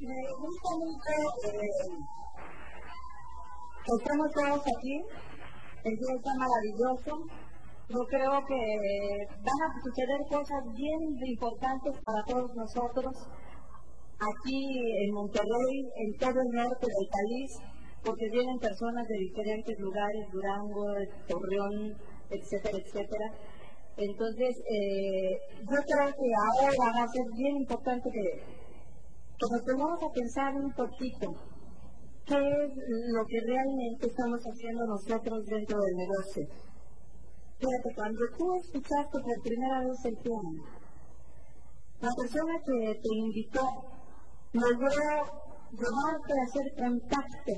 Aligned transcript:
Me 0.00 0.14
gusta 0.38 0.70
mucho 0.78 1.10
que 3.84 3.90
estemos 3.98 4.30
todos 4.32 4.60
aquí. 4.60 5.02
El 5.82 5.96
día 5.96 6.14
está 6.14 6.30
maravilloso. 6.38 7.26
Yo 7.88 7.98
creo 8.06 8.46
que 8.46 8.62
van 9.42 9.60
a 9.66 9.74
suceder 9.82 10.20
cosas 10.30 10.62
bien 10.76 11.00
importantes 11.26 11.98
para 12.04 12.22
todos 12.28 12.54
nosotros 12.54 13.12
aquí 14.20 15.02
en 15.02 15.14
Monterrey, 15.14 15.90
en 15.96 16.16
todo 16.18 16.40
el 16.42 16.50
norte 16.54 16.86
del 16.86 17.08
país, 17.10 17.58
porque 18.04 18.28
vienen 18.30 18.58
personas 18.58 19.04
de 19.08 19.18
diferentes 19.18 19.80
lugares, 19.80 20.30
Durango, 20.30 20.94
Torreón, 21.26 21.96
etcétera, 22.30 22.78
etcétera. 22.78 23.34
Entonces, 23.96 24.54
eh, 24.70 25.40
yo 25.58 25.78
creo 25.82 26.06
que 26.14 26.30
ahora 26.38 26.70
va 26.78 27.02
a 27.02 27.08
ser 27.08 27.24
bien 27.36 27.56
importante 27.56 28.08
que, 28.12 28.57
que 29.38 29.46
nos 29.52 29.62
pongamos 29.62 30.02
a 30.02 30.10
pensar 30.10 30.50
un 30.56 30.72
poquito 30.72 31.26
qué 32.26 32.34
es 32.34 32.70
lo 33.14 33.24
que 33.24 33.40
realmente 33.46 34.08
estamos 34.08 34.40
haciendo 34.42 34.84
nosotros 34.86 35.46
dentro 35.46 35.78
del 35.78 35.96
negocio. 35.96 36.42
Fíjate, 37.58 37.94
cuando 37.94 38.20
tú 38.36 38.54
escuchaste 38.54 39.18
por 39.22 39.42
primera 39.42 39.78
vez 39.80 40.04
el 40.04 40.16
plan, 40.18 40.46
la 42.00 42.10
persona 42.14 42.54
que 42.66 42.94
te 42.98 43.12
invitó 43.14 43.66
logró 44.52 44.90
llevarte 45.70 46.32
a 46.34 46.44
hacer 46.46 46.66
contacto 46.76 47.52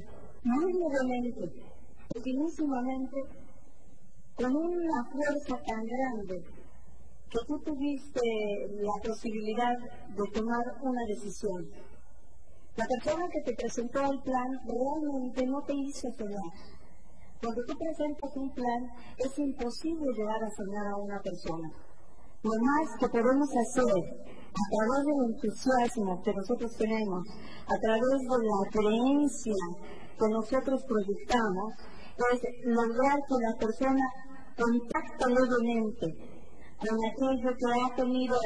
muy 0.44 0.72
levemente, 0.72 1.48
pequeñísimamente, 2.12 3.19
con 4.36 4.56
una 4.56 5.05
fuerza 5.12 5.62
tan 5.66 5.84
grande 5.84 6.59
que 7.30 7.39
tú 7.47 7.59
tuviste 7.61 8.20
la 8.83 8.93
posibilidad 9.07 9.79
de 9.79 10.25
tomar 10.34 10.65
una 10.83 11.02
decisión. 11.07 11.70
La 12.77 12.84
persona 12.87 13.25
que 13.30 13.41
te 13.47 13.55
presentó 13.55 14.01
el 14.01 14.19
plan 14.23 14.51
realmente 14.67 15.47
no 15.47 15.62
te 15.62 15.75
hizo 15.75 16.11
soñar. 16.11 16.50
Cuando 17.41 17.62
tú 17.67 17.75
presentas 17.78 18.37
un 18.37 18.50
plan, 18.53 18.83
es 19.17 19.39
imposible 19.39 20.06
llegar 20.12 20.42
a 20.42 20.50
soñar 20.50 20.87
a 20.89 20.97
una 20.97 21.20
persona. 21.20 21.70
Lo 22.42 22.50
más 22.50 22.98
que 22.98 23.09
podemos 23.09 23.48
hacer 23.48 23.94
a 24.50 24.65
través 24.75 25.00
del 25.06 25.20
entusiasmo 25.31 26.22
que 26.22 26.34
nosotros 26.34 26.72
tenemos, 26.77 27.22
a 27.67 27.77
través 27.78 28.19
de 28.27 28.39
la 28.42 28.61
creencia 28.72 29.62
que 30.19 30.28
nosotros 30.28 30.83
proyectamos, 30.89 31.75
es 32.33 32.41
lograr 32.65 33.19
que 33.28 33.37
la 33.41 33.55
persona 33.56 34.05
contacta 34.56 35.27
levemente 35.28 36.39
con 36.81 36.97
aquello 36.97 37.50
que 37.56 37.69
ha 37.69 37.95
tenido 37.95 38.36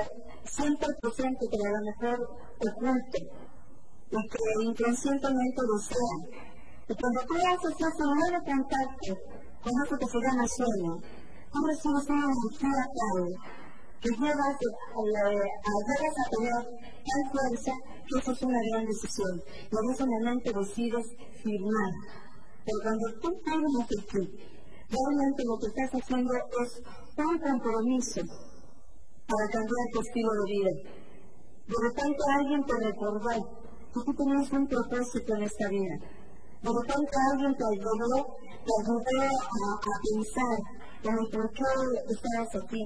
siempre 0.44 0.88
presente, 1.00 1.46
pero 1.50 1.64
a 1.64 1.78
lo 1.78 1.84
mejor 1.86 2.18
oculto, 2.58 3.18
y 4.10 4.20
que 4.28 4.64
inconscientemente 4.64 5.60
desea. 5.62 6.18
Y 6.88 6.94
cuando 6.94 7.20
tú 7.26 7.34
haces 7.34 7.74
ese 7.78 8.04
nuevo 8.04 8.38
contacto 8.44 9.10
con 9.62 9.72
eso 9.72 9.94
que 9.96 10.06
se 10.06 10.18
llama 10.20 10.44
sueño, 10.48 10.92
tú 11.52 11.58
recibes 11.66 12.10
una 12.10 12.26
energía 12.26 12.84
tal 12.94 13.24
que 14.02 14.10
llevas 14.10 14.36
a, 14.36 14.94
a 14.94 15.80
tener 16.30 16.60
tal 16.60 17.22
fuerza 17.32 17.72
que 18.06 18.18
eso 18.18 18.32
es 18.32 18.42
una 18.42 18.60
gran 18.70 18.84
decisión. 18.84 19.34
Y 19.70 19.74
en 19.74 19.90
ese 19.94 20.04
momento 20.04 20.60
decides 20.60 21.06
firmar. 21.42 21.92
Pero 22.66 22.78
cuando 22.82 23.06
tú 23.22 23.28
firmas 23.44 23.86
clic, 24.08 24.53
realmente 24.90 25.44
lo 25.44 25.58
que 25.58 25.66
estás 25.66 25.90
haciendo 26.02 26.32
es 26.34 26.82
un 27.16 27.38
compromiso 27.38 28.20
para 29.26 29.46
cambiar 29.48 29.86
tu 29.92 30.00
estilo 30.00 30.30
de 30.32 30.46
vida. 30.52 30.72
De 31.64 31.78
repente 31.80 32.20
alguien 32.36 32.60
te 32.64 32.76
recordó 32.76 33.64
que 33.94 34.00
tú 34.04 34.12
tenías 34.12 34.52
un 34.52 34.66
propósito 34.66 35.34
en 35.36 35.42
esta 35.44 35.68
vida. 35.68 35.96
De 36.60 36.70
repente 36.70 37.12
alguien 37.32 37.52
te 37.56 37.64
ayudó, 37.64 38.36
te 38.64 38.72
ayudó 38.80 39.20
a, 39.20 39.96
pensar 40.04 40.56
en 41.04 41.12
el 41.12 41.26
por 41.30 41.50
qué 41.52 41.64
estabas 42.08 42.64
aquí. 42.64 42.82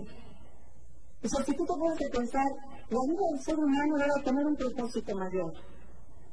O 1.22 1.28
sea, 1.28 1.44
si 1.44 1.52
tú 1.54 1.64
te 1.64 1.74
puedes 1.74 2.10
pensar, 2.10 2.46
la 2.90 3.00
vida 3.06 3.24
del 3.30 3.40
ser 3.40 3.58
humano 3.58 3.94
debe 3.98 4.24
tener 4.24 4.46
un 4.46 4.56
propósito 4.56 5.14
mayor. 5.16 5.52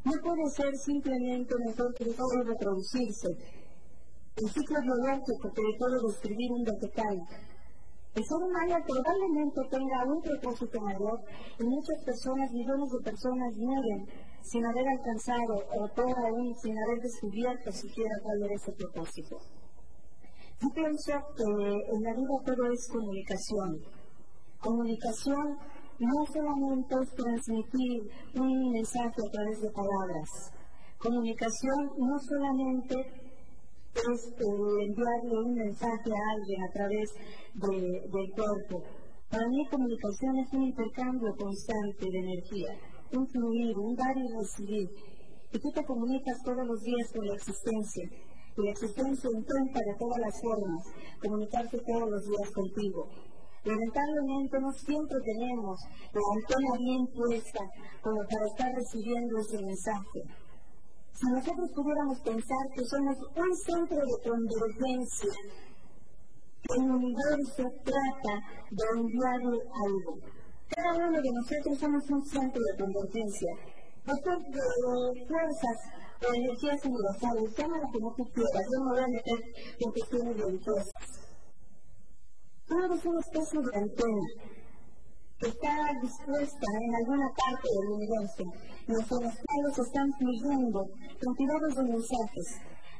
No 0.05 0.11
puede 0.21 0.49
ser 0.55 0.75
simplemente 0.85 1.55
mejor 1.65 1.95
y 1.99 2.03
reproducirse, 2.03 3.29
el 4.35 4.49
ciclo 4.49 4.81
biológico 4.81 5.49
que 5.55 5.63
puede 5.79 5.97
describir 6.07 6.51
un 6.51 6.63
vegetal. 6.63 7.17
El 8.15 8.23
ser 8.23 8.37
humano 8.37 8.75
probablemente 8.85 9.61
tenga 9.71 10.03
un 10.07 10.21
propósito 10.21 10.81
mayor 10.81 11.19
y 11.59 11.63
muchas 11.63 12.03
personas, 12.03 12.51
millones 12.51 12.89
de 12.91 13.11
personas 13.11 13.55
mueren 13.55 14.07
sin 14.41 14.65
haber 14.65 14.87
alcanzado 14.87 15.55
o 15.55 15.87
todo 15.95 16.15
aún 16.27 16.53
sin 16.61 16.77
haber 16.77 16.99
descubierto 16.99 17.71
siquiera 17.71 18.15
cuál 18.23 18.43
era 18.43 18.55
ese 18.55 18.71
propósito. 18.73 19.37
Yo 20.59 20.69
pienso 20.73 21.11
que 21.35 21.43
en 21.43 22.03
la 22.03 22.13
vida 22.13 22.35
todo 22.45 22.71
es 22.71 22.87
comunicación. 22.91 23.79
Comunicación 24.59 25.57
no 25.99 26.25
solamente 26.27 26.95
es 27.03 27.09
transmitir 27.15 28.03
un 28.35 28.71
mensaje 28.71 29.15
a 29.15 29.31
través 29.31 29.61
de 29.61 29.71
palabras. 29.71 30.51
Comunicación 30.99 31.91
no 31.97 32.19
solamente 32.19 33.24
es 33.95 34.35
enviarle 34.39 35.37
un 35.39 35.55
mensaje 35.55 36.11
a 36.11 36.31
alguien 36.35 36.63
a 36.63 36.71
través 36.71 37.09
del 37.55 38.31
cuerpo. 38.35 38.83
Para 39.29 39.47
mí 39.47 39.67
comunicación 39.69 40.37
es 40.39 40.53
un 40.53 40.63
intercambio 40.63 41.35
constante 41.35 42.05
de 42.05 42.19
energía, 42.19 42.71
un 43.13 43.27
fluir, 43.27 43.77
un 43.77 43.95
dar 43.95 44.15
y 44.17 44.27
recibir. 44.37 44.89
Y 45.51 45.59
tú 45.59 45.71
te 45.71 45.83
comunicas 45.85 46.37
todos 46.43 46.67
los 46.67 46.81
días 46.81 47.11
con 47.13 47.25
la 47.25 47.35
existencia. 47.35 48.09
Y 48.57 48.61
la 48.63 48.71
existencia 48.71 49.29
intenta 49.33 49.79
de 49.79 49.95
todas 49.99 50.19
las 50.19 50.41
formas 50.41 50.83
comunicarse 51.21 51.77
todos 51.79 52.09
los 52.09 52.23
días 52.23 52.51
contigo. 52.51 53.09
Lamentablemente 53.65 54.59
no 54.59 54.71
siempre 54.71 55.17
tenemos 55.25 55.79
la 56.13 56.21
antena 56.35 56.77
bien 56.77 57.07
puesta 57.07 57.59
como 58.01 58.21
para 58.29 58.45
estar 58.45 58.71
recibiendo 58.75 59.39
ese 59.39 59.57
mensaje. 59.63 60.44
Si 61.15 61.31
nosotros 61.31 61.71
pudiéramos 61.73 62.19
pensar 62.19 62.63
que 62.75 62.83
somos 62.83 63.15
un 63.37 63.55
centro 63.55 63.97
de 64.03 64.29
convergencia, 64.29 65.31
que 66.61 66.75
el 66.75 66.91
universo 66.91 67.63
trata 67.85 68.33
de 68.69 68.83
enviarle 68.99 69.59
algo. 69.85 70.19
Cada 70.67 71.07
uno 71.07 71.21
de 71.21 71.31
nosotros 71.31 71.79
somos 71.79 72.03
un 72.09 72.25
centro 72.25 72.61
de 72.61 72.83
convergencia. 72.83 73.51
Después 74.05 74.39
de 74.43 75.25
fuerzas 75.25 75.77
o 76.19 76.33
energías 76.33 76.83
universales, 76.83 77.55
llámala 77.55 77.87
como 77.93 78.13
tú 78.15 78.23
quieras, 78.33 78.65
yo 78.73 78.83
me 78.83 78.91
voy 78.91 78.99
a 78.99 79.07
meter 79.07 79.39
en 79.79 79.91
cuestiones 79.91 80.37
religiosas. 80.37 80.91
Tú 82.67 82.83
eres 82.83 83.05
una 83.05 83.19
especie 83.21 83.59
de 83.61 83.77
antena 83.77 84.54
está 85.41 85.91
dispuesta 86.01 86.67
en 86.81 86.95
alguna 86.95 87.27
parte 87.35 87.67
del 87.67 87.91
universo 87.91 88.43
nuestros 88.87 89.19
cuales 89.19 89.79
están 89.79 90.07
fluyendo 90.13 90.85
cantidades 91.19 91.75
de 91.75 91.83
mensajes. 91.83 92.47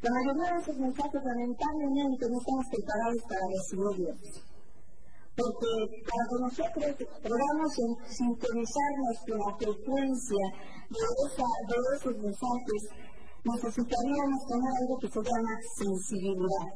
La 0.02 0.12
mayoría 0.12 0.54
de 0.54 0.62
esos 0.62 0.78
mensajes 0.78 1.22
lamentablemente 1.24 2.30
no 2.30 2.38
estamos 2.40 2.66
preparados 2.74 3.22
para 3.30 3.46
recibirlos. 3.54 4.18
Porque 5.36 5.72
para 6.08 6.24
que 6.30 6.38
nosotros 6.42 6.90
podamos 7.22 7.70
sintonizarnos 8.08 9.16
con 9.28 9.38
la 9.40 9.52
frecuencia 9.58 10.46
de, 10.90 11.06
esa, 11.28 11.48
de 11.70 11.78
esos 11.98 12.16
mensajes, 12.18 12.82
necesitaríamos 13.44 14.40
tener 14.48 14.72
algo 14.82 14.96
que 15.00 15.10
se 15.10 15.22
llama 15.22 15.54
sensibilidad. 15.78 16.68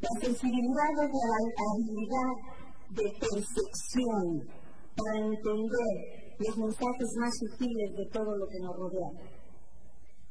La 0.00 0.12
sensibilidad 0.20 0.92
es 1.02 1.10
la 1.10 1.38
habilidad 1.72 2.57
de 2.90 3.04
percepción 3.20 4.48
para 4.96 5.18
entender 5.18 5.96
los 6.38 6.56
mensajes 6.56 7.08
más 7.18 7.32
sutiles 7.38 7.90
de 7.96 8.06
todo 8.12 8.36
lo 8.36 8.46
que 8.46 8.60
nos 8.60 8.76
rodea. 8.76 9.10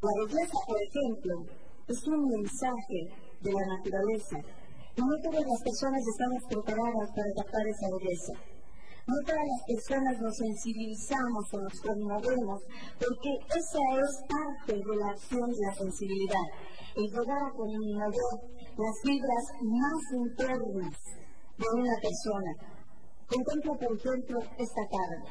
La 0.01 0.13
belleza, 0.23 0.57
por 0.65 0.77
ejemplo, 0.81 1.33
es 1.87 2.07
un 2.07 2.21
mensaje 2.27 2.99
de 3.41 3.51
la 3.51 3.65
naturaleza 3.77 4.37
y 4.95 5.01
no 5.01 5.13
todas 5.21 5.45
las 5.45 5.61
personas 5.61 6.01
estamos 6.01 6.41
preparadas 6.49 7.09
para 7.13 7.29
captar 7.37 7.67
esa 7.67 7.87
belleza. 7.93 8.33
No 9.07 9.15
todas 9.25 9.45
las 9.45 9.63
personas 9.67 10.19
nos 10.19 10.35
sensibilizamos 10.35 11.45
o 11.53 11.57
nos 11.61 11.79
conmovemos 11.79 12.59
porque 12.99 13.31
esa 13.55 13.83
es 14.03 14.11
parte 14.27 14.73
de 14.73 14.95
la 14.97 15.09
acción 15.11 15.47
de 15.47 15.61
la 15.63 15.73
sensibilidad, 15.75 16.47
el 16.97 17.07
llegar 17.07 17.41
a 17.45 17.55
conmover 17.55 18.27
las 18.75 18.95
fibras 19.03 19.45
más 19.63 20.01
internas 20.11 21.26
de 21.57 21.67
una 21.73 21.95
persona. 22.01 22.51
Contempla, 23.27 23.73
por 23.73 23.97
ejemplo, 23.97 24.37
esta 24.57 24.83
tarde. 24.87 25.27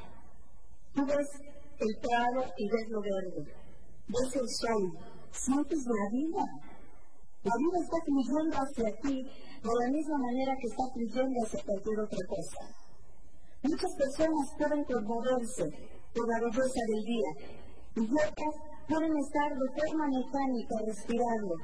Tú 0.94 1.06
ves 1.06 1.28
el 1.78 1.92
prado 2.00 2.40
y 2.56 2.64
ves 2.68 2.88
lo 2.88 3.00
verde, 3.00 3.42
ves 4.08 4.30
el 4.36 4.48
sol, 4.48 4.84
sientes 5.30 5.80
la 5.86 6.06
vida. 6.10 6.44
La 7.46 7.54
vida 7.62 7.78
está 7.78 7.98
fluyendo 8.02 8.56
hacia 8.58 8.90
ti 9.02 9.16
de 9.22 9.72
la 9.80 9.88
misma 9.92 10.18
manera 10.18 10.52
que 10.60 10.66
está 10.66 10.84
fluyendo 10.92 11.36
hacia 11.44 11.62
cualquier 11.62 12.00
otra 12.00 12.24
cosa. 12.26 12.60
Muchas 13.62 13.92
personas 13.96 14.44
pueden 14.58 14.84
conmoverse 14.84 15.64
por 16.14 16.24
la 16.28 16.38
belleza 16.40 16.82
del 16.86 17.02
día, 17.04 17.30
y 17.96 18.00
otras 18.02 18.54
pueden 18.88 19.12
estar 19.16 19.50
de 19.52 19.68
forma 19.74 20.06
mecánica 20.08 20.74
respirando, 20.86 21.54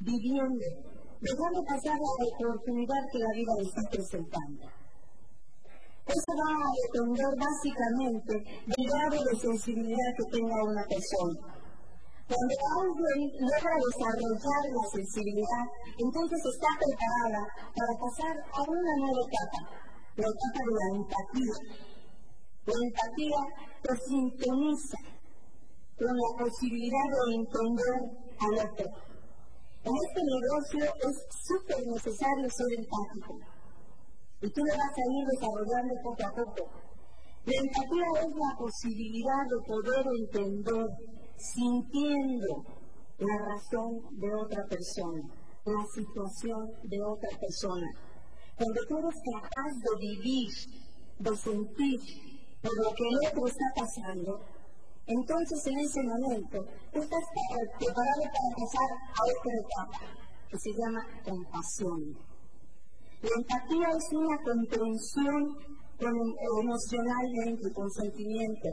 viviendo, 0.00 0.93
dejando 1.20 1.62
pasar 1.64 1.96
la 1.98 2.48
oportunidad 2.48 3.02
que 3.10 3.18
la 3.18 3.32
vida 3.34 3.52
les 3.58 3.68
está 3.68 3.82
presentando. 3.90 4.64
Eso 6.04 6.32
va 6.36 6.52
a 6.52 6.76
depender 6.84 7.32
básicamente 7.40 8.32
del 8.36 8.84
grado 8.84 9.24
de 9.24 9.34
sensibilidad 9.40 10.10
que 10.18 10.36
tenga 10.36 10.64
una 10.64 10.84
persona. 10.84 11.64
Cuando 12.28 12.56
alguien 12.80 13.20
logra 13.40 13.74
desarrollar 13.88 14.62
la 14.68 14.84
sensibilidad, 14.92 15.64
entonces 15.96 16.40
está 16.44 16.70
preparada 16.76 17.42
para 17.72 17.92
pasar 18.00 18.34
a 18.52 18.60
una 18.68 18.94
nueva 19.00 19.22
etapa, 19.28 19.60
la 20.16 20.28
etapa 20.28 20.60
de 20.60 20.72
la 20.76 20.88
empatía. 20.92 21.56
La 22.64 22.76
empatía 22.84 23.40
te 23.80 23.92
sintoniza 24.08 24.98
con 25.96 26.12
la 26.16 26.30
posibilidad 26.44 27.08
de 27.12 27.34
entender 27.34 27.96
al 28.40 28.54
otro. 28.60 29.13
En 29.84 29.92
este 29.92 30.20
negocio 30.24 30.84
es 31.08 31.16
súper 31.44 31.86
necesario 31.86 32.48
ser 32.48 32.72
empático 32.78 33.36
y 34.40 34.48
tú 34.48 34.60
lo 34.64 34.72
vas 34.76 34.96
a 34.96 35.04
ir 35.12 35.24
desarrollando 35.28 35.94
poco 36.02 36.24
a 36.24 36.32
poco. 36.32 36.70
La 37.44 37.60
empatía 37.60 38.08
es 38.24 38.32
la 38.34 38.56
posibilidad 38.56 39.44
de 39.44 39.58
poder 39.68 40.04
entender, 40.24 40.86
sintiendo 41.36 42.64
la 43.18 43.36
razón 43.44 44.00
de 44.18 44.34
otra 44.34 44.64
persona, 44.64 45.22
la 45.66 45.84
situación 45.92 46.64
de 46.84 47.02
otra 47.02 47.28
persona. 47.38 47.86
Cuando 48.56 48.80
tú 48.88 48.98
eres 48.98 49.20
capaz 49.32 49.72
de 49.84 49.92
vivir, 50.00 50.50
de 51.18 51.36
sentir 51.36 52.00
por 52.62 52.74
lo 52.78 52.94
que 52.94 53.04
el 53.04 53.16
otro 53.28 53.46
está 53.48 53.66
pasando, 53.76 54.40
entonces 55.06 55.66
en 55.66 55.78
ese 55.78 56.02
momento 56.02 56.64
tú 56.92 57.00
estás 57.00 57.24
preparado 57.78 58.22
para 58.22 58.50
pasar 58.56 58.90
a 58.92 59.20
otra 59.24 59.52
etapa 59.60 60.00
que 60.48 60.58
se 60.58 60.70
llama 60.72 61.02
compasión. 61.24 62.00
La 63.22 63.30
empatía 63.36 63.88
es 63.96 64.06
una 64.12 64.36
comprensión 64.42 65.56
emocionalmente, 65.98 67.72
con 67.72 67.90
sentimiento. 67.90 68.68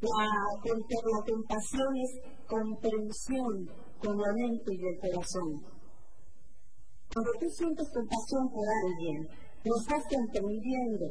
La, 0.00 0.24
la 0.64 1.24
compasión 1.24 1.96
es 1.96 2.12
comprensión 2.46 3.68
con 3.98 4.16
la 4.16 4.32
mente 4.32 4.74
y 4.74 4.86
el 4.86 4.98
corazón. 5.00 5.74
Cuando 7.12 7.30
tú 7.40 7.46
sientes 7.48 7.88
compasión 7.92 8.48
por 8.50 8.66
alguien, 8.84 9.28
lo 9.64 9.76
estás 9.76 10.02
comprendiendo, 10.10 11.06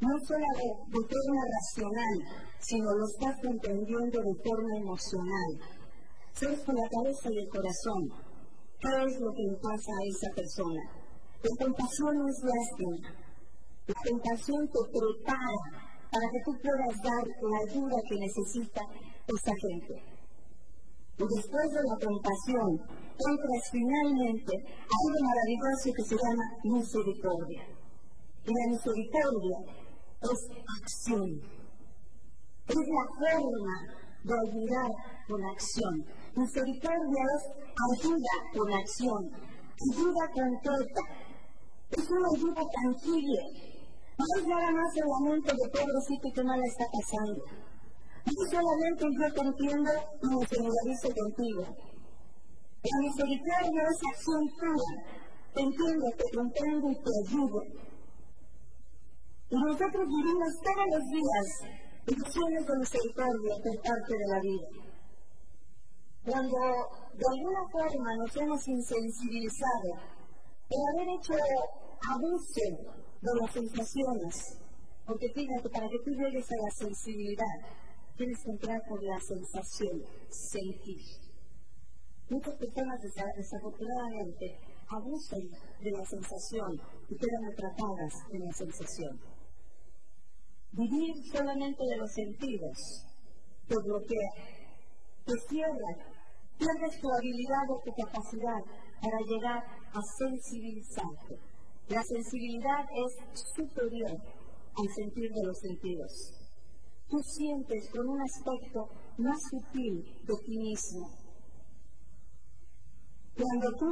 no 0.00 0.18
solo 0.26 0.46
de, 0.54 0.68
de 0.92 1.00
forma 1.08 1.42
racional, 1.56 2.51
sino 2.62 2.94
lo 2.94 3.04
estás 3.06 3.36
comprendiendo 3.42 4.18
de 4.18 4.34
forma 4.42 4.76
emocional. 4.78 5.50
Sabes 6.32 6.60
con 6.64 6.74
la 6.74 6.88
cabeza 6.88 7.30
y 7.30 7.38
el 7.38 7.48
corazón 7.48 8.08
qué 8.80 8.88
es 9.06 9.20
lo 9.20 9.30
que 9.32 9.42
le 9.42 9.56
pasa 9.58 9.92
a 9.92 10.06
esa 10.08 10.34
persona 10.34 11.02
la 11.42 11.66
compasión 11.66 12.14
no 12.18 12.28
es 12.28 12.38
lástima. 12.38 13.18
La 13.88 14.00
compasión 14.08 14.62
te 14.68 14.78
prepara 14.94 15.58
para 16.06 16.26
que 16.30 16.40
tú 16.44 16.52
puedas 16.62 16.94
dar 17.02 17.24
la 17.26 17.58
ayuda 17.66 17.96
que 18.08 18.16
necesita 18.22 18.82
esa 19.26 19.54
gente. 19.58 19.94
Y 21.18 21.24
después 21.34 21.66
de 21.66 21.82
la 21.82 21.98
compasión, 21.98 22.70
entras 22.78 23.64
finalmente 23.72 24.54
a 24.54 24.94
algo 25.02 25.18
maravilloso 25.26 25.90
que 25.96 26.04
se 26.04 26.14
llama 26.14 26.46
misericordia. 26.62 27.66
Y 28.46 28.50
la 28.54 28.66
misericordia 28.70 29.58
es 30.22 30.40
acción. 30.78 31.51
Es 32.68 32.76
la 32.76 33.04
forma 33.18 34.02
de 34.24 34.34
ayudar 34.34 34.90
con 35.28 35.44
acción. 35.44 35.94
Misericordia 36.36 37.22
es 37.36 37.44
ayuda 37.92 38.34
con 38.54 38.72
acción, 38.72 39.30
ayuda 39.90 40.22
concreta, 40.32 41.02
es 41.90 42.10
una 42.10 42.28
ayuda 42.36 42.62
tangible. 42.72 43.42
No 44.16 44.24
es 44.38 44.46
nada 44.46 44.70
más 44.70 44.96
el 44.96 45.08
lamento 45.08 45.52
de 45.52 45.68
pobrecito 45.70 46.28
que 46.34 46.44
mal 46.44 46.60
está 46.62 46.84
pasando. 46.86 47.42
No 48.24 48.44
es 48.44 48.50
solamente 48.50 49.04
yo 49.04 49.34
te 49.34 49.40
entiendo 49.40 49.90
y 50.22 50.26
me 50.26 50.46
solidarizo 50.46 51.08
contigo. 51.12 51.62
La 52.82 52.98
misericordia 53.02 53.82
es 53.82 54.00
acción 54.14 54.42
pura. 54.58 54.90
Te 55.54 55.60
entiendo, 55.60 56.06
te 56.16 56.36
comprendo 56.36 56.90
y 56.90 56.94
te 56.94 57.10
ayudo. 57.26 57.60
Y 59.50 59.56
nosotros 59.56 60.06
vivimos 60.08 60.48
todos 60.64 60.86
los 60.92 61.04
días 61.10 61.81
lecciones 62.06 62.66
de 62.66 62.78
misericordia 62.78 63.54
por 63.62 63.76
parte 63.82 64.12
de 64.12 64.26
la 64.28 64.40
vida. 64.40 64.68
Cuando 66.24 66.58
de 67.14 67.26
alguna 67.30 67.62
forma 67.70 68.16
nos 68.16 68.36
hemos 68.36 68.68
insensibilizado 68.68 69.90
por 70.68 70.80
haber 70.94 71.08
hecho 71.18 71.34
abuso 72.10 72.66
de 73.20 73.40
las 73.40 73.52
sensaciones. 73.52 74.58
Porque 75.06 75.28
fíjate, 75.34 75.68
para 75.68 75.88
que 75.88 75.98
tú 76.04 76.10
llegues 76.10 76.46
a 76.50 76.56
la 76.56 76.70
sensibilidad, 76.70 77.56
tienes 78.16 78.38
que 78.44 78.50
entrar 78.50 78.80
por 78.88 79.02
la 79.02 79.18
sensación, 79.20 80.02
sentir. 80.30 81.00
Muchas 82.30 82.54
personas 82.54 83.00
desafortunadamente 83.36 84.58
abusan 84.88 85.42
de 85.80 85.90
la 85.90 86.04
sensación 86.04 86.80
y 87.08 87.16
quedan 87.16 87.44
atrapadas 87.52 88.14
en 88.32 88.44
la 88.46 88.52
sensación. 88.52 89.31
Vivir 90.72 91.14
solamente 91.32 91.84
de 91.84 91.96
los 91.96 92.10
sentidos 92.12 93.06
te 93.68 93.76
bloquea, 93.76 94.30
te 95.24 95.34
cierra, 95.48 95.90
pierdes 96.58 97.00
tu 97.00 97.08
habilidad 97.12 97.66
o 97.68 97.80
tu 97.84 97.92
capacidad 97.92 98.62
para 99.00 99.18
llegar 99.20 99.60
a 99.92 100.00
sensibilizarte. 100.18 101.36
La 101.88 102.02
sensibilidad 102.02 102.84
es 102.88 103.42
superior 103.54 104.12
al 104.12 104.88
sentir 104.94 105.30
de 105.30 105.44
los 105.44 105.58
sentidos. 105.58 106.12
Tú 107.08 107.18
sientes 107.18 107.90
con 107.90 108.08
un 108.08 108.20
aspecto 108.22 108.88
más 109.18 109.36
sutil 109.50 110.02
de 110.24 110.34
ti 110.46 110.56
mismo. 110.56 111.22
Cuando 113.36 113.68
tú 113.78 113.88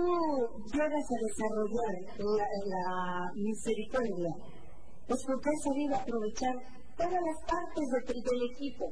llegas 0.73 1.05
a 1.05 1.19
desarrollar 1.27 1.95
la, 2.19 3.33
misericordia, 3.35 4.33
es 5.11 5.25
porque 5.27 5.51
has 5.51 5.63
sabido 5.65 5.97
aprovechar 5.97 6.55
todas 6.97 7.21
las 7.21 7.39
partes 7.51 7.87
del 8.07 8.43
equipo, 8.55 8.87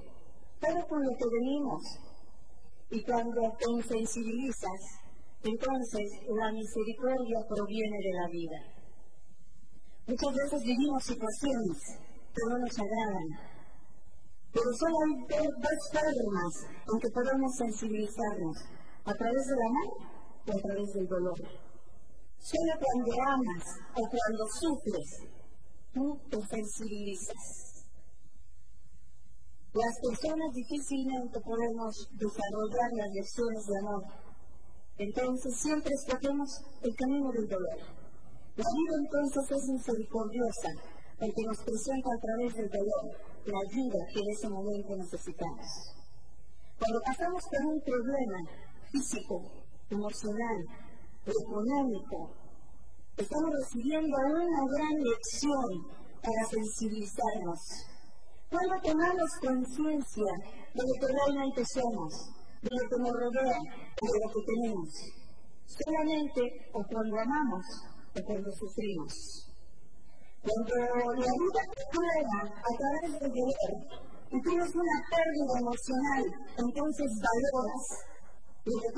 todo 0.60 0.86
con 0.88 1.02
lo 1.04 1.10
que 1.14 1.28
venimos. 1.30 1.82
Y 2.90 3.04
cuando 3.04 3.40
te 3.58 3.70
insensibilizas, 3.70 4.80
entonces 5.44 6.06
la 6.26 6.50
misericordia 6.50 7.38
proviene 7.48 7.98
de 8.02 8.12
la 8.18 8.28
vida. 8.28 8.58
Muchas 10.08 10.34
veces 10.34 10.62
vivimos 10.64 11.04
situaciones 11.04 11.78
que 12.34 12.42
no 12.48 12.58
nos 12.58 12.78
agradan, 12.78 13.28
pero 14.50 14.72
solo 14.72 14.96
hay 15.04 15.46
dos 15.46 15.80
formas 15.92 16.54
en 16.64 16.98
que 16.98 17.10
podemos 17.10 17.52
sensibilizarnos, 17.56 18.56
a 19.04 19.14
través 19.14 19.44
del 19.46 19.62
amor 19.68 19.90
o 20.46 20.50
a 20.50 20.62
través 20.62 20.92
del 20.94 21.06
dolor. 21.06 21.38
Solo 22.38 22.72
cuando 22.80 23.12
amas 23.28 23.64
o 23.94 24.02
cuando 24.08 24.44
sufres, 24.48 25.27
tú 25.99 26.21
te 26.31 26.47
sensibilizas. 26.47 27.85
Las 29.75 29.95
personas 30.00 30.55
difícilmente 30.55 31.40
podemos 31.40 32.09
desarrollar 32.12 32.90
las 32.97 33.11
lecciones 33.12 33.67
de 33.67 33.78
amor 33.78 34.28
entonces 34.99 35.55
siempre 35.57 35.95
escogemos 35.95 36.50
el 36.83 36.95
camino 36.97 37.31
del 37.31 37.47
dolor. 37.47 37.78
La 38.57 38.67
vida 38.67 38.95
entonces 38.99 39.47
es 39.47 39.69
misericordiosa 39.71 40.71
porque 41.21 41.43
nos 41.47 41.59
presenta 41.62 42.11
a 42.11 42.19
través 42.19 42.55
del 42.55 42.69
dolor 42.69 43.07
la 43.47 43.59
ayuda 43.62 43.99
que 44.12 44.19
en 44.19 44.31
ese 44.31 44.49
momento 44.49 44.97
necesitamos. 44.97 45.67
Cuando 46.81 47.00
pasamos 47.07 47.43
por 47.47 47.75
un 47.75 47.81
problema 47.81 48.38
físico, 48.90 49.43
emocional, 49.88 50.59
económico, 51.25 52.35
estamos 53.18 53.50
recibiendo 53.50 54.16
una 54.16 54.62
gran 54.70 54.94
lección 55.02 55.68
para 56.22 56.42
sensibilizarnos. 56.50 57.58
Cuando 58.50 58.75
tomamos 58.80 59.30
conciencia 59.42 60.32
de 60.75 60.82
lo 60.87 60.94
que 61.00 61.06
realmente 61.12 61.62
somos, 61.66 62.12
de 62.62 62.70
lo 62.70 62.84
que 62.88 62.98
nos 63.02 63.12
rodea 63.12 63.58
y 63.58 64.06
de 64.06 64.18
lo 64.22 64.28
que 64.32 64.42
tenemos. 64.46 64.88
Solamente 65.66 66.42
o 66.72 66.80
cuando 66.87 67.18
amamos 67.18 67.66
o 68.14 68.20
cuando 68.25 68.50
sufrimos. 68.52 69.12
Cuando 70.38 70.75
la 71.18 71.32
vida 71.34 71.62
te 71.75 71.82
prueba 71.90 72.38
a 72.46 72.72
través 72.78 73.20
del 73.20 73.30
dolor 73.34 73.72
y 74.30 74.40
tienes 74.40 74.70
una 74.75 74.96
pérdida 75.10 75.54
emocional, 75.58 76.25
entonces 76.56 77.08
valoras 77.18 77.84
lo 78.64 78.80
que 78.80 78.92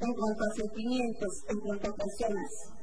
en 0.00 0.14
cuanto 0.14 0.42
a 0.44 0.54
sentimientos, 0.54 1.32
en 1.48 1.58
cuanto 1.60 1.90
a 1.90 1.94
personas. 1.94 2.77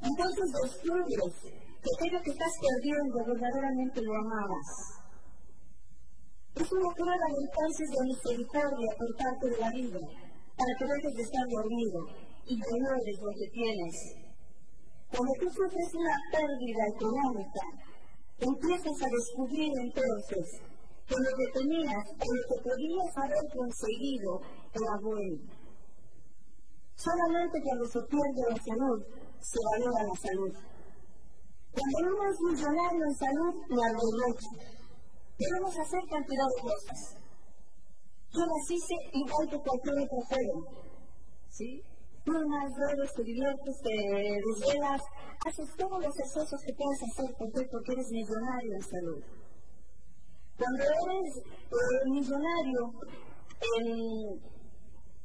Entonces 0.00 0.46
descubres 0.64 1.34
que 1.44 1.90
aquello 1.96 2.20
que 2.24 2.30
estás 2.30 2.52
perdiendo 2.56 3.16
verdaderamente 3.24 4.00
lo 4.00 4.14
amabas. 4.16 4.68
Es 6.56 6.72
una 6.72 6.90
prueba 6.96 7.26
entonces 7.40 7.86
de 7.88 8.00
misericordia 8.08 8.90
por 8.96 9.10
parte 9.16 9.44
de 9.48 9.58
la 9.60 9.70
vida, 9.70 10.00
para 10.56 10.72
que 10.78 10.84
dejes 10.84 11.14
de 11.14 11.22
estar 11.22 11.46
dormido 11.48 12.00
y 12.48 12.54
valores 12.58 13.16
lo 13.20 13.32
que 13.36 13.48
tienes. 13.52 13.96
Cuando 15.12 15.32
tú 15.40 15.46
sufres 15.50 15.88
una 15.94 16.16
pérdida 16.32 16.84
económica, 16.96 17.62
empiezas 18.40 18.96
a 19.04 19.08
descubrir 19.10 19.72
entonces 19.84 20.46
que 21.06 21.16
lo 21.16 21.30
que 21.36 21.48
tenías 21.60 22.04
o 22.08 22.28
lo 22.30 22.42
que 22.48 22.58
podías 22.62 23.12
haber 23.20 23.44
conseguido 23.52 24.40
era 24.72 24.94
bueno. 25.02 25.60
Solamente 26.94 27.56
cuando 27.62 27.84
se 27.84 28.00
pierde 28.08 28.42
la 28.48 28.56
salud, 28.60 29.19
se 29.40 29.58
valora 29.64 30.04
la 30.04 30.16
salud. 30.20 30.52
Cuando 31.72 31.96
uno 32.12 32.22
es 32.30 32.38
millonario 32.40 33.04
en 33.04 33.14
salud, 33.14 33.54
la 33.68 33.86
derrocha. 33.88 34.50
Podemos 35.38 35.78
hacer 35.78 36.02
cantidad 36.10 36.48
de 36.56 36.62
cosas. 36.62 37.00
Yo 38.32 38.40
las 38.46 38.70
hice 38.70 38.94
igual 39.12 39.48
que 39.50 39.58
cualquier 39.58 39.94
otro 40.04 40.20
joven. 40.28 40.60
¿Sí? 41.48 41.82
Plumas, 42.24 42.70
redes, 42.76 43.10
te 43.16 43.22
diviertes, 43.24 43.76
te 43.82 43.96
desvelas, 44.44 45.00
haces 45.46 45.68
todos 45.76 46.04
los 46.04 46.14
excesos 46.20 46.60
que 46.66 46.74
puedes 46.74 47.00
hacer 47.02 47.34
porque, 47.38 47.66
porque 47.72 47.92
eres 47.92 48.10
millonario 48.10 48.74
en 48.74 48.82
salud. 48.82 49.22
Cuando 50.58 50.84
eres 50.84 51.36
eh, 51.48 52.10
millonario 52.10 52.92
en 53.80 54.40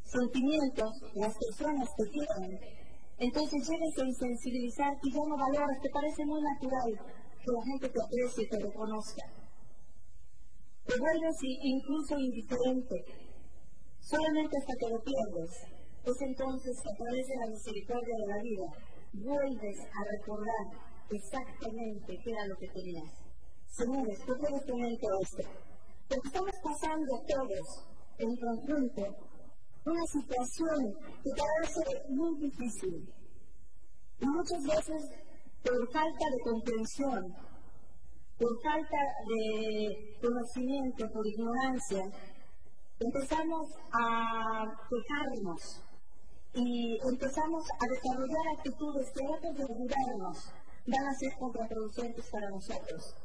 sentimientos, 0.04 0.92
las 1.16 1.34
personas 1.36 1.90
te 1.98 2.04
quieren, 2.10 2.75
entonces 3.18 3.68
llegas 3.68 3.98
a 3.98 4.06
insensibilizar 4.06 4.94
y 5.02 5.12
ya 5.12 5.22
no 5.28 5.38
valoras, 5.38 5.82
te 5.82 5.90
parece 5.90 6.26
muy 6.26 6.42
natural 6.42 6.92
que 7.40 7.52
la 7.52 7.64
gente 7.64 7.90
te 7.90 8.02
aprecie 8.04 8.44
y 8.44 8.50
te 8.50 8.60
reconozca. 8.60 9.24
Te 10.86 11.00
vuelves 11.00 11.36
incluso 11.42 12.20
indiferente, 12.20 12.96
solamente 14.00 14.58
hasta 14.58 14.74
que 14.80 14.90
lo 14.90 15.00
pierdes. 15.02 15.52
Es 16.06 16.22
entonces 16.22 16.78
que 16.82 16.90
a 16.92 17.46
la 17.46 17.52
misericordia 17.52 18.16
de 18.18 18.28
la 18.28 18.42
vida 18.44 18.68
vuelves 19.14 19.80
a 19.80 20.04
recordar 20.12 20.66
exactamente 21.10 22.20
qué 22.24 22.32
era 22.32 22.46
lo 22.46 22.56
que 22.58 22.68
tenías. 22.68 23.12
Señores, 23.68 24.20
tú 24.26 24.34
puedes 24.38 24.66
tener 24.66 24.92
todo 25.00 25.20
esto. 25.22 25.44
Porque 26.08 26.28
estamos 26.28 26.56
pasando 26.64 27.24
todos 27.28 27.88
en 28.20 28.36
conjunto 28.38 29.04
una 29.86 30.06
situación 30.08 30.94
que 31.24 31.32
parece 31.38 32.10
muy 32.10 32.36
difícil. 32.40 33.14
Y 34.20 34.26
muchas 34.26 34.64
veces, 34.64 35.02
por 35.64 35.92
falta 35.92 36.26
de 36.32 36.40
comprensión, 36.44 37.36
por 38.40 38.62
falta 38.64 38.98
de 39.28 40.18
conocimiento, 40.22 41.06
por 41.14 41.28
ignorancia, 41.28 42.04
empezamos 43.00 43.70
a 43.94 44.66
quejarnos 44.90 45.84
y 46.54 46.98
empezamos 47.12 47.64
a 47.80 47.86
desarrollar 47.86 48.46
actitudes 48.58 49.12
que 49.14 49.24
lejos 49.24 49.58
de 49.58 49.64
ayudarnos 49.64 50.38
van 50.88 51.06
a 51.06 51.14
ser 51.14 51.34
contraproducentes 51.38 52.26
para 52.32 52.50
nosotros. 52.50 53.16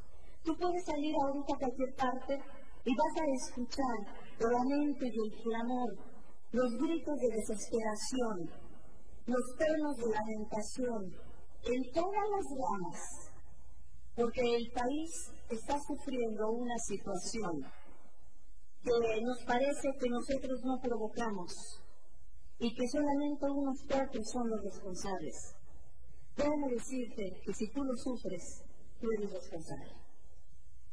Tú 0.45 0.57
puedes 0.57 0.85
salir 0.85 1.15
ahorita 1.23 1.55
a 1.55 1.59
cualquier 1.59 1.95
parte 1.95 2.43
y 2.85 2.97
vas 2.97 3.15
a 3.17 3.25
escuchar 3.47 3.97
el 4.41 4.51
lamento 4.51 5.05
y 5.05 5.19
el 5.21 5.43
clamor 5.43 6.10
los 6.53 6.71
gritos 6.73 7.17
de 7.21 7.29
desesperación, 7.29 8.51
los 9.27 9.45
tonos 9.57 9.97
de 9.97 10.11
lamentación, 10.11 11.31
en 11.63 11.93
todas 11.93 12.27
las 12.31 12.47
ramas, 12.59 13.31
porque 14.17 14.41
el 14.41 14.71
país 14.73 15.11
está 15.49 15.79
sufriendo 15.87 16.51
una 16.51 16.77
situación 16.79 17.63
que 18.83 19.21
nos 19.23 19.45
parece 19.47 19.89
que 20.01 20.09
nosotros 20.09 20.61
no 20.65 20.81
provocamos 20.83 21.53
y 22.59 22.75
que 22.75 22.89
solamente 22.89 23.47
unos 23.47 23.79
pocos 23.89 24.31
son 24.33 24.49
los 24.49 24.65
responsables. 24.65 25.55
Déjame 26.37 26.69
decirte 26.73 27.41
que 27.45 27.53
si 27.53 27.71
tú 27.71 27.85
lo 27.85 27.95
sufres, 27.97 28.65
tú 29.01 29.07
eres 29.13 29.31
responsable. 29.33 29.93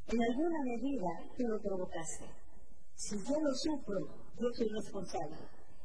En 0.07 0.21
alguna 0.21 0.59
medida 0.63 1.09
tú 1.35 1.43
lo 1.47 1.59
provocaste. 1.59 2.25
Si 2.95 3.17
yo 3.17 3.39
lo 3.39 3.53
sufro, 3.53 4.26
yo 4.39 4.47
soy 4.53 4.69
responsable. 4.69 5.37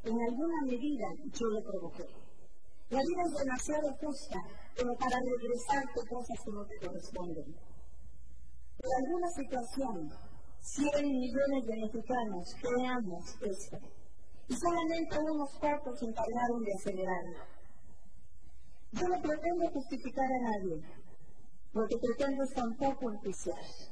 En 0.05 0.13
alguna 0.13 0.61
medida 0.67 1.07
yo 1.33 1.47
lo 1.47 1.63
provoqué. 1.63 2.05
La 2.91 3.01
vida 3.01 3.23
es 3.25 3.39
demasiado 3.39 3.89
justa 4.01 4.39
como 4.77 4.95
para 4.97 5.17
regresarte 5.21 6.01
cosas 6.09 6.37
que 6.45 6.51
no 6.53 6.67
te 6.67 6.87
corresponden. 6.87 7.49
En 8.83 8.91
alguna 9.07 9.29
situación, 9.31 10.11
100 10.61 11.07
millones 11.07 11.67
de 11.67 11.77
mexicanos 11.77 12.45
creamos 12.61 13.25
esto 13.41 13.79
y 14.49 14.55
solamente 14.55 15.19
unos 15.19 15.51
pocos 15.59 15.99
se 15.99 16.07
encargaron 16.07 16.63
de 16.63 16.73
acelerarlo. 16.75 17.39
Yo 18.93 19.09
no 19.09 19.23
pretendo 19.23 19.71
justificar 19.73 20.27
a 20.27 20.41
nadie, 20.51 20.85
lo 21.73 21.87
que 21.87 21.97
pretendo 21.97 22.43
es 22.43 22.55
tampoco 22.55 23.11
enjuiciar. 23.13 23.92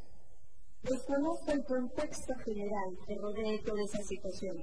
Desconozco 0.83 1.53
el 1.53 1.65
contexto 1.65 2.35
general 2.45 2.99
que 3.07 3.15
rodea 3.17 3.63
toda 3.65 3.83
esa 3.83 4.03
situación. 4.03 4.57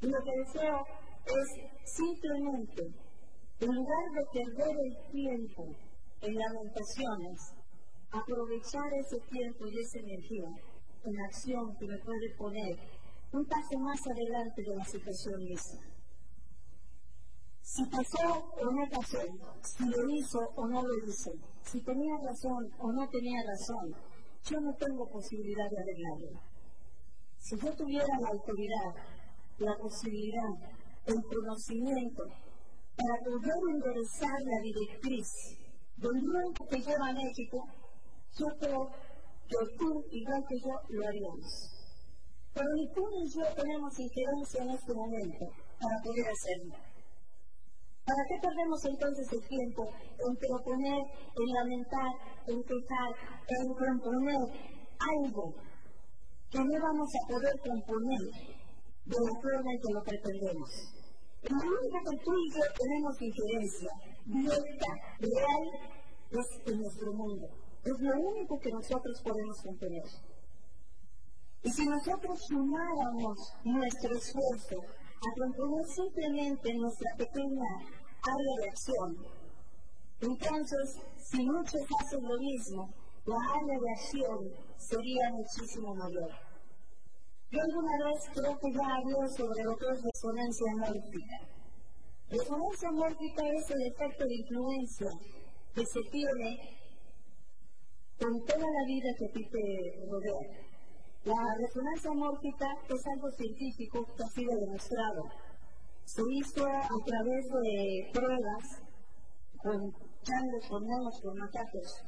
Y 0.00 0.06
lo 0.06 0.18
que 0.22 0.38
deseo 0.38 0.86
es 1.26 1.90
simplemente, 1.90 2.82
en 3.60 3.74
lugar 3.74 4.04
de 4.14 4.24
perder 4.32 4.76
el 4.78 5.10
tiempo 5.10 5.66
en 6.20 6.34
lamentaciones, 6.34 7.54
aprovechar 8.10 8.92
ese 8.94 9.18
tiempo 9.28 9.66
y 9.66 9.80
esa 9.80 9.98
energía 9.98 10.48
en 11.04 11.20
acción 11.20 11.76
que 11.76 11.86
me 11.86 11.98
puede 11.98 12.34
poner 12.38 12.78
un 13.32 13.44
paso 13.46 13.78
más 13.78 14.00
adelante 14.06 14.62
de 14.62 14.76
la 14.76 14.84
situación 14.84 15.42
misma. 15.42 15.82
Si 17.62 17.84
pasó 17.86 18.52
o 18.62 18.70
no 18.70 18.88
pasó, 18.88 19.18
si 19.60 19.88
lo 19.88 20.08
hizo 20.08 20.38
o 20.54 20.68
no 20.68 20.82
lo 20.82 20.98
hizo, 21.04 21.32
si 21.62 21.80
tenía 21.80 22.16
razón 22.24 22.70
o 22.78 22.92
no 22.92 23.08
tenía 23.08 23.42
razón, 23.44 23.92
yo 24.48 24.60
no 24.60 24.72
tengo 24.74 25.08
posibilidad 25.10 25.68
de 25.70 25.78
arreglarlo. 25.78 26.40
Si 27.38 27.56
yo 27.58 27.72
tuviera 27.74 28.06
la 28.20 28.28
autoridad, 28.28 28.94
la 29.58 29.76
posibilidad, 29.76 30.50
el 31.06 31.22
conocimiento 31.24 32.22
para 32.96 33.14
poder 33.24 33.58
enderezar 33.74 34.38
la 34.44 34.60
directriz 34.62 35.26
del 35.96 36.22
mundo 36.22 36.66
que 36.70 36.78
lleva 36.78 37.08
a 37.08 37.12
México, 37.12 37.58
yo 38.38 38.46
creo 38.60 38.90
que 39.48 39.76
tú, 39.78 40.04
igual 40.10 40.44
que 40.48 40.58
yo, 40.58 40.74
lo 40.90 41.06
haríamos. 41.06 41.76
Pero 42.54 42.68
ni 42.74 42.88
tú 42.92 43.02
ni 43.10 43.28
yo 43.28 43.42
tenemos 43.54 43.98
injerencia 43.98 44.62
en 44.62 44.70
este 44.70 44.94
momento 44.94 45.46
para 45.80 45.96
poder 46.02 46.26
hacerlo. 46.28 46.95
¿Para 48.06 48.22
qué 48.28 48.36
perdemos 48.38 48.84
entonces 48.84 49.26
el 49.32 49.42
tiempo 49.48 49.82
en 49.82 50.36
proponer, 50.38 51.02
en 51.34 51.48
lamentar, 51.58 52.12
en 52.46 52.62
quejar, 52.62 53.10
en 53.50 53.66
componer 53.74 54.42
algo 54.94 55.54
que 56.48 56.58
no 56.62 56.76
vamos 56.86 57.10
a 57.10 57.26
poder 57.26 57.54
componer 57.66 58.22
de 59.10 59.18
la 59.18 59.34
forma 59.42 59.72
en 59.74 59.80
que 59.82 59.92
lo 59.92 60.02
pretendemos? 60.06 60.70
Lo 61.50 61.58
único 61.58 61.98
que 62.06 62.16
tú 62.22 62.30
y 62.38 62.46
yo 62.54 62.62
tenemos 62.78 63.22
injerencia 63.22 63.90
directa, 64.24 64.90
real, 65.18 65.64
es 66.30 66.72
en 66.72 66.78
nuestro 66.78 67.12
mundo. 67.12 67.46
Es 67.82 67.96
lo 68.00 68.20
único 68.22 68.58
que 68.58 68.70
nosotros 68.70 69.20
podemos 69.22 69.56
componer. 69.62 70.06
Y 71.62 71.70
si 71.70 71.86
nosotros 71.86 72.38
sumáramos 72.46 73.36
nuestro 73.64 74.14
esfuerzo 74.14 74.76
a 75.16 75.28
componer 75.38 75.84
simplemente 75.86 76.74
nuestra 76.74 77.10
pequeña 77.16 77.70
área 78.22 78.54
de 78.60 78.68
acción. 78.68 79.10
Entonces, 80.20 80.86
si 81.30 81.44
muchos 81.44 81.82
hacen 82.00 82.22
lo 82.22 82.38
mismo, 82.38 82.88
la 83.26 83.36
área 83.36 83.78
de 83.80 83.90
acción 83.90 84.38
sería 84.76 85.30
muchísimo 85.32 85.94
mayor. 85.94 86.30
Yo 87.50 87.60
alguna 87.60 87.94
vez 88.04 88.20
creo 88.34 88.58
que 88.58 88.72
ya 88.72 88.86
hablé 88.96 89.28
sobre 89.36 89.62
lo 89.64 89.76
que 89.76 89.86
es 89.86 90.02
resonancia 90.02 90.70
mórfica. 90.76 91.38
Resonancia 92.28 92.90
mórfica 92.92 93.42
es 93.48 93.70
el 93.70 93.82
efecto 93.86 94.24
de 94.26 94.34
influencia 94.34 95.10
que 95.74 95.84
se 95.86 96.00
tiene 96.10 96.76
con 98.18 98.32
toda 98.46 98.66
la 98.66 98.84
vida 98.86 99.10
que 99.18 99.26
a 99.26 99.32
ti 99.32 99.44
te 99.44 100.06
rodea. 100.10 100.65
La 101.26 101.34
resonancia 101.58 102.12
mórfica 102.14 102.66
es 102.88 103.02
algo 103.04 103.28
científico 103.32 104.06
que 104.14 104.22
ha 104.22 104.28
sido 104.28 104.60
demostrado. 104.60 105.24
Se 106.04 106.22
hizo 106.22 106.64
a 106.64 106.98
través 107.04 107.42
de 107.50 108.10
pruebas 108.14 108.64
con 109.58 109.90
changos, 110.22 110.68
con 110.70 110.86
monos, 110.86 111.20
con 111.20 111.36
macacos, 111.36 112.04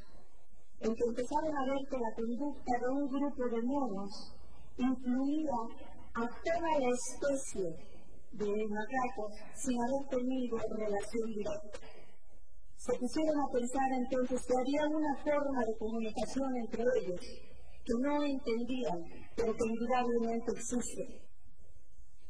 en 0.79 0.95
que 0.95 1.05
empezaron 1.09 1.51
a 1.51 1.67
ver 1.67 1.83
que 1.91 1.99
la 1.99 2.15
conducta 2.15 2.73
de 2.79 2.89
un 2.95 3.09
grupo 3.11 3.43
de 3.51 3.63
monos 3.63 4.35
influía 4.77 5.59
a 6.15 6.23
toda 6.23 6.71
la 6.79 6.91
especie 6.95 7.75
de 8.39 8.69
macacos 8.71 9.35
sin 9.57 9.83
haber 9.83 10.07
tenido 10.15 10.59
relación 10.79 11.27
directa. 11.35 11.81
Se 12.77 12.97
pusieron 12.97 13.41
a 13.41 13.51
pensar 13.51 13.89
entonces 13.99 14.47
que 14.47 14.55
había 14.63 14.87
una 14.87 15.17
forma 15.27 15.65
de 15.67 15.77
comunicación 15.77 16.57
entre 16.57 16.85
ellos 17.03 17.48
que 17.89 17.97
no 18.05 18.23
entendían 18.23 19.01
pero 19.39 19.55
que 19.55 19.67
indudablemente 19.71 20.51
existe. 20.51 21.03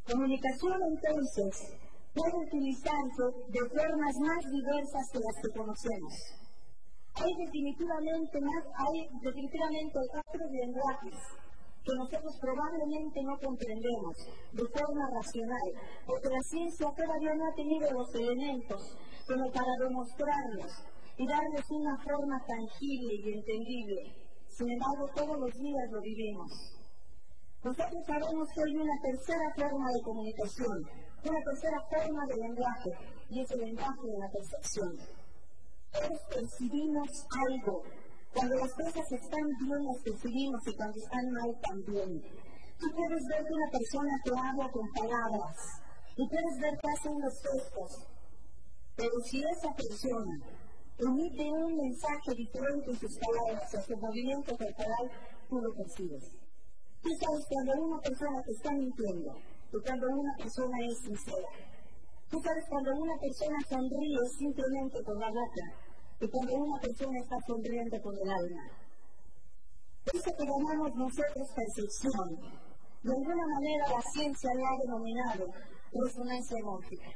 Comunicación 0.04 0.76
entonces 0.92 1.52
puede 2.12 2.36
utilizarse 2.46 3.24
de 3.48 3.62
formas 3.64 4.14
más 4.20 4.42
diversas 4.44 5.04
que 5.12 5.20
las 5.24 5.36
que 5.40 5.50
conocemos. 5.56 6.14
Hay 7.16 7.32
definitivamente 7.34 8.36
más, 8.40 8.62
hay 8.76 8.96
definitivamente 9.24 9.96
otros 9.98 10.48
lenguajes 10.52 11.16
que 11.82 11.96
nosotros 11.96 12.34
probablemente 12.40 13.18
no 13.24 13.34
comprendemos 13.40 14.14
de 14.52 14.64
forma 14.68 15.04
racional, 15.08 15.68
porque 16.04 16.28
la 16.28 16.42
ciencia 16.44 16.86
todavía 16.92 17.34
no 17.34 17.44
ha 17.48 17.54
tenido 17.56 17.90
los 17.90 18.14
elementos 18.14 18.80
como 19.26 19.50
para 19.50 19.72
demostrarlos 19.80 20.72
y 21.16 21.26
darles 21.26 21.64
una 21.70 21.96
forma 22.04 22.36
tangible 22.46 23.14
y 23.16 23.32
entendible. 23.32 24.27
Sin 24.58 24.68
embargo, 24.72 25.06
todos 25.14 25.38
los 25.38 25.54
días 25.54 25.86
lo 25.92 26.00
vivimos. 26.00 26.50
Nosotros 27.62 28.02
sabemos 28.04 28.48
que 28.52 28.62
hay 28.66 28.74
una 28.74 28.98
tercera 29.06 29.46
forma 29.54 29.86
de 29.86 30.02
comunicación, 30.02 30.78
una 31.22 31.40
tercera 31.46 31.78
forma 31.86 32.26
de 32.26 32.36
lenguaje, 32.42 32.90
y 33.30 33.40
es 33.40 33.50
el 33.52 33.60
lenguaje 33.60 34.02
de 34.02 34.18
la 34.18 34.28
percepción. 34.34 34.98
Todos 35.94 36.20
percibimos 36.34 37.06
algo. 37.46 37.82
Cuando 38.34 38.54
las 38.56 38.74
cosas 38.74 39.06
están 39.12 39.46
bien, 39.62 39.78
las 39.78 40.02
percibimos, 40.02 40.60
y 40.66 40.74
cuando 40.74 40.98
están 41.06 41.26
mal, 41.38 41.50
también. 41.62 42.10
Tú 42.82 42.86
puedes 42.98 43.22
ver 43.30 43.40
que 43.46 43.54
una 43.54 43.70
persona 43.70 44.12
te 44.26 44.30
habla 44.42 44.66
con 44.74 44.86
palabras, 44.90 45.56
y 46.18 46.22
puedes 46.26 46.54
ver 46.58 46.74
que 46.82 46.88
hace 46.98 47.08
unos 47.14 47.34
gestos, 47.46 47.92
pero 48.96 49.14
si 49.22 49.38
esa 49.38 49.70
persona 49.70 50.57
emite 50.98 51.50
un 51.50 51.76
mensaje 51.76 52.34
diferente 52.34 52.90
en 52.90 52.98
sus 52.98 53.18
palabras, 53.18 53.74
en 53.74 53.82
su 53.82 53.96
movimiento 53.96 54.56
corporal, 54.56 55.10
tú 55.48 55.60
lo 55.60 55.74
percibes. 55.74 56.24
Tú 57.02 57.10
sabes 57.20 57.46
cuando 57.48 57.72
una 57.84 58.00
persona 58.00 58.42
te 58.42 58.52
está 58.52 58.72
mintiendo, 58.72 59.32
y 59.72 59.80
cuando 59.80 60.06
una 60.08 60.34
persona 60.36 60.76
es 60.86 60.98
sincera. 60.98 61.48
Tú 62.28 62.40
sabes 62.42 62.64
cuando 62.68 62.90
una 62.96 63.16
persona 63.16 63.58
sonríe 63.68 64.18
simplemente 64.38 65.02
con 65.04 65.18
la 65.20 65.28
boca, 65.30 65.64
y 66.20 66.28
cuando 66.28 66.54
una 66.54 66.80
persona 66.80 67.18
está 67.20 67.36
sonriendo 67.46 68.02
con 68.02 68.14
el 68.16 68.30
alma. 68.30 68.64
Eso 70.12 70.30
que 70.36 70.44
llamamos 70.44 70.94
nosotros 70.96 71.48
percepción, 71.54 72.28
de 73.02 73.12
alguna 73.12 73.46
manera 73.46 73.88
la 73.88 74.02
ciencia 74.12 74.50
lo 74.54 74.66
ha 74.66 74.76
denominado 74.82 75.46
resonancia 75.92 76.58
emótica. 76.58 77.10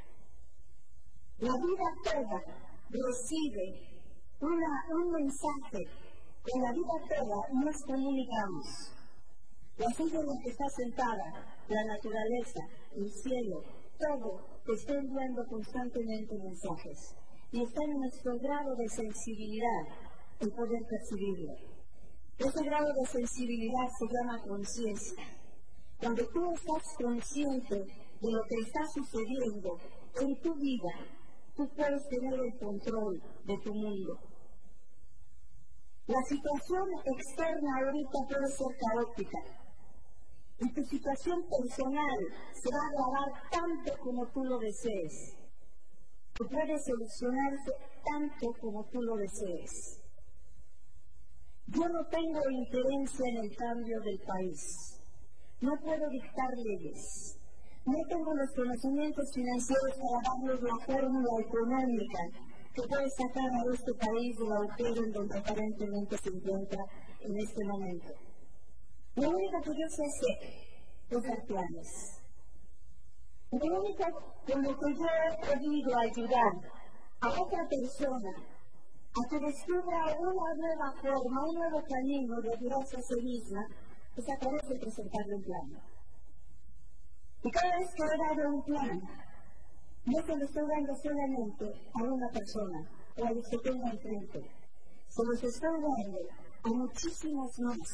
La 1.39 1.51
vida 1.51 1.85
toda 2.03 2.72
recibe 2.93 3.93
un 4.39 5.11
mensaje 5.11 5.81
que 6.43 6.59
la 6.59 6.71
vida 6.71 6.95
toda 7.09 7.39
nos 7.63 7.81
comunicamos. 7.85 8.65
La 9.77 9.89
silla 9.95 10.19
en 10.19 10.27
la 10.27 10.37
que 10.43 10.49
está 10.49 10.69
sentada, 10.69 11.57
la 11.67 11.83
naturaleza, 11.85 12.59
el 12.95 13.09
cielo, 13.09 13.63
todo 13.97 14.53
está 14.67 14.93
enviando 14.93 15.43
constantemente 15.49 16.37
mensajes 16.37 17.15
y 17.51 17.63
está 17.63 17.83
en 17.83 17.97
nuestro 17.99 18.37
grado 18.39 18.75
de 18.75 18.87
sensibilidad 18.89 19.83
el 20.39 20.51
poder 20.51 20.81
percibirlo. 20.89 21.53
Ese 22.37 22.63
grado 22.65 22.87
de 22.93 23.05
sensibilidad 23.05 23.87
se 23.97 24.05
llama 24.05 24.41
conciencia. 24.41 25.23
Cuando 25.99 26.27
tú 26.27 26.51
estás 26.51 26.83
consciente 27.01 27.75
de 27.75 28.31
lo 28.31 28.41
que 28.49 28.55
está 28.65 28.81
sucediendo 28.93 29.77
en 30.19 30.41
tu 30.41 30.53
vida, 30.55 31.22
tú 31.55 31.69
puedes 31.75 32.07
tener 32.09 32.33
el 32.33 32.59
control 32.59 33.21
de 33.45 33.57
tu 33.63 33.73
mundo. 33.73 34.19
La 36.07 36.21
situación 36.27 36.83
externa 37.05 37.69
ahorita 37.79 38.19
puede 38.27 38.47
ser 38.47 38.77
caótica. 38.83 39.39
Y 40.59 40.73
tu 40.73 40.83
situación 40.83 41.39
personal 41.49 42.19
se 42.53 42.69
va 42.69 42.79
a 42.79 42.89
agravar 42.89 43.49
tanto 43.49 44.03
como 44.03 44.27
tú 44.27 44.43
lo 44.43 44.59
desees. 44.59 45.37
Que 46.33 46.45
puede 46.45 46.75
solucionarse 46.79 47.71
tanto 48.03 48.47
como 48.59 48.83
tú 48.91 49.01
lo 49.01 49.15
desees. 49.15 50.01
Yo 51.67 51.87
no 51.87 52.05
tengo 52.07 52.41
injerencia 52.49 53.25
en 53.29 53.37
el 53.37 53.55
cambio 53.55 53.99
del 54.01 54.19
país. 54.27 55.01
No 55.61 55.71
puedo 55.81 56.09
dictar 56.09 56.49
leyes. 56.57 57.39
No 57.85 57.99
tengo 58.07 58.33
los 58.33 58.49
conocimientos 58.55 59.25
financieros 59.33 59.91
para 59.99 60.19
darles 60.23 60.61
la 60.63 60.77
fórmula 60.85 61.31
económica 61.41 62.19
que 62.73 62.81
puede 62.87 63.09
sacar 63.09 63.49
a 63.51 63.73
este 63.73 63.93
país 63.93 64.37
del 64.37 64.51
agujero 64.53 65.03
en 65.03 65.11
donde 65.11 65.37
aparentemente 65.37 66.17
se 66.17 66.29
encuentra 66.29 66.83
en 67.19 67.37
este 67.37 67.65
momento. 67.65 68.13
Lo 69.15 69.29
único 69.29 69.61
que 69.61 69.71
yo 69.75 69.87
sé 69.89 70.03
hacer 70.05 70.37
es 71.09 71.23
dar 71.23 71.45
planes. 71.45 72.21
Lo 73.51 73.79
único 73.79 74.03
con 74.47 74.63
lo 74.63 74.79
que 74.79 74.93
yo 74.95 75.05
he 75.05 75.45
podido 75.45 75.97
ayudar 75.99 76.53
a 77.19 77.29
otra 77.29 77.67
persona 77.67 78.31
a 79.13 79.29
que 79.29 79.39
descubra 79.39 80.05
una 80.19 80.53
nueva 80.55 80.91
forma, 81.01 81.45
un 81.45 81.55
nuevo 81.55 81.83
camino 81.83 82.41
de 82.41 82.49
ayudarse 82.55 82.97
a 82.97 83.01
sí 83.01 83.21
misma, 83.21 83.67
es 84.15 84.29
a 84.29 84.37
través 84.39 84.61
presentarle 84.79 85.35
un 85.35 85.43
plan. 85.43 85.92
Y 87.43 87.51
cada 87.51 87.77
vez 87.77 87.89
que 87.95 88.03
he 88.03 88.37
dado 88.37 88.55
un 88.55 88.63
plan, 88.63 89.01
no 90.05 90.17
se 90.23 90.35
lo 90.35 90.45
estoy 90.45 90.63
dando 90.65 90.95
solamente 90.95 91.65
a 91.93 92.03
una 92.03 92.29
persona 92.29 92.79
o 93.17 93.25
a 93.25 93.31
los 93.31 93.47
que 93.49 93.57
tengo 93.57 93.83
enfrente, 93.83 94.39
se 95.09 95.23
los 95.25 95.43
estoy 95.43 95.69
dando 95.71 95.87
a 96.63 96.69
muchísimos 96.69 97.59
más, 97.59 97.89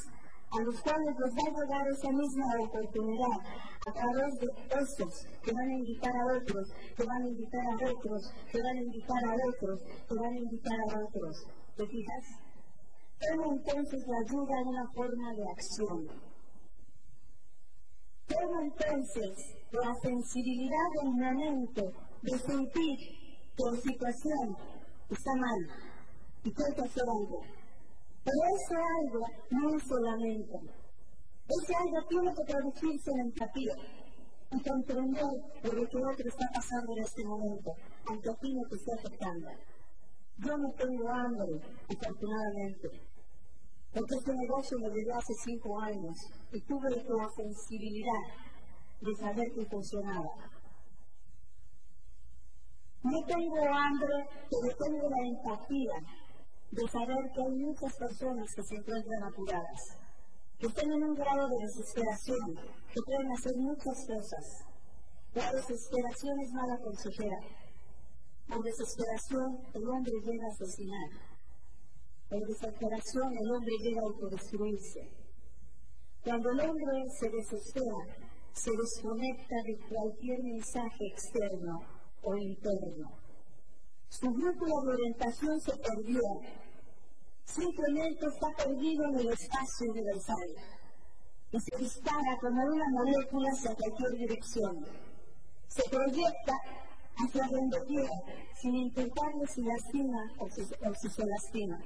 a 0.52 0.62
los 0.62 0.80
cuales 0.82 1.16
les 1.18 1.34
va 1.34 1.44
a 1.50 1.66
llegar 1.66 1.88
esa 1.88 2.12
misma 2.12 2.46
oportunidad 2.62 3.38
a 3.88 3.92
través 3.92 4.34
de 4.38 4.48
estos 4.70 5.26
que 5.42 5.52
van 5.52 5.68
a 5.68 5.74
invitar 5.74 6.16
a 6.16 6.26
otros, 6.38 6.70
que 6.96 7.04
van 7.06 7.22
a 7.24 7.28
invitar 7.28 7.66
a 7.66 7.92
otros, 7.92 8.34
que 8.52 8.62
van 8.62 8.78
a 8.78 8.82
invitar 8.82 9.24
a 9.26 9.34
otros, 9.50 9.80
que 10.08 10.14
van 10.16 10.34
a 10.34 10.38
invitar 10.38 10.80
a 10.80 11.00
otros. 11.06 11.46
¿Te 11.76 11.88
fijas? 11.88 12.26
Toma 13.18 13.48
entonces 13.50 14.00
la 14.08 14.18
ayuda 14.30 14.62
en 14.62 14.68
una 14.68 14.92
forma 14.94 15.34
de 15.34 15.44
acción 15.50 16.29
Toma 18.30 18.62
entonces 18.62 19.56
la 19.72 19.94
sensibilidad 20.04 20.88
del 21.02 21.12
momento 21.14 21.92
de 22.22 22.38
sentir 22.38 22.98
que 23.56 23.64
la 23.64 23.82
situación 23.82 24.58
está 25.10 25.32
mal 25.36 25.60
y 26.44 26.50
hay 26.50 26.74
que 26.76 26.82
hacer 26.82 27.04
algo. 27.04 27.42
Pero 28.24 28.40
ese 28.56 28.76
algo 29.02 29.26
no 29.50 29.76
es 29.76 29.84
solamente. 29.84 30.58
Ese 31.48 31.76
algo 31.76 32.08
tiene 32.08 32.34
que 32.36 32.54
traducirse 32.54 33.12
en 33.12 33.20
empatía 33.20 33.74
y 34.52 34.62
comprender 34.62 35.26
lo 35.64 35.90
que 35.90 35.98
otro 35.98 36.28
está 36.28 36.46
pasando 36.54 36.94
en 36.98 37.04
este 37.04 37.26
momento, 37.26 37.72
aunque 38.06 38.30
a 38.30 38.36
ti 38.36 38.54
no 38.54 38.68
te 38.70 38.76
esté 38.76 38.94
afectando. 38.94 39.50
Yo 40.38 40.58
no 40.58 40.72
tengo 40.78 41.10
hambre, 41.10 41.62
afortunadamente 41.90 43.09
porque 43.94 44.16
este 44.16 44.34
negocio 44.36 44.78
lo 44.78 44.90
llevé 44.90 45.14
hace 45.14 45.34
cinco 45.44 45.80
años 45.82 46.16
y 46.52 46.62
tuve 46.62 46.90
la 46.92 47.30
sensibilidad 47.36 48.24
de 49.02 49.16
saber 49.16 49.52
que 49.54 49.66
funcionaba. 49.66 50.30
No 53.02 53.24
tengo 53.26 53.58
hambre, 53.74 54.28
pero 54.50 54.76
tengo 54.78 55.10
la 55.10 55.28
empatía 55.28 55.94
de 56.72 56.88
saber 56.88 57.32
que 57.34 57.42
hay 57.42 57.56
muchas 57.56 57.98
personas 57.98 58.54
que 58.56 58.64
se 58.64 58.76
encuentran 58.76 59.24
apuradas, 59.24 59.98
que 60.60 60.68
están 60.68 60.92
en 60.92 61.04
un 61.04 61.16
grado 61.16 61.48
de 61.48 61.66
desesperación, 61.66 62.56
que 62.94 63.02
pueden 63.06 63.32
hacer 63.32 63.56
muchas 63.56 64.06
cosas. 64.06 64.66
La 65.34 65.52
desesperación 65.52 66.40
es 66.42 66.52
mala 66.52 66.78
consejera. 66.84 67.40
Por 68.48 68.64
desesperación 68.64 69.60
el 69.74 69.90
hombre 69.90 70.14
llega 70.26 70.46
a 70.46 70.52
asesinar. 70.52 71.29
En 72.32 72.42
desesperación 72.42 73.38
el 73.38 73.52
hombre 73.52 73.74
llega 73.82 74.02
a 74.02 74.06
autodestruirse. 74.06 75.00
Cuando 76.24 76.52
el 76.52 76.60
hombre 76.60 77.10
se 77.20 77.28
desespera, 77.30 77.98
se 78.54 78.72
desconecta 78.72 79.56
de 79.66 79.80
cualquier 79.90 80.44
mensaje 80.44 81.08
externo 81.08 81.80
o 82.22 82.36
interno. 82.36 83.10
Su 84.10 84.30
brújula 84.30 84.76
de 84.84 84.90
orientación 84.90 85.60
se 85.60 85.76
perdió. 85.78 86.22
Simplemente 87.46 88.26
está 88.28 88.48
perdido 88.64 89.06
en 89.06 89.20
el 89.22 89.30
espacio 89.30 89.92
universal 89.92 90.50
y 91.52 91.60
se 91.60 91.78
dispara 91.78 92.38
como 92.42 92.62
una 92.64 92.90
molécula 92.90 93.50
hacia 93.50 93.74
cualquier 93.74 94.12
dirección. 94.20 94.86
Se 95.68 95.90
proyecta 95.90 96.54
hacia 97.18 97.48
donde 97.48 97.78
quiera, 97.86 98.12
sin 98.62 98.76
importarle 98.76 99.48
si 99.48 99.64
lastima 99.64 100.32
o 100.38 100.46
o 100.46 100.94
si 100.94 101.10
se 101.10 101.26
lastima. 101.26 101.80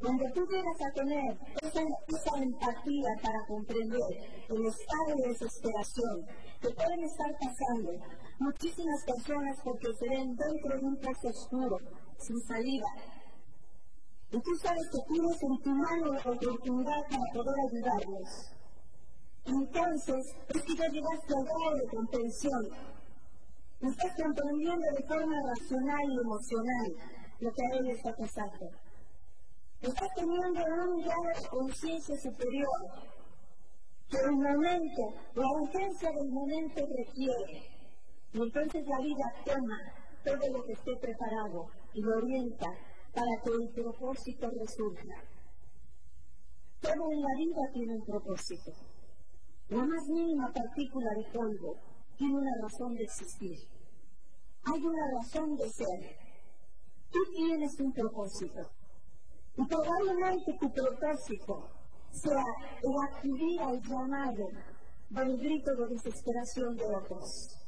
Cuando 0.00 0.24
tú 0.32 0.46
llegas 0.46 0.80
a 0.80 0.92
tener 0.92 1.36
esa, 1.60 2.38
empatía 2.40 3.08
para 3.20 3.38
comprender 3.48 4.00
el 4.48 4.66
estado 4.66 5.16
de 5.16 5.28
desesperación 5.28 6.24
que 6.60 6.70
pueden 6.70 7.02
estar 7.02 7.30
pasando 7.40 7.90
muchísimas 8.38 9.04
personas 9.04 9.58
porque 9.64 9.88
se 9.98 10.08
ven 10.08 10.36
dentro 10.36 10.78
de 10.78 10.86
un 10.86 10.96
pozo 10.98 11.28
oscuro, 11.28 11.76
sin 12.16 12.38
salida, 12.46 12.86
Y 14.30 14.38
tú 14.40 14.54
sabes 14.62 14.86
que 14.92 15.12
tienes 15.12 15.42
en 15.42 15.58
tu 15.64 15.70
mano 15.70 16.12
la 16.12 16.30
oportunidad 16.30 17.02
para 17.10 17.32
poder 17.34 17.54
ayudarlos. 17.66 18.52
Entonces, 19.46 20.36
es 20.54 20.62
que 20.62 20.76
ya 20.76 20.88
llegaste 20.92 21.34
al 21.34 21.44
grado 21.44 21.74
de 21.74 21.88
comprensión. 21.88 22.62
Estás 23.80 24.12
comprendiendo 24.22 24.86
de 24.94 25.06
forma 25.08 25.36
racional 25.42 26.04
y 26.08 26.20
emocional 26.20 26.86
lo 27.40 27.50
que 27.52 27.62
a 27.62 27.78
él 27.78 27.90
está 27.90 28.14
pasando. 28.14 28.87
Estás 29.80 30.08
teniendo 30.16 30.48
un 30.48 31.02
grado 31.02 31.22
de 31.40 31.48
conciencia 31.48 32.16
superior 32.16 32.68
que 34.08 34.16
el 34.18 34.32
momento, 34.32 35.02
la 35.34 35.46
urgencia 35.60 36.10
del 36.10 36.28
momento 36.30 36.80
requiere. 36.96 37.62
Y 38.32 38.40
entonces 38.40 38.84
la 38.86 38.98
vida 38.98 39.32
toma 39.44 39.78
todo 40.24 40.52
lo 40.52 40.64
que 40.64 40.72
esté 40.72 40.96
preparado 40.96 41.66
y 41.94 42.02
lo 42.02 42.16
orienta 42.16 42.66
para 43.14 43.30
que 43.42 43.50
el 43.50 43.68
propósito 43.70 44.50
resulte. 44.50 45.08
Todo 46.80 47.12
en 47.12 47.22
la 47.22 47.34
vida 47.36 47.62
tiene 47.72 47.94
un 47.94 48.04
propósito. 48.04 48.72
La 49.68 49.84
más 49.84 50.08
mínima 50.08 50.52
partícula 50.52 51.10
de 51.14 51.24
polvo 51.32 51.76
tiene 52.16 52.34
una 52.34 52.52
razón 52.62 52.94
de 52.94 53.04
existir. 53.04 53.58
Hay 54.64 54.82
una 54.82 55.10
razón 55.12 55.54
de 55.56 55.68
ser. 55.68 56.16
Tú 57.12 57.18
tienes 57.32 57.78
un 57.78 57.92
propósito. 57.92 58.77
Y 59.58 59.66
probablemente 59.66 60.56
tu 60.60 60.70
propósito 60.70 61.68
sea 62.12 62.44
el 62.80 62.94
acudir 63.08 63.60
al 63.60 63.80
llamado 63.82 64.46
del 65.10 65.36
grito 65.36 65.74
de 65.74 65.88
desesperación 65.88 66.76
de 66.76 66.84
otros. 66.86 67.58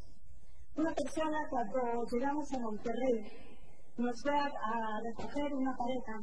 Una 0.76 0.92
persona 0.94 1.38
cuando 1.50 2.04
llegamos 2.12 2.52
a 2.52 2.58
Monterrey 2.60 3.50
nos 3.96 4.22
fue 4.22 4.32
a, 4.32 5.00
recoger 5.02 5.52
una 5.52 5.76
pareja 5.76 6.20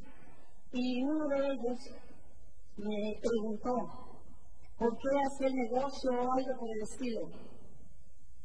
y 0.72 1.04
uno 1.04 1.28
de 1.28 1.38
ellos 1.38 1.80
me 2.78 3.20
preguntó 3.22 3.76
por 4.80 4.98
qué 4.98 5.10
hacer 5.20 5.52
negocio 5.54 6.12
o 6.12 6.32
algo 6.32 6.60
por 6.60 6.70
el 6.70 6.82
estilo. 6.82 7.28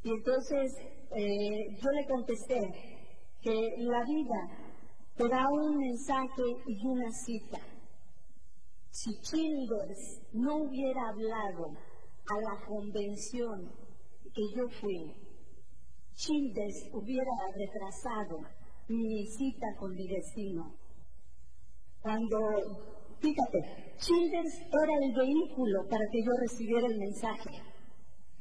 Y 0.03 0.11
entonces 0.11 0.73
eh, 1.15 1.77
yo 1.81 1.91
le 1.93 2.07
contesté 2.09 2.61
que 3.41 3.75
la 3.79 4.03
vida 4.03 4.62
te 5.29 5.37
un 5.53 5.77
mensaje 5.77 6.43
y 6.67 6.87
una 6.87 7.11
cita. 7.13 7.59
Si 8.91 9.11
Childers 9.21 10.21
no 10.33 10.57
hubiera 10.65 11.09
hablado 11.09 11.69
a 12.29 12.41
la 12.41 12.67
convención 12.67 13.73
que 14.35 14.43
yo 14.57 14.69
fui, 14.81 15.15
Childers 16.15 16.91
hubiera 16.93 17.31
retrasado 17.55 18.41
mi 18.89 19.25
cita 19.27 19.67
con 19.79 19.95
mi 19.95 20.09
destino. 20.09 20.75
Cuando, 22.01 22.39
fíjate, 23.21 23.95
Childers 23.99 24.61
era 24.61 24.95
el 25.03 25.15
vehículo 25.15 25.87
para 25.89 26.05
que 26.11 26.19
yo 26.23 26.33
recibiera 26.41 26.87
el 26.89 26.99
mensaje. 26.99 27.63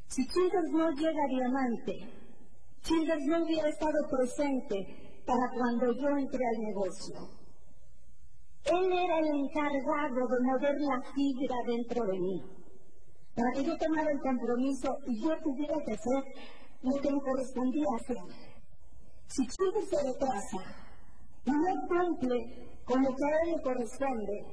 Si 0.08 0.28
Childers 0.28 0.72
no 0.72 0.90
llega 0.92 1.24
a 1.24 1.30
Diamante, 1.30 1.94
Childers 2.82 3.26
no 3.28 3.46
hubiera 3.46 3.70
estado 3.70 4.10
presente 4.10 5.01
para 5.26 5.50
cuando 5.56 5.92
yo 5.94 6.10
entré 6.18 6.44
al 6.46 6.62
negocio. 6.62 7.42
Él 8.66 8.92
era 8.94 9.20
el 9.20 9.28
encargado 9.28 10.28
de 10.28 10.40
mover 10.42 10.76
la 10.82 11.02
fibra 11.14 11.56
dentro 11.66 12.06
de 12.06 12.20
mí, 12.20 12.44
para 13.36 13.52
que 13.54 13.64
yo 13.64 13.78
tomara 13.78 14.12
el 14.12 14.20
compromiso 14.20 14.98
y 15.08 15.22
yo 15.22 15.36
tuviera 15.44 15.76
que 15.86 15.94
hacer 15.94 16.24
lo 16.84 17.02
que 17.02 17.12
me 17.12 17.22
correspondía 17.22 17.86
hacer. 18.00 18.18
Si 19.28 19.48
Childers 19.48 19.90
se 19.90 20.04
retrasa 20.04 20.58
y 21.46 21.52
no 21.52 21.88
cumple 21.88 22.80
con 22.86 23.02
lo 23.02 23.10
que 23.16 23.26
a 23.26 23.42
él 23.44 23.52
le 23.56 23.62
corresponde, 23.62 24.46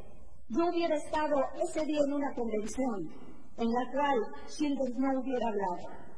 yo 0.48 0.66
hubiera 0.70 0.96
estado 0.96 1.36
ese 1.62 1.84
día 1.84 2.00
en 2.06 2.12
una 2.12 2.34
convención 2.34 3.10
en 3.58 3.72
la 3.72 3.92
cual 3.92 4.18
Childers 4.46 4.96
no 4.96 5.20
hubiera 5.20 5.48
hablado. 5.48 6.08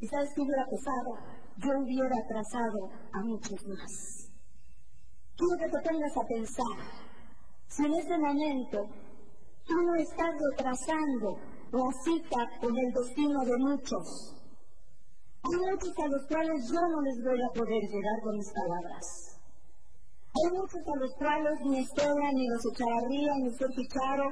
¿Y 0.00 0.06
sabes 0.06 0.30
qué 0.34 0.42
hubiera 0.42 0.64
pasado? 0.64 1.37
Yo 1.58 1.70
hubiera 1.82 2.16
atrasado 2.16 2.86
a 3.12 3.20
muchos 3.24 3.58
más. 3.66 4.30
Quiero 5.34 5.58
que 5.58 5.66
te 5.66 5.90
pongas 5.90 6.16
a 6.16 6.26
pensar, 6.28 6.76
si 7.66 7.84
en 7.84 7.94
ese 7.94 8.16
momento 8.16 8.86
tú 9.66 9.74
no 9.74 9.94
estás 9.96 10.30
retrasando 10.38 11.34
la 11.72 11.90
cita 12.04 12.46
con 12.60 12.78
el 12.78 12.92
destino 12.92 13.44
de 13.44 13.58
muchos, 13.58 14.36
hay 15.42 15.56
muchos 15.58 15.98
a 15.98 16.06
los 16.06 16.26
cuales 16.28 16.70
yo 16.70 16.80
no 16.80 17.00
les 17.02 17.24
voy 17.24 17.42
a 17.42 17.48
poder 17.52 17.82
llegar 17.90 18.20
con 18.22 18.36
mis 18.36 18.52
palabras. 18.52 19.40
Hay 20.30 20.58
muchos 20.58 20.82
a 20.86 20.96
los 21.00 21.12
cuales 21.18 21.58
ni 21.64 21.80
Estela, 21.80 22.32
ni 22.34 22.46
los 22.46 22.66
Echavarría, 22.66 23.34
ni 23.42 23.50
Sergio 23.50 23.84
Charo, 23.90 24.30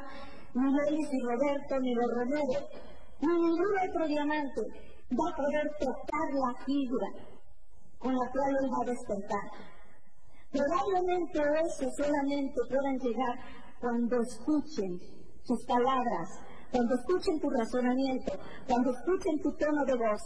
ni 0.54 0.70
Luis 0.70 1.08
y 1.10 1.20
Roberto, 1.26 1.80
ni 1.80 1.92
los 1.92 2.06
Romero, 2.06 2.68
ni 3.20 3.34
ningún 3.34 3.78
otro 3.82 4.06
diamante 4.06 4.85
va 5.12 5.30
a 5.30 5.36
poder 5.36 5.66
tocar 5.78 6.26
la 6.34 6.64
fibra 6.64 7.08
con 7.98 8.12
la 8.14 8.26
cual 8.30 8.50
él 8.62 8.70
va 8.70 8.82
a 8.82 8.90
despertar. 8.90 9.46
Probablemente 10.50 11.38
eso 11.62 11.86
solamente 11.96 12.58
puedan 12.68 12.98
llegar 12.98 13.34
cuando 13.80 14.20
escuchen 14.22 14.98
sus 15.44 15.64
palabras, 15.66 16.28
cuando 16.70 16.94
escuchen 16.94 17.38
tu 17.40 17.50
razonamiento, 17.50 18.32
cuando 18.66 18.90
escuchen 18.90 19.42
tu 19.42 19.52
tono 19.56 19.84
de 19.84 19.94
voz. 19.94 20.24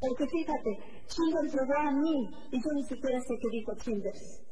Porque 0.00 0.26
fíjate, 0.26 0.70
Childers 1.06 1.52
llegó 1.52 1.78
a 1.78 1.90
mí 1.92 2.16
y 2.50 2.56
yo 2.58 2.70
ni 2.74 2.82
siquiera 2.84 3.20
sé 3.20 3.34
qué 3.40 3.48
dijo 3.50 3.72
Childers. 3.76 4.42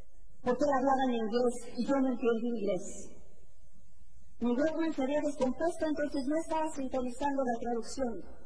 Porque 0.42 0.64
él 0.64 0.72
hablaba 0.72 1.02
en 1.08 1.14
inglés 1.14 1.54
y 1.76 1.86
yo 1.86 1.94
no 1.96 2.08
entiendo 2.08 2.46
inglés. 2.46 3.10
Mi 4.40 4.56
se 4.56 5.02
había 5.02 5.20
descompuesto, 5.20 5.86
entonces 5.86 6.24
no 6.26 6.36
estaba 6.36 6.66
sintonizando 6.70 7.42
la 7.44 7.60
traducción. 7.60 8.39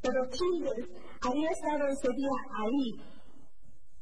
Pero 0.00 0.24
Childers 0.30 0.88
había 1.22 1.50
estado 1.50 1.86
ese 1.88 2.08
día 2.14 2.30
ahí. 2.62 3.18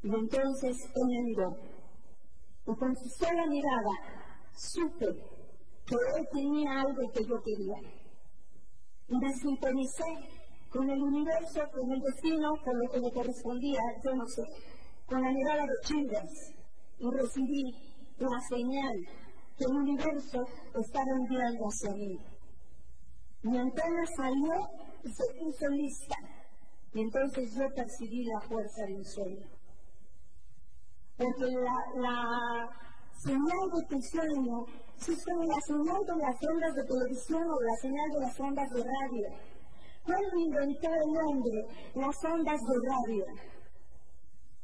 Y 0.03 0.15
entonces 0.15 0.77
él 0.95 1.07
me 1.09 1.23
miró. 1.23 1.57
Y 2.67 2.77
con 2.77 2.95
su 2.97 3.09
sola 3.19 3.47
mirada 3.47 3.91
supe 4.55 5.07
que 5.87 5.95
él 5.95 6.29
tenía 6.33 6.81
algo 6.81 7.11
que 7.13 7.25
yo 7.25 7.41
quería. 7.43 7.77
Y 9.09 9.17
me 9.17 9.33
sintonicé 9.35 10.05
con 10.71 10.91
el 10.91 11.01
universo, 11.01 11.61
con 11.73 11.93
el 11.93 12.01
destino, 12.01 12.51
con 12.65 12.79
lo 12.79 12.91
que 12.91 13.01
me 13.01 13.13
correspondía, 13.13 13.81
yo 14.05 14.15
no 14.15 14.27
sé, 14.27 14.43
con 15.07 15.23
la 15.23 15.31
mirada 15.31 15.63
de 15.63 15.87
Childers, 15.87 16.53
y 16.99 17.11
recibí 17.11 17.63
la 18.19 18.41
señal 18.49 18.97
que 19.57 19.65
el 19.65 19.73
universo 19.73 20.45
estaba 20.75 21.11
enviando 21.19 21.65
hacia 21.65 21.93
mí. 21.95 22.19
Mi 23.43 23.59
antena 23.59 24.05
salió 24.17 24.86
y 25.07 25.13
se 25.13 25.25
puso 25.39 25.67
y 26.95 27.01
entonces 27.01 27.55
yo 27.55 27.69
percibí 27.75 28.25
la 28.25 28.41
fuerza 28.41 28.87
de 28.87 28.95
un 28.95 29.05
sueño. 29.05 29.47
Porque 31.17 31.47
la, 32.01 32.69
señal 33.19 33.71
de 33.75 33.87
tu 33.89 34.01
sueño 34.03 34.65
es 34.99 35.25
como 35.25 35.45
la 35.45 35.61
señal 35.61 36.05
de 36.07 36.17
las 36.17 36.37
ondas 36.43 36.75
de 36.75 36.85
televisión 36.85 37.43
o 37.43 37.61
la 37.61 37.77
señal 37.81 38.11
de 38.13 38.21
las 38.21 38.41
ondas 38.41 38.71
de 38.71 38.83
radio 38.83 39.57
¿Cuándo 40.05 40.39
inventó 40.39 40.89
el 40.89 41.17
hombre 41.27 41.67
las 41.95 42.25
ondas 42.25 42.61
de 42.61 42.77
radio? 42.89 43.25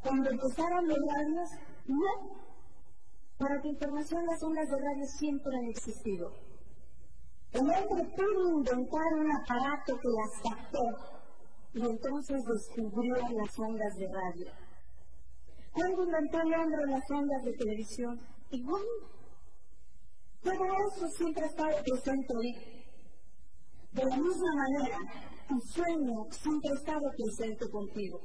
Cuando 0.02 0.30
empezaron 0.30 0.88
los 0.88 0.98
radios, 0.98 1.50
no. 1.86 2.42
Para 3.38 3.60
tu 3.60 3.68
información, 3.68 4.24
las 4.24 4.42
ondas 4.42 4.68
de 4.68 4.76
radio 4.78 5.06
siempre 5.18 5.56
han 5.56 5.64
existido. 5.64 6.51
El 7.52 7.60
hombre 7.60 8.04
pudo 8.16 8.58
inventar 8.58 9.12
un 9.18 9.30
aparato 9.30 9.98
que 10.00 10.08
las 10.08 10.56
captó 10.56 10.84
y 11.74 11.80
entonces 11.80 12.42
descubrió 12.44 13.14
las 13.14 13.58
ondas 13.58 13.94
de 13.96 14.06
radio. 14.08 14.52
¿Cuándo 15.72 16.04
inventó 16.04 16.40
el 16.40 16.54
hombre 16.54 16.86
las 16.86 17.10
ondas 17.10 17.44
de 17.44 17.52
televisión? 17.52 18.20
Igual. 18.50 18.82
Todo 20.42 20.64
eso 20.64 21.08
siempre 21.08 21.44
ha 21.44 21.46
estado 21.46 21.76
presente 21.84 22.34
ahí. 22.42 22.82
De 23.92 24.04
la 24.04 24.16
misma 24.16 24.54
manera, 24.54 24.98
tu 25.48 25.60
sueño 25.60 26.24
siempre 26.30 26.70
ha 26.70 26.74
estado 26.74 27.10
presente 27.16 27.70
contigo. 27.70 28.20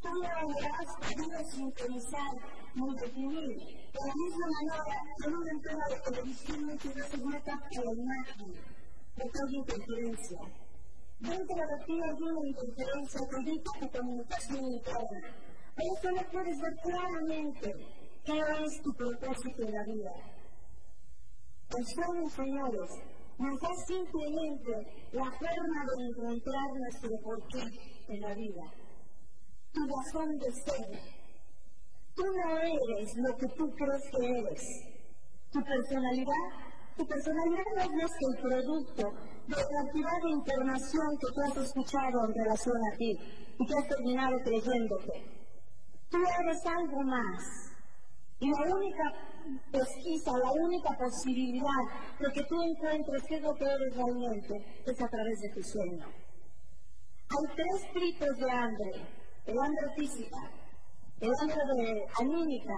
Tú 0.00 0.08
habrás 0.08 0.96
podido 0.98 1.44
sintonizar 1.50 2.32
ni 2.74 2.94
definir. 2.94 3.79
De 3.92 3.98
la 4.06 4.14
misma 4.14 4.46
manera, 4.46 5.02
en 5.26 5.34
una 5.34 5.50
antena 5.50 5.84
de 5.88 6.00
televisión 6.00 6.64
muchas 6.64 6.94
veces 6.94 7.20
no 7.20 7.42
capta 7.42 7.80
la 7.84 7.92
imagen, 7.92 8.54
hay 9.18 9.56
interferencia. 9.56 10.38
Dentro 11.18 11.56
de 11.56 11.84
ti 11.84 12.00
hay 12.00 12.22
una 12.22 12.46
interferencia 12.48 13.20
evita 13.40 13.70
tu 13.80 13.90
comunicación 13.90 14.64
interna. 14.64 15.20
Por 15.74 15.84
eso 15.84 16.10
no 16.12 16.30
puedes 16.32 16.60
ver 16.60 16.74
claramente 16.82 17.74
qué 18.24 18.38
es 18.64 18.82
tu 18.82 18.92
propósito 18.94 19.62
en 19.62 19.72
la 19.72 19.84
vida. 19.84 20.12
El 21.76 21.86
sueño, 21.86 22.28
señores, 22.30 22.90
nos 23.38 23.60
da 23.60 23.74
simplemente 23.86 24.72
la 25.12 25.24
forma 25.24 25.84
de 25.86 26.04
encontrar 26.06 26.68
nuestro 26.74 27.10
porqué 27.22 27.64
en 28.08 28.20
la 28.20 28.34
vida, 28.34 28.64
tu 29.72 29.80
razón 29.86 30.38
de 30.38 30.52
ser, 30.52 31.19
Tú 32.20 32.26
no 32.36 32.58
eres 32.58 33.16
lo 33.16 33.34
que 33.34 33.46
tú 33.56 33.64
crees 33.80 34.04
que 34.12 34.28
eres. 34.28 34.60
Tu 35.50 35.58
personalidad, 35.58 36.44
tu 36.94 37.06
personalidad 37.06 37.64
no 37.76 37.80
es 37.80 37.92
más 37.96 38.12
que 38.12 38.26
el 38.28 38.42
producto 38.42 39.04
de 39.48 39.56
la 39.56 39.68
cantidad 39.72 40.18
de 40.20 40.30
información 40.36 41.08
que 41.16 41.28
tú 41.32 41.40
has 41.40 41.56
escuchado 41.64 42.26
en 42.28 42.34
relación 42.34 42.76
a 42.76 42.96
ti 42.98 43.16
y 43.58 43.66
que 43.66 43.74
has 43.74 43.88
terminado 43.88 44.36
creyéndote. 44.44 45.16
Tú 46.10 46.18
eres 46.18 46.60
algo 46.66 47.00
más. 47.04 47.40
Y 48.38 48.50
la 48.50 48.68
única 48.68 49.04
pesquisa, 49.72 50.32
la 50.44 50.52
única 50.52 50.90
posibilidad 50.98 51.82
de 52.20 52.32
que 52.34 52.44
tú 52.44 52.56
encuentres 52.60 53.22
qué 53.28 53.36
es 53.36 53.42
lo 53.42 53.54
que 53.54 53.64
eres 53.64 53.96
realmente 53.96 54.82
es 54.84 55.00
a 55.00 55.08
través 55.08 55.40
de 55.40 55.48
tu 55.54 55.62
sueño. 55.62 56.04
Hay 56.04 57.46
tres 57.56 57.92
tipos 57.94 58.36
de 58.36 58.50
hambre. 58.50 58.90
El 59.46 59.58
hambre 59.58 59.86
física, 59.96 60.59
el 61.20 61.30
hambre 61.42 62.06
anímica 62.18 62.74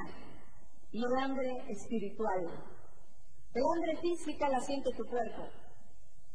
y 0.91 0.99
el 0.99 1.17
hambre 1.17 1.49
espiritual. 1.69 2.41
El 3.55 3.63
hambre 3.63 3.97
física 4.01 4.49
la 4.49 4.61
siente 4.61 4.91
tu 4.93 5.05
cuerpo. 5.05 5.47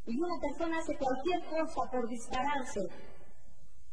Y 0.06 0.18
una 0.18 0.40
persona 0.40 0.78
hace 0.78 0.98
cualquier 0.98 1.44
cosa 1.50 1.92
por 1.92 2.08
dispararse 2.08 2.80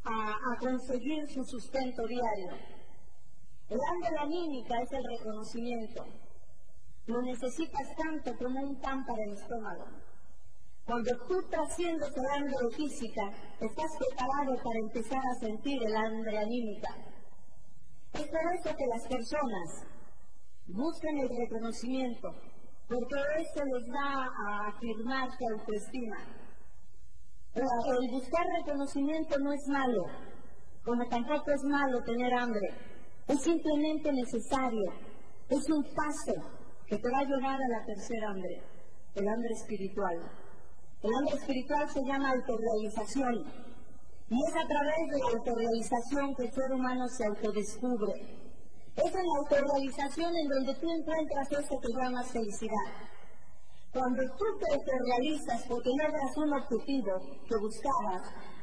a, 0.04 0.56
conseguir 0.60 1.26
su 1.28 1.42
sustento 1.44 2.06
diario. 2.06 2.52
El 3.68 3.80
hambre 3.90 4.16
anímica 4.20 4.80
es 4.80 4.92
el 4.92 5.04
reconocimiento. 5.04 6.04
Lo 7.06 7.20
necesitas 7.22 7.96
tanto 7.96 8.36
como 8.38 8.60
un 8.60 8.80
pan 8.80 9.04
para 9.04 9.24
el 9.24 9.32
estómago. 9.32 9.86
Cuando 10.86 11.10
tú 11.26 11.42
trasciendes 11.50 12.12
el 12.14 12.26
hambre 12.26 12.76
física, 12.76 13.32
estás 13.58 13.90
preparado 13.98 14.62
para 14.62 14.78
empezar 14.78 15.18
a 15.18 15.40
sentir 15.40 15.82
el 15.82 15.96
hambre 15.96 16.38
anímica. 16.38 17.13
Es 18.14 18.28
por 18.28 18.54
eso 18.54 18.76
que 18.76 18.86
las 18.86 19.08
personas 19.08 19.86
buscan 20.68 21.18
el 21.18 21.28
reconocimiento, 21.28 22.28
porque 22.88 23.16
eso 23.38 23.64
les 23.64 23.88
va 23.92 24.28
a 24.46 24.68
afirmar 24.68 25.28
su 25.36 25.48
autoestima. 25.48 26.16
El 27.54 28.10
buscar 28.10 28.46
reconocimiento 28.58 29.38
no 29.40 29.52
es 29.52 29.66
malo, 29.68 30.04
como 30.84 31.04
tampoco 31.08 31.50
es 31.50 31.62
malo 31.64 32.02
tener 32.04 32.32
hambre. 32.34 32.68
Es 33.26 33.40
simplemente 33.42 34.12
necesario, 34.12 34.92
es 35.48 35.68
un 35.70 35.82
paso 35.82 36.34
que 36.86 36.98
te 36.98 37.10
va 37.10 37.18
a 37.18 37.24
llevar 37.24 37.60
a 37.60 37.68
la 37.68 37.84
tercera 37.84 38.30
hambre, 38.30 38.62
el 39.16 39.28
hambre 39.28 39.50
espiritual. 39.54 40.16
El 41.02 41.10
hambre 41.14 41.34
espiritual 41.34 41.88
se 41.88 42.00
llama 42.04 42.30
autorrealización 42.30 43.63
y 44.30 44.34
es 44.34 44.54
a 44.56 44.66
través 44.66 45.00
de 45.10 45.18
la 45.18 45.38
autorrealización 45.38 46.34
que 46.34 46.44
el 46.44 46.52
ser 46.52 46.72
humano 46.72 47.06
se 47.08 47.24
autodescubre. 47.26 48.12
Es 48.96 49.14
en 49.14 49.26
la 49.26 49.36
autorrealización 49.38 50.34
en 50.34 50.48
donde 50.48 50.74
tú 50.74 50.86
encuentras 50.88 51.52
eso 51.52 51.80
que 51.80 51.92
llamas 51.92 52.30
felicidad. 52.32 52.88
Cuando 53.92 54.22
tú 54.36 54.44
te 54.58 54.74
autorrealizas 54.74 55.66
porque 55.68 55.90
logras 55.90 56.36
un 56.36 56.52
objetivo 56.52 57.12
que 57.48 57.56
buscabas, 57.60 58.22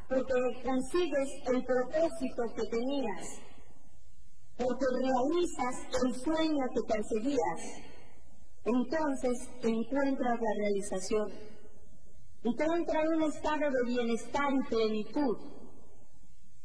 porque 0.10 0.34
consigues 0.64 1.30
el 1.48 1.64
propósito 1.64 2.44
que 2.56 2.68
tenías, 2.68 3.40
porque 4.58 4.86
realizas 4.92 6.04
el 6.04 6.16
sueño 6.16 6.66
que 6.74 6.94
perseguías, 6.94 7.62
entonces 8.66 9.50
te 9.62 9.70
encuentras 9.70 10.40
la 10.42 10.54
realización. 10.58 11.61
Y 12.44 12.56
te 12.56 12.64
entra 12.64 13.02
en 13.02 13.08
un 13.08 13.24
estado 13.24 13.70
de 13.70 13.84
bienestar 13.86 14.52
y 14.52 14.70
plenitud, 14.70 15.38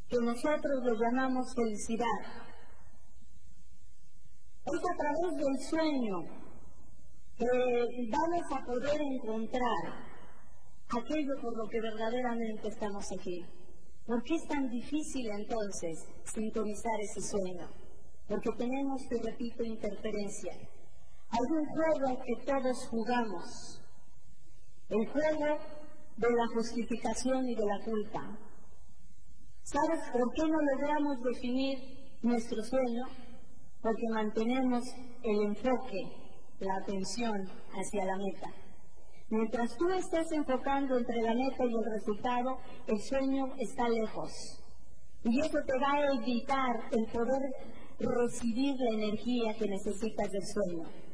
que 0.08 0.16
nosotros 0.20 0.84
lo 0.84 0.94
llamamos 0.94 1.54
felicidad. 1.54 2.20
Es 4.64 4.80
a 4.80 4.96
través 4.96 5.36
del 5.36 5.58
sueño 5.68 6.46
que 7.36 8.08
vamos 8.10 8.46
a 8.52 8.64
poder 8.64 9.00
encontrar 9.00 10.16
aquello 10.88 11.34
por 11.42 11.56
lo 11.56 11.68
que 11.68 11.80
verdaderamente 11.80 12.68
estamos 12.68 13.04
aquí. 13.12 13.44
¿Por 14.06 14.22
qué 14.22 14.34
es 14.36 14.46
tan 14.48 14.68
difícil 14.68 15.26
entonces 15.30 16.06
sintonizar 16.24 16.98
ese 17.00 17.20
sueño? 17.20 17.68
Porque 18.28 18.50
tenemos, 18.56 19.02
te 19.08 19.20
repito, 19.22 19.62
interferencia. 19.62 20.52
Hay 21.28 21.40
un 21.50 21.66
juego 21.66 22.22
que 22.24 22.36
todos 22.46 22.88
jugamos, 22.88 23.82
el 24.88 25.06
juego 25.08 25.58
de 26.16 26.30
la 26.30 26.46
justificación 26.54 27.48
y 27.48 27.54
de 27.54 27.66
la 27.66 27.84
culpa. 27.84 28.38
¿Sabes 29.62 30.00
por 30.12 30.32
qué 30.32 30.42
no 30.42 30.58
logramos 30.72 31.16
definir 31.22 31.78
nuestro 32.22 32.62
sueño? 32.62 33.04
Porque 33.82 34.08
mantenemos 34.12 34.84
el 35.22 35.42
enfoque, 35.42 36.02
la 36.60 36.76
atención 36.76 37.34
hacia 37.72 38.04
la 38.04 38.16
meta. 38.16 38.48
Mientras 39.28 39.76
tú 39.76 39.88
estés 39.90 40.30
enfocando 40.32 40.96
entre 40.96 41.20
la 41.20 41.34
meta 41.34 41.64
y 41.64 41.74
el 41.74 41.84
resultado, 41.92 42.58
el 42.86 43.00
sueño 43.00 43.46
está 43.58 43.88
lejos. 43.88 44.30
Y 45.24 45.40
eso 45.40 45.58
te 45.66 45.78
va 45.80 45.92
a 45.94 46.14
evitar 46.14 46.76
el 46.92 47.06
poder 47.06 47.42
recibir 47.98 48.76
la 48.78 48.90
energía 48.90 49.54
que 49.58 49.66
necesitas 49.66 50.30
del 50.30 50.46
sueño. 50.46 51.05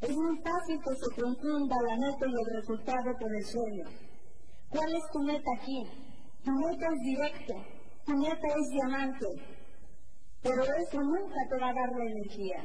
Es 0.00 0.16
muy 0.16 0.36
fácil 0.38 0.80
que 0.80 0.94
se 0.96 1.20
confunda 1.20 1.76
la 1.88 1.96
meta 1.96 2.26
y 2.26 2.32
el 2.32 2.56
resultado 2.56 3.12
con 3.20 3.34
el 3.34 3.44
sueño. 3.44 3.84
¿Cuál 4.70 4.94
es 4.94 5.02
tu 5.12 5.18
meta 5.20 5.50
aquí? 5.60 5.82
Tu 6.42 6.50
meta 6.52 6.86
es 6.88 7.00
directo, 7.02 7.54
tu 8.06 8.16
meta 8.16 8.48
es 8.48 8.68
diamante, 8.72 9.26
pero 10.42 10.62
eso 10.62 11.00
nunca 11.02 11.40
te 11.50 11.60
va 11.60 11.68
a 11.68 11.74
dar 11.74 11.90
la 11.98 12.04
energía. 12.04 12.62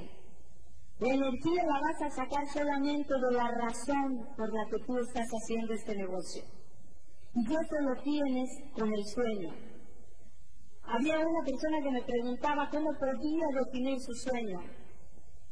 La 1.00 1.14
energía 1.14 1.64
la 1.66 1.80
vas 1.82 2.02
a 2.04 2.16
sacar 2.16 2.48
solamente 2.54 3.14
de 3.14 3.36
la 3.36 3.52
razón 3.52 4.16
por 4.38 4.48
la 4.54 4.64
que 4.72 4.86
tú 4.86 4.98
estás 4.98 5.28
haciendo 5.28 5.74
este 5.74 5.94
negocio. 5.94 6.44
Y 7.34 7.52
eso 7.52 7.76
lo 7.82 8.02
tienes 8.02 8.50
con 8.80 8.94
el 8.94 9.04
sueño. 9.04 9.54
Había 10.84 11.20
una 11.20 11.44
persona 11.44 11.82
que 11.84 11.92
me 11.92 12.02
preguntaba 12.02 12.70
cómo 12.70 12.92
podía 12.98 13.46
definir 13.60 14.00
su 14.00 14.14
sueño. 14.14 14.85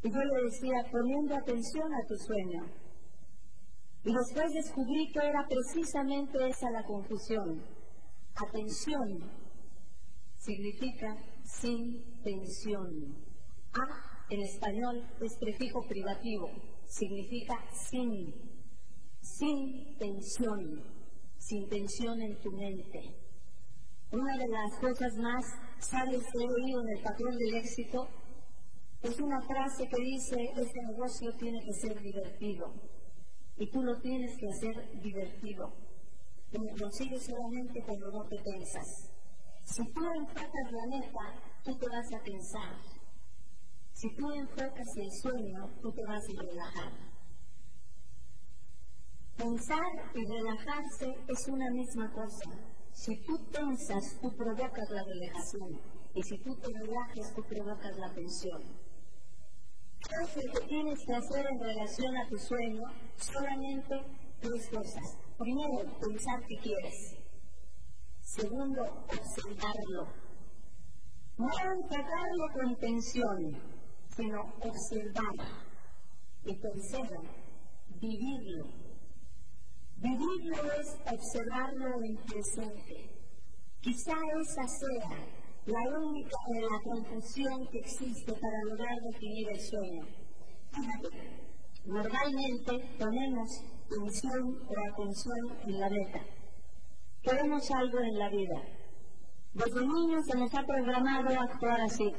Y 0.04 0.12
yo 0.12 0.20
le 0.20 0.44
decía, 0.44 0.92
poniendo 0.92 1.36
atención 1.36 1.94
a 1.94 2.06
tu 2.08 2.16
sueño. 2.18 2.66
Y 4.04 4.14
después 4.14 4.54
descubrí 4.54 5.12
que 5.14 5.20
era 5.20 5.48
precisamente 5.48 6.50
esa 6.50 6.70
la 6.72 6.84
confusión. 6.84 7.64
Atención 8.36 9.32
significa 10.38 11.16
sin 11.44 12.22
tensión. 12.22 13.16
A 13.74 14.14
en 14.30 14.42
español 14.42 15.08
es 15.22 15.38
prefijo 15.38 15.82
privativo, 15.88 16.50
significa 16.86 17.56
sin, 17.72 18.34
sin 19.22 19.98
tensión, 19.98 20.84
sin 21.38 21.70
tensión 21.70 22.22
en 22.22 22.40
tu 22.42 22.52
mente. 22.52 23.16
Una 24.12 24.38
de 24.38 24.48
las 24.48 24.80
cosas 24.80 25.16
más 25.18 25.46
sabias 25.80 26.24
que 26.32 26.44
he 26.44 26.48
oído 26.48 26.82
en 26.82 26.98
el 26.98 27.04
patrón 27.04 27.38
del 27.38 27.56
éxito 27.56 28.08
es 29.04 29.20
una 29.20 29.42
frase 29.42 29.88
que 29.88 30.02
dice, 30.02 30.36
este 30.56 30.82
negocio 30.82 31.30
tiene 31.38 31.60
que 31.66 31.74
ser 31.74 32.02
divertido. 32.02 32.74
Y 33.58 33.70
tú 33.70 33.84
lo 33.84 34.00
tienes 34.00 34.38
que 34.38 34.48
hacer 34.48 35.02
divertido. 35.02 35.74
Y 36.54 36.58
lo 36.58 36.76
consigues 36.80 37.24
solamente 37.24 37.84
cuando 37.86 38.12
no 38.12 38.24
te 38.30 38.38
pensas. 38.38 39.12
Si 39.66 39.84
tú 39.92 40.02
enfocas 40.06 40.72
la 40.72 40.98
meta, 40.98 41.44
tú 41.64 41.78
te 41.78 41.90
vas 41.90 42.14
a 42.14 42.24
pensar. 42.24 42.78
Si 43.92 44.16
tú 44.16 44.32
enfocas 44.32 44.98
el 44.98 45.12
sueño, 45.12 45.70
tú 45.82 45.92
te 45.92 46.06
vas 46.06 46.24
a 46.24 46.42
relajar. 46.42 46.94
Pensar 49.38 49.92
y 50.16 50.26
relajarse 50.26 51.16
es 51.28 51.48
una 51.50 51.70
misma 51.72 52.12
cosa. 52.14 52.52
Si 52.94 53.18
tú 53.26 53.38
pensas, 53.52 54.18
tú 54.22 54.32
provocas 54.36 54.90
la 54.92 55.04
relajación. 55.04 55.82
Y 56.14 56.24
si 56.24 56.38
tú 56.38 56.56
te 56.56 56.68
relajas, 56.68 57.34
tú 57.36 57.44
provocas 57.44 57.98
la 57.98 58.14
tensión. 58.14 58.83
¿Qué 60.04 60.16
es 60.24 60.46
lo 60.46 60.52
que 60.54 60.68
tienes 60.68 61.00
que 61.06 61.14
hacer 61.14 61.46
en 61.50 61.60
relación 61.60 62.18
a 62.18 62.28
tu 62.28 62.38
sueño? 62.38 62.84
Solamente 63.16 64.02
tres 64.42 64.70
cosas. 64.70 65.18
Primero, 65.38 66.00
pensar 66.00 66.46
que 66.46 66.58
quieres. 66.58 67.16
Segundo, 68.22 68.84
observarlo. 69.08 70.08
No 71.38 71.48
enfocarlo 71.48 72.46
con 72.54 72.76
tensión, 72.76 73.58
sino 74.16 74.42
observar. 74.62 75.48
Y 76.46 76.56
tercero, 76.56 77.22
vivirlo. 78.02 78.66
Vivirlo 79.98 80.72
es 80.74 80.98
observarlo 81.12 82.04
en 82.04 82.18
presente. 82.18 83.10
Quizá 83.80 84.14
esa 84.42 84.68
sea 84.68 85.43
la 85.66 85.80
única 85.98 86.38
de 86.54 86.62
la 86.62 86.82
confusión 86.84 87.68
que 87.72 87.80
existe 87.80 88.34
para 88.34 88.64
lograr 88.66 89.00
definir 89.12 89.50
el 89.50 89.60
sueño. 89.62 90.06
Normalmente 91.86 92.96
ponemos 93.00 93.64
tensión 93.90 94.58
o 94.68 94.74
atención 94.92 95.58
en 95.68 95.80
la 95.80 95.90
meta. 95.90 96.20
Queremos 97.22 97.72
algo 97.72 98.00
en 98.00 98.20
la 98.20 98.30
vida. 98.30 98.62
Desde 99.54 99.88
niños 99.88 100.26
se 100.26 100.38
nos 100.38 100.54
ha 100.54 100.64
programado 100.64 101.30
a 101.30 101.44
actuar 101.44 101.80
así. 101.82 102.12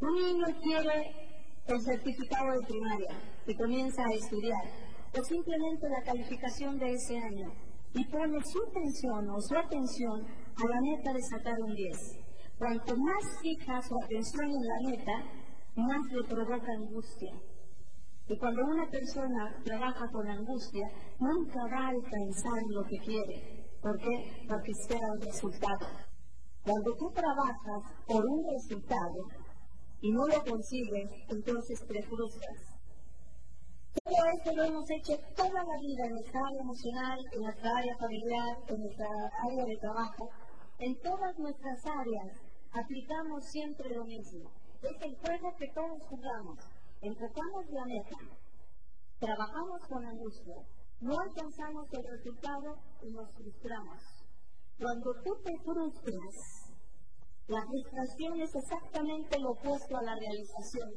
Un 0.00 0.14
niño 0.14 0.46
quiere 0.62 1.26
el 1.66 1.80
certificado 1.80 2.52
de 2.52 2.66
primaria 2.66 3.18
y 3.46 3.54
comienza 3.56 4.04
a 4.04 4.14
estudiar, 4.14 4.62
o 5.18 5.24
simplemente 5.24 5.88
la 5.88 6.02
calificación 6.02 6.78
de 6.78 6.92
ese 6.92 7.18
año, 7.18 7.52
y 7.92 8.04
pone 8.04 8.38
su 8.44 8.62
atención 8.68 9.30
o 9.30 9.40
su 9.40 9.56
atención 9.56 10.22
a 10.22 10.68
la 10.68 10.80
meta 10.80 11.12
de 11.12 11.22
sacar 11.22 11.58
un 11.60 11.74
10. 11.74 12.25
Cuanto 12.58 12.96
más 12.96 13.40
fija 13.42 13.82
su 13.82 13.94
atención 14.02 14.46
en 14.46 14.66
la 14.66 14.90
meta, 14.90 15.12
más 15.76 16.00
le 16.10 16.24
provoca 16.24 16.72
angustia. 16.72 17.32
Y 18.28 18.38
cuando 18.38 18.64
una 18.64 18.88
persona 18.88 19.62
trabaja 19.62 20.08
con 20.10 20.26
angustia, 20.26 20.88
nunca 21.20 21.60
va 21.70 21.86
a 21.86 21.88
alcanzar 21.88 22.62
lo 22.70 22.82
que 22.84 22.96
quiere. 23.04 23.68
¿Por 23.82 23.98
qué? 23.98 24.46
Porque 24.48 24.72
espera 24.72 25.12
un 25.12 25.20
resultado. 25.20 25.86
Cuando 26.64 26.96
tú 26.96 27.10
trabajas 27.10 27.82
por 28.06 28.24
un 28.24 28.42
resultado 28.50 29.28
y 30.00 30.10
no 30.12 30.26
lo 30.26 30.42
consigues, 30.42 31.10
entonces 31.28 31.86
te 31.86 32.02
frustras. 32.04 32.76
Todo 34.02 34.24
esto 34.32 34.56
lo 34.56 34.64
hemos 34.64 34.90
hecho 34.90 35.12
toda 35.36 35.62
la 35.62 35.78
vida 35.78 36.06
en 36.06 36.12
nuestra 36.12 36.40
área 36.40 36.60
emocional, 36.62 37.18
en 37.32 37.42
nuestra 37.42 37.70
área 37.76 37.96
familiar, 37.98 38.56
en 38.68 38.80
nuestra 38.80 39.06
área 39.44 39.64
de 39.66 39.76
trabajo. 39.76 40.30
En 40.78 40.94
todas 41.00 41.38
nuestras 41.38 41.86
áreas 41.86 42.45
aplicamos 42.78 43.44
siempre 43.50 43.88
lo 43.90 44.04
mismo. 44.04 44.50
Es 44.82 44.96
el 45.02 45.16
juego 45.16 45.54
que 45.58 45.68
todos 45.74 45.98
jugamos. 46.08 46.58
Enfocamos 47.00 47.64
la 47.70 47.84
meta, 47.84 48.16
trabajamos 49.18 49.80
con 49.88 50.04
angustia, 50.04 50.56
no 51.00 51.12
alcanzamos 51.18 51.86
el 51.92 52.04
resultado 52.10 52.76
y 53.02 53.10
nos 53.12 53.30
frustramos. 53.34 54.00
Cuando 54.78 55.12
tú 55.24 55.36
te 55.44 55.52
frustras, 55.64 56.66
la 57.48 57.62
frustración 57.62 58.40
es 58.40 58.54
exactamente 58.54 59.38
lo 59.38 59.50
opuesto 59.52 59.96
a 59.96 60.02
la 60.02 60.14
realización. 60.16 60.90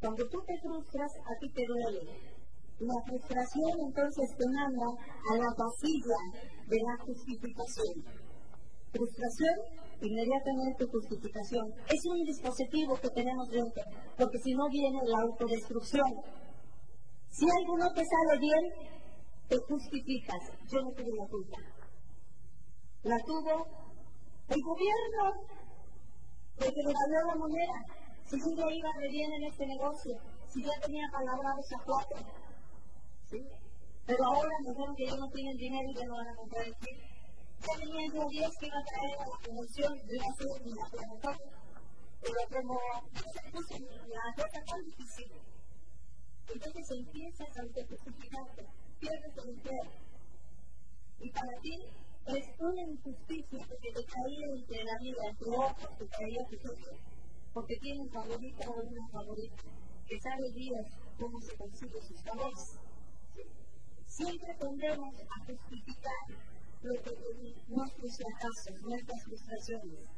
Cuando 0.00 0.28
tú 0.28 0.38
te 0.46 0.58
frustras, 0.60 1.10
a 1.26 1.38
ti 1.40 1.52
te 1.52 1.66
duele. 1.66 2.40
La 2.80 2.94
frustración 3.04 3.72
entonces 3.88 4.30
te 4.38 4.46
manda 4.48 4.86
a 4.86 5.36
la 5.36 5.52
vacilla 5.52 6.20
de 6.66 6.76
la 6.80 6.96
justificación. 7.04 8.04
Frustración, 8.92 9.56
inmediatamente 10.02 10.86
justificación. 10.86 11.72
Es 11.88 12.00
un 12.06 12.24
dispositivo 12.24 12.96
que 12.96 13.10
tenemos 13.10 13.48
dentro, 13.50 13.82
porque 14.16 14.38
si 14.38 14.54
no 14.54 14.68
viene 14.70 14.98
la 15.04 15.20
autodestrucción. 15.22 16.10
Si 17.30 17.46
algo 17.46 17.76
no 17.78 17.88
te 17.92 18.02
sale 18.02 18.38
bien, 18.40 18.64
te 19.48 19.56
justificas. 19.58 20.42
Yo 20.66 20.82
no 20.82 20.90
tuve 20.92 21.12
la 21.16 21.26
culpa. 21.26 21.58
La 23.02 23.18
tuvo 23.24 23.66
el 24.48 24.60
gobierno, 24.62 25.22
porque 26.56 26.80
le 26.84 26.92
valió 26.92 27.20
la 27.26 27.36
moneda. 27.36 27.78
Si 28.26 28.36
yo 28.38 28.50
ya 28.56 28.66
iba 28.70 28.90
re 29.00 29.08
bien 29.10 29.32
en 29.32 29.44
este 29.44 29.66
negocio, 29.66 30.12
si 30.46 30.62
ya 30.62 30.74
tenía 30.84 31.06
palabrados 31.12 31.66
a 31.72 31.84
cuatro. 31.84 32.18
¿sí? 33.30 33.38
Pero 34.06 34.24
ahora 34.24 34.48
me 34.62 34.70
dijeron 34.70 34.94
que 34.96 35.06
ya 35.06 35.16
no 35.16 35.28
tienen 35.30 35.56
dinero 35.56 35.88
y 35.90 35.94
ya 35.94 36.06
no 36.06 36.14
van 36.14 36.28
a 36.28 36.34
comprar 36.34 36.66
el 36.66 36.74
kit. 36.74 37.09
Tenían 37.60 38.12
yo 38.14 38.26
10 38.28 38.58
que 38.58 38.66
iba 38.66 38.78
a 38.78 38.84
traer 38.84 39.18
a 39.20 39.26
la 39.26 39.36
a 39.36 40.30
hacer 40.30 40.64
mi 40.64 40.72
la 40.72 41.38
Pero 42.22 42.40
como 42.52 42.80
se 43.14 43.50
puso 43.50 43.74
la 43.78 44.34
cosa 44.34 44.60
tan 44.64 44.84
difícil, 44.84 45.30
entonces 46.54 46.90
empiezas 46.90 47.48
a 47.56 47.60
autojustificarte, 47.60 48.66
pierdes 48.98 49.36
el 49.36 49.50
empleo. 49.50 49.84
Y 51.20 51.30
para 51.30 51.52
ti 51.60 51.76
es 52.26 52.60
una 52.60 52.82
injusticia 52.82 53.58
porque 53.68 53.92
te 53.92 54.04
caía 54.04 54.46
entre 54.56 54.84
la 54.84 54.98
vida, 54.98 55.22
entre 55.28 55.50
ojos, 55.50 55.98
te 55.98 56.06
caía 56.08 56.44
tu 56.48 56.56
jefe, 56.56 56.96
porque 57.52 57.76
tiene 57.76 58.00
un 58.00 58.10
favorito 58.10 58.70
o 58.70 58.82
una 58.82 59.08
favorita, 59.12 59.62
que 60.08 60.20
sabe 60.20 60.50
días 60.52 60.86
cómo 61.18 61.40
se 61.40 61.56
consigue 61.56 62.00
sus 62.02 62.22
favores. 62.22 62.78
Siempre 64.06 64.54
tendremos 64.58 65.14
a 65.14 65.44
justificar 65.44 66.24
lo 66.82 66.94
que, 67.02 67.12
nuestros 67.68 68.16
fracasos, 68.16 68.82
nuestras 68.82 69.24
frustraciones, 69.24 70.08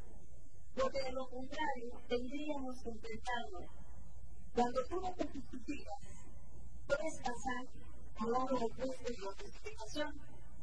porque 0.75 1.03
de 1.03 1.11
lo 1.11 1.27
contrario 1.27 1.91
tendríamos 2.07 2.75
que 2.81 2.89
enfrentarnos. 2.89 3.65
Cuando 4.55 4.85
tú 4.85 5.01
no 5.01 5.13
te 5.13 5.27
justificas, 5.27 6.03
puedes 6.87 7.17
pasar 7.19 7.63
al 8.19 8.31
lado 8.31 8.55
opuesto 8.55 9.03
de 9.03 9.17
la 9.17 9.31
justificación. 9.33 10.11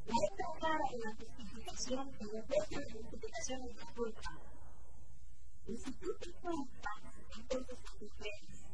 La 0.06 0.16
otra 0.16 0.46
cara 0.60 0.84
de 0.90 0.98
la 1.04 1.14
justificación, 1.16 2.08
el 2.18 2.40
opuesto 2.40 2.80
de 2.80 2.86
la 2.86 2.92
justificación 2.92 3.60
es 3.68 3.76
la 3.76 3.94
culpa. 3.94 4.30
Y 5.66 5.76
si 5.76 5.92
tú 5.92 6.08
te 6.18 6.32
culpas, 6.40 7.02
entonces 7.36 7.78
te 7.98 8.08
crees. 8.16 8.64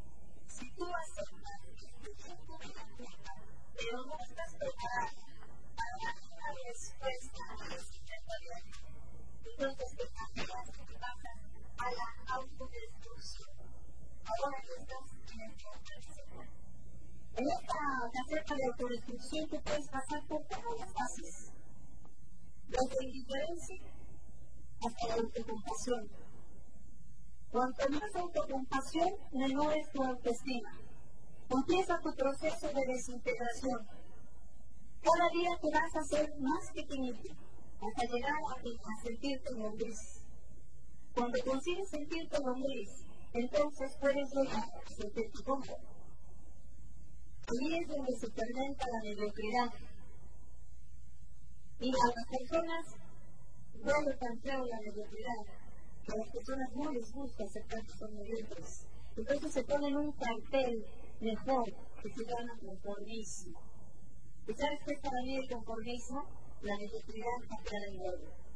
Si 0.47 0.71
tú 0.77 0.85
aceptas 0.85 1.61
que 2.01 2.23
tiempo 2.23 2.59
de 2.59 2.69
la 2.69 2.87
culpa, 2.97 3.33
pero 3.75 4.05
no 4.07 4.15
estás 4.25 4.55
preparado 4.55 5.26
respuesta 6.66 7.42
a 7.50 7.68
la 7.68 7.79
situación, 7.79 8.62
entonces 9.44 9.88
te 9.96 10.05
cambias 10.11 10.68
y 10.76 10.98
pasas 10.98 11.38
a 11.79 11.90
la 11.92 12.35
autodestrucción. 12.35 13.57
Ahora 14.26 14.59
que 14.62 14.74
estás 14.83 15.07
en 15.33 15.40
el 15.40 15.57
tiempo 15.57 15.76
en 17.37 17.46
esta 17.46 17.79
caseta 18.14 18.55
de 18.55 18.64
autodestrucción 18.64 19.48
tú 19.50 19.61
puedes 19.62 19.88
pasar 19.88 20.26
por 20.26 20.42
todas 20.46 20.81
las 20.81 20.92
fases, 20.94 21.52
desde 22.66 23.05
indiferencia 23.05 23.76
hasta 24.81 25.09
la 25.09 25.14
autocompasión. 25.16 26.09
Cuanto 27.50 27.88
más 27.90 28.16
autocompasión, 28.16 29.11
menor 29.33 29.76
es 29.76 29.90
tu 29.92 30.02
autoestima. 30.02 30.81
Empieza 31.50 32.00
tu 32.00 32.11
proceso 32.14 32.66
de 32.68 32.87
desintegración. 32.87 33.95
Cada 35.07 35.29
día 35.31 35.51
te 35.62 35.71
vas 35.71 35.95
a 35.95 36.01
hacer 36.01 36.29
más 36.40 36.73
pequeñito 36.75 37.29
hasta 37.81 38.12
llegar 38.12 38.33
a, 38.33 38.55
a 38.59 39.03
sentirte 39.05 39.55
lombriz. 39.55 39.99
Cuando 41.14 41.38
consigues 41.45 41.88
sentirte 41.88 42.37
lombriz, 42.45 42.90
entonces 43.33 43.97
puedes 44.01 44.29
llegar 44.35 44.64
a 44.64 44.90
sentirte 44.90 45.42
cómodo 45.45 45.77
Ahí 47.49 47.79
es 47.79 47.87
donde 47.87 48.12
se 48.19 48.27
fermenta 48.33 48.85
la 48.90 49.01
mediocridad. 49.05 49.71
Y 51.79 51.88
a 51.90 52.07
las 52.16 52.27
personas 52.27 52.87
les 53.85 54.19
tan 54.19 54.40
feo 54.40 54.64
la 54.64 54.81
mediocridad, 54.81 55.42
que 56.05 56.12
a 56.12 56.16
las 56.16 56.31
personas 56.33 56.69
no 56.75 56.90
les 56.90 57.12
gusta 57.12 57.45
aceptar 57.45 57.81
que 57.87 57.92
son 57.92 58.14
mediocres. 58.14 58.87
Entonces 59.16 59.53
se 59.53 59.62
ponen 59.62 59.97
un 59.97 60.12
cartel 60.12 60.85
mejor 61.21 61.64
que 62.03 62.11
se 62.11 62.25
llama 62.25 62.59
conformismo. 62.59 63.65
¿Y 64.48 64.54
sabes 64.54 64.78
qué 64.87 64.92
es 64.94 65.00
para 65.00 65.22
mí 65.22 65.37
el 65.37 65.48
conformismo? 65.50 66.22
La 66.62 66.76
mediocridad 66.76 67.38
capeada 67.48 67.87
en. 67.87 68.46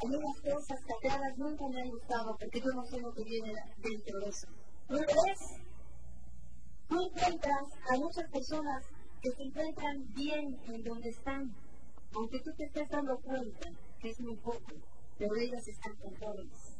A 0.00 0.06
mí 0.06 0.16
las 0.16 0.54
cosas 0.54 0.78
capeadas 0.86 1.36
nunca 1.36 1.68
me 1.68 1.82
han 1.82 1.90
gustado 1.90 2.36
porque 2.38 2.60
yo 2.60 2.72
no 2.72 2.84
sé 2.84 2.98
lo 3.00 3.12
que 3.12 3.24
viene 3.24 3.52
dentro 3.78 4.20
de 4.20 4.28
eso. 4.28 4.46
¿No 4.88 4.96
lo 4.96 5.06
ves? 5.06 5.40
Tú 6.88 6.96
encuentras 6.98 7.64
a 7.90 7.96
muchas 7.98 8.30
personas 8.30 8.84
que 9.20 9.30
se 9.32 9.42
encuentran 9.42 10.14
bien 10.14 10.58
en 10.64 10.82
donde 10.82 11.10
están, 11.10 11.54
aunque 12.14 12.40
tú 12.40 12.50
te 12.56 12.64
estés 12.64 12.88
dando 12.88 13.18
cuenta 13.18 13.68
que 14.00 14.08
es 14.08 14.20
muy 14.20 14.36
poco, 14.36 14.72
pero 15.18 15.36
ellas 15.36 15.68
están 15.68 15.94
conformes. 15.96 16.78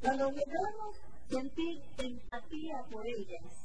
Cuando 0.00 0.24
logramos 0.30 0.96
sentir 1.28 1.82
empatía 1.98 2.82
por 2.90 3.06
ellas, 3.06 3.59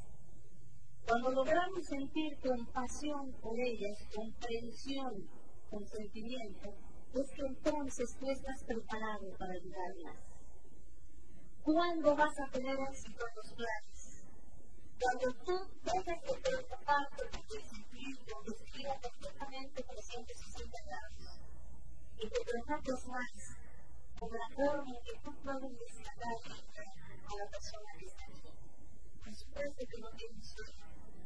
cuando 1.07 1.31
logramos 1.31 1.85
sentir 1.85 2.37
compasión 2.39 3.31
por 3.41 3.59
ellas, 3.59 3.97
comprensión, 4.15 5.29
consentimiento, 5.69 6.69
es 7.13 7.31
que 7.31 7.45
entonces 7.45 8.17
tú 8.19 8.29
estás 8.29 8.63
preparado 8.65 9.29
para 9.37 9.53
ayudarlas. 9.53 10.17
¿Cuándo 11.63 12.15
vas 12.15 12.39
a 12.39 12.51
tener 12.51 12.77
éxito 12.79 13.25
en 13.27 13.35
los 13.35 13.53
planes? 13.53 14.25
Cuando 14.99 15.43
tú 15.43 15.53
dejas 15.83 16.21
de 16.23 16.41
preocuparte 16.41 17.23
por 17.31 17.41
tu 17.47 17.55
sentimiento, 17.55 18.35
que 18.45 18.71
gira 18.71 18.99
perfectamente 18.99 19.83
360 19.83 20.77
grados, 20.85 21.39
y 22.17 22.29
te 22.29 22.39
preocupas 22.45 23.07
más 23.07 23.57
por 24.19 24.31
la 24.31 24.47
forma 24.55 24.95
en 24.95 25.03
que 25.03 25.19
tú 25.23 25.35
puedes 25.43 25.71
rescatar 25.79 26.35
a 27.25 27.35
la 27.35 27.49
persona 27.51 27.89
que 27.99 28.05
está 28.05 28.23
aquí. 28.23 28.49
Por 29.23 29.35
supuesto 29.35 29.85
que 29.89 30.01
no 30.01 30.09
tienes 30.17 30.47
sueño. 30.47 30.84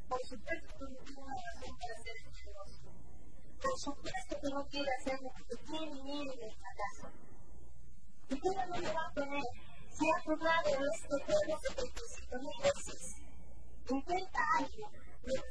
Por 0.10 0.20
supuesto 0.26 0.76
que 0.78 0.86
no 0.90 1.00
tiene 1.06 1.22
una 1.22 1.36
razón 1.36 1.78
para 1.78 1.94
hacer 1.94 2.16
este 2.18 2.46
negocio. 2.46 2.90
Por 3.62 3.78
supuesto 3.78 4.40
que 4.42 4.50
no 4.50 4.66
quiere 4.68 4.90
hacerlo 5.00 5.30
porque 5.38 5.56
tiene 5.70 6.04
miedo 6.04 6.34
del 6.36 6.56
fracaso. 6.58 7.08
Y 8.30 8.40
todo 8.40 8.66
no 8.66 8.78
lo 8.82 8.94
va 8.94 9.06
a 9.06 9.14
tener. 9.14 9.44
Si 9.90 10.10
ha 10.10 10.20
jugado 10.24 10.70
este 10.94 11.16
juego 11.26 11.60
75 11.60 12.40
mil 12.40 12.58
veces 12.64 13.20
intenta 13.90 14.40
algo, 14.58 14.92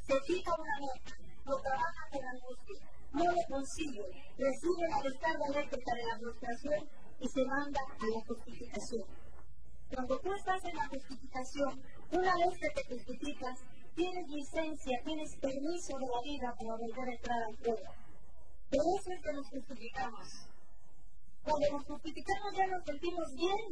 se 0.07 0.21
fija 0.21 0.51
una 0.57 0.77
meta, 0.79 1.15
lo 1.45 1.61
trabaja 1.61 2.09
con 2.11 2.25
angustia, 2.25 2.79
no 3.13 3.23
lo 3.23 3.41
consigue, 3.49 4.03
recibe 4.37 4.87
la 4.89 5.01
descarga 5.01 5.45
eléctrica 5.47 5.93
de 5.93 6.03
la 6.05 6.19
frustración 6.19 6.89
y 7.19 7.27
se 7.27 7.45
manda 7.45 7.79
a 7.79 8.05
la 8.05 8.25
justificación. 8.25 9.05
Cuando 9.93 10.19
tú 10.19 10.33
estás 10.33 10.63
en 10.65 10.75
la 10.75 10.87
justificación, 10.87 11.83
una 12.11 12.35
vez 12.35 12.59
que 12.59 12.69
te 12.69 12.95
justificas, 12.95 13.59
tienes 13.99 14.27
licencia, 14.29 14.95
tienes 15.03 15.35
permiso 15.35 15.91
de 15.99 16.07
la 16.07 16.21
vida 16.23 16.47
para 16.55 16.71
volver 16.79 17.09
a 17.09 17.15
entrar 17.19 17.41
al 17.43 17.57
fuego. 17.57 17.91
Por 18.71 18.85
eso 18.95 19.09
es 19.11 19.21
que 19.21 19.33
nos 19.33 19.47
justificamos. 19.49 20.27
Cuando 21.43 21.67
nos 21.71 21.85
justificamos 21.85 22.49
ya 22.55 22.67
nos 22.67 22.83
sentimos 22.85 23.27
bien. 23.35 23.67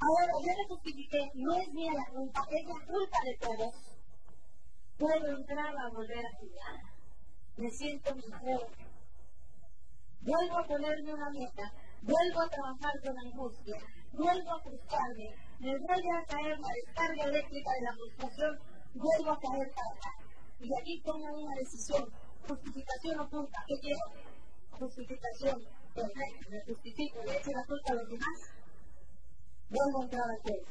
Ahora, 0.00 0.32
yo 0.42 0.52
me 0.58 0.64
justifiqué, 0.74 1.22
no 1.34 1.54
es 1.54 1.68
mía 1.72 1.92
la 1.94 2.06
culpa, 2.10 2.40
es 2.50 2.64
la 2.66 2.80
culpa 2.86 3.18
de 3.22 3.34
todos. 3.46 3.74
Puedo 4.98 5.26
entrar 5.38 5.70
a 5.70 5.88
volver 5.94 6.24
a 6.26 6.36
jugar. 6.40 6.76
Me 7.58 7.70
siento 7.70 8.10
mejor. 8.16 8.66
Vuelvo 10.22 10.58
a 10.58 10.66
ponerme 10.66 11.14
una 11.14 11.30
meta, 11.30 11.64
vuelvo 12.02 12.40
a 12.42 12.48
trabajar 12.48 12.92
con 13.04 13.18
angustia, 13.18 13.76
vuelvo 14.12 14.50
a 14.50 14.62
frustrarme, 14.62 15.28
me 15.60 15.78
vuelve 15.78 16.10
a 16.12 16.24
caer 16.26 16.58
la 16.58 16.68
descarga 16.84 17.24
eléctrica 17.24 17.70
de 17.72 17.82
la 17.82 17.92
frustración, 17.92 18.58
vuelvo 18.94 19.30
a 19.30 19.38
caer 19.38 19.72
para. 19.74 20.30
Y 20.60 20.68
aquí 20.78 21.00
tomo 21.02 21.24
una 21.24 21.54
decisión, 21.56 22.04
justificación 22.46 23.20
oculta, 23.20 23.64
¿qué 23.66 23.74
quiero? 23.80 24.04
Justificación 24.72 25.56
perfecta, 25.94 26.50
me 26.50 26.60
justifico, 26.66 27.22
le 27.24 27.36
echo 27.36 27.50
la 27.50 27.64
culpa 27.64 27.92
a 27.92 27.94
los 27.94 28.08
demás, 28.08 28.38
vuelvo 29.70 30.00
a 30.00 30.04
entrar 30.04 30.30
al 30.30 30.40
juego. 30.42 30.66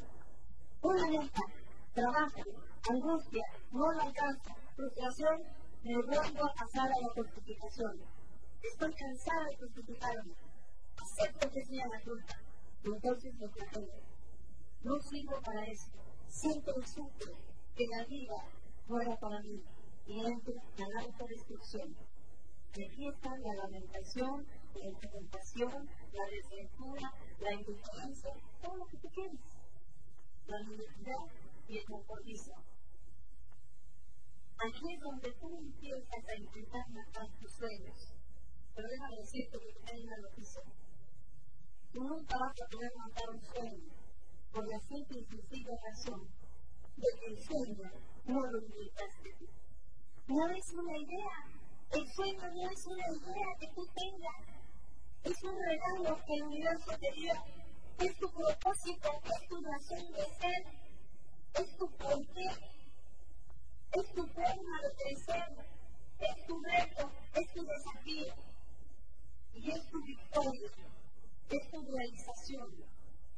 Una 0.82 1.08
meta, 1.08 1.42
trabajo, 1.94 2.42
angustia, 2.90 3.44
no 3.72 3.92
lo 3.92 4.02
alcanza, 4.02 4.56
frustración, 4.76 5.44
me 5.84 5.96
vuelvo 5.96 6.46
a 6.46 6.54
pasar 6.54 6.92
a 6.92 7.02
la 7.02 7.10
justificación. 7.16 8.00
Estoy 8.62 8.94
cansada 8.94 9.46
de 9.50 9.58
justificarme, 9.58 10.34
acepto 10.98 11.50
que 11.50 11.66
sea 11.66 11.88
la 11.88 12.02
culpa, 12.02 12.36
entonces 12.84 13.34
me 13.36 13.50
flagelo. 13.50 13.94
No 14.82 14.98
sirvo 15.02 15.42
para 15.42 15.66
eso. 15.66 15.92
Siento 16.30 16.72
sufro 16.84 17.49
que 17.80 17.88
la 17.88 18.04
vida 18.04 18.36
fuera 18.86 19.16
para 19.16 19.40
mí 19.40 19.64
y 20.06 20.20
entro 20.20 20.54
en 20.76 20.90
la 20.94 21.00
autodestrucción. 21.00 21.96
Aquí 22.72 23.08
está 23.08 23.30
la 23.38 23.54
lamentación, 23.56 24.46
la 24.76 24.86
interpretación, 24.86 25.88
la 26.12 26.26
desventura, 26.28 27.14
la 27.40 27.54
indiferencia, 27.54 28.32
todo 28.62 28.76
lo 28.76 28.86
que 28.86 28.98
tú 28.98 29.08
quieres. 29.16 29.40
La 30.48 30.60
libertad 30.60 31.24
y 31.70 31.78
el 31.78 31.86
conformismo. 31.86 32.56
Aquí 34.58 34.94
es 34.94 35.00
donde 35.00 35.32
tú 35.40 35.48
empiezas 35.58 36.28
a 36.28 36.36
intentar 36.36 36.90
matar 36.90 37.28
tus 37.40 37.54
sueños. 37.54 38.12
Pero 38.76 38.88
déjame 38.90 39.16
decirte 39.22 39.58
que 39.58 39.94
hay 39.94 40.04
una 40.04 40.18
noticia. 40.18 40.64
Tú 41.94 42.04
nunca 42.04 42.38
vas 42.40 42.56
a 42.60 42.70
poder 42.70 42.92
matar 42.98 43.30
un 43.30 43.42
sueño 43.42 43.94
por 44.52 44.68
la 44.68 44.80
simple 44.82 45.20
y 45.22 45.24
sencilla 45.24 45.72
razón 45.82 46.39
de 47.00 47.20
que 47.20 47.26
el 47.28 47.38
sueño 47.38 47.91
no 48.26 48.41
lo 48.41 48.60
inventaste. 48.60 49.36
No 50.28 50.50
es 50.50 50.74
una 50.74 50.97
idea. 50.97 51.38
El 51.91 52.08
sueño 52.14 52.52
no 52.54 52.70
es 52.70 52.86
una 52.86 53.08
idea 53.08 53.47
que 53.60 53.68
tú 53.74 53.88
tengas. 53.95 54.41
Es 55.24 55.43
un 55.43 55.58
regalo 55.58 56.20
que 56.26 56.34
el 56.36 56.43
universo 56.43 56.91
te 57.00 57.12
dio. 57.14 57.34
Es 58.00 58.18
tu 58.20 58.30
propósito, 58.32 59.10
es 59.24 59.50
tu 59.50 59.62
razón 59.62 60.12
de 60.14 60.26
ser, 60.39 60.64
es 61.56 61.78
tu 61.78 61.89
porqué, 61.97 62.47
es 63.91 64.14
tu 64.14 64.26
forma 64.28 64.82
de 64.82 64.93
crecer, 65.04 65.68
es 66.20 66.47
tu 66.47 66.62
reto, 66.64 67.12
es 67.34 67.54
tu 67.54 67.66
desafío 67.66 68.34
y 69.54 69.72
es 69.72 69.89
tu 69.89 70.02
victoria 70.02 70.72
es 71.50 71.72
tu 71.72 71.82
realización, 71.82 72.70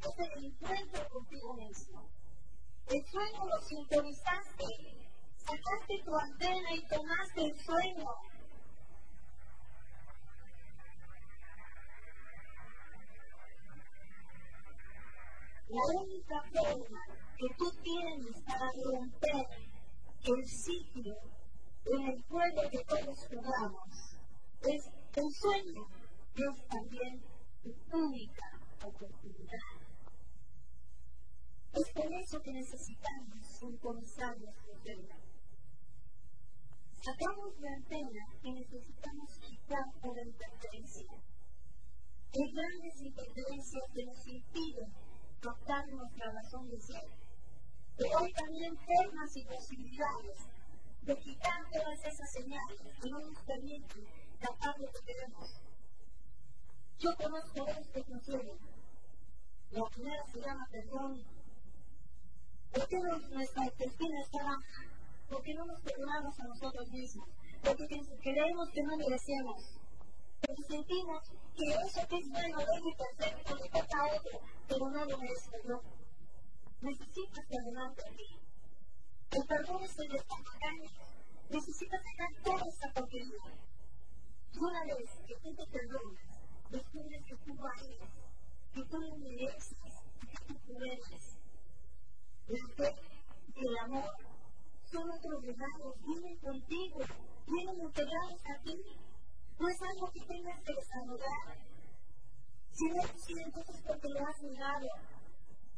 es 0.01 0.20
el 0.20 0.45
encuentro 0.45 1.07
contigo 1.09 1.53
mismo. 1.53 2.11
El 2.92 3.06
sueño 3.06 3.46
lo 3.48 3.62
sintonizaste, 3.62 4.66
sacaste 5.38 6.04
tu 6.04 6.14
antena 6.14 6.76
y 6.76 6.86
tomaste 6.88 7.46
el 7.46 7.58
sueño. 7.62 8.06
La 15.70 16.02
única 16.02 16.42
forma 16.52 17.00
que 17.38 17.48
tú 17.58 17.72
tienes 17.82 18.44
para 18.46 18.70
romper 18.84 19.48
el 20.24 20.46
ciclo 20.46 21.16
en 21.86 22.08
el 22.10 22.24
juego 22.24 22.70
que 22.70 22.84
todos 22.84 23.28
jugamos 23.30 24.18
es 24.64 24.89
el 25.16 25.32
sueño, 25.32 25.88
es 26.36 26.68
también 26.68 27.24
única 27.94 28.60
oportunidad. 28.84 29.81
Es 31.74 31.89
por 31.93 32.13
eso 32.13 32.41
que 32.41 32.53
necesitamos 32.53 33.45
sintonizar 33.59 34.38
nuestro 34.39 34.74
tema. 34.84 35.15
Sacamos 37.01 37.59
la 37.59 37.74
antena 37.74 38.26
y 38.43 38.51
necesitamos 38.51 39.39
quitar 39.39 39.86
la 40.03 40.22
interferencia. 40.22 41.11
Hay 42.34 42.51
grandes 42.53 43.01
interferencias 43.01 43.84
que 43.93 44.05
nos 44.05 44.28
impiden 44.28 44.93
captar 45.39 45.88
nuestra 45.88 46.32
razón 46.32 46.69
de 46.69 46.80
ser. 46.80 47.03
Pero 47.97 48.19
hay 48.19 48.34
también 48.34 48.78
formas 48.78 49.36
y 49.36 49.45
posibilidades 49.45 50.38
de 51.01 51.15
quitar 51.17 51.63
todas 51.72 52.05
esas 52.05 52.32
señales 52.32 52.82
que 53.01 53.09
no 53.09 53.19
nos 53.19 53.43
permiten 53.43 54.05
captar 54.39 54.80
lo 54.80 54.88
que 54.91 54.99
queremos 55.05 55.61
yo 57.01 57.09
conozco 57.17 57.65
dos 57.65 57.88
que 57.91 58.03
funcionan. 58.03 58.59
La 59.72 59.84
primera 59.89 60.24
se 60.32 60.39
llama 60.39 60.67
perdón. 60.72 61.41
¿Por 62.92 63.00
qué 63.00 63.34
nuestra 63.34 63.64
autoestima 63.64 64.20
está 64.20 64.44
baja? 64.44 64.84
¿Por 65.30 65.42
qué 65.44 65.54
no 65.54 65.66
nos 65.66 65.80
perdonamos 65.80 66.38
a 66.38 66.44
nosotros 66.44 66.89
mismos? 66.89 67.30
Porque 67.64 67.88
creemos 68.22 68.70
que 68.74 68.84
no 68.84 68.98
merecemos. 68.98 69.80
Porque 70.46 70.64
sentimos 70.68 71.24
que 71.56 71.72
eso 71.72 72.08
que 72.10 72.18
es 72.18 72.30
bueno, 72.30 72.58
bello 72.58 72.89
y 72.89 72.96
perfecto 72.96 73.56
le 73.56 73.70
toca 73.70 73.98
a 73.98 74.08
otro, 74.08 74.39
pero 74.68 74.89
no 74.89 75.06
lo 75.06 75.18
merezco 75.20 75.56
yo. 75.66 75.82
Necesitas 76.82 77.46
perdonarte 77.48 78.02
a 78.02 78.12
ti. 78.12 78.28
El 79.39 79.48
perdón 79.48 79.84
es 79.84 79.98
el 79.98 80.10
destacacaño. 80.10 80.89
Necesitas 81.50 82.02
sacar 82.04 82.44
toda 82.44 82.68
esa 82.68 82.92
porquería. 82.94 83.56
Una 84.60 84.84
vez 84.84 85.10
que 85.26 85.36
tú 85.42 85.56
te 85.56 85.66
perdonas, 85.72 86.28
descubres 86.70 87.24
que 87.26 87.36
tú 87.38 87.56
vales, 87.56 88.02
que 88.74 88.84
tú 88.84 88.98
lo 89.00 89.16
mereces, 89.16 89.78
que 90.28 90.46
tú 90.46 90.60
puedes. 90.68 91.31
Fe 92.52 92.95
y 93.56 93.68
el 93.68 93.78
amor 93.78 94.12
son 94.91 95.10
otros 95.10 95.41
regalos, 95.41 95.95
vienen 96.06 96.38
contigo, 96.39 96.99
vienen 97.47 97.80
integrados 97.80 98.41
a 98.43 98.62
ti. 98.62 98.76
No 99.58 99.70
es 99.70 99.82
algo 99.82 100.12
que 100.12 100.20
tengas 100.26 100.60
que 100.66 100.74
desarrollar. 100.74 101.72
Si 102.72 102.86
no 102.89 102.99
es 102.99 103.12
así, 103.12 103.34
entonces 103.39 103.82
porque 103.88 104.10
lo 104.10 104.28
has 104.28 104.41
negado. 104.41 104.88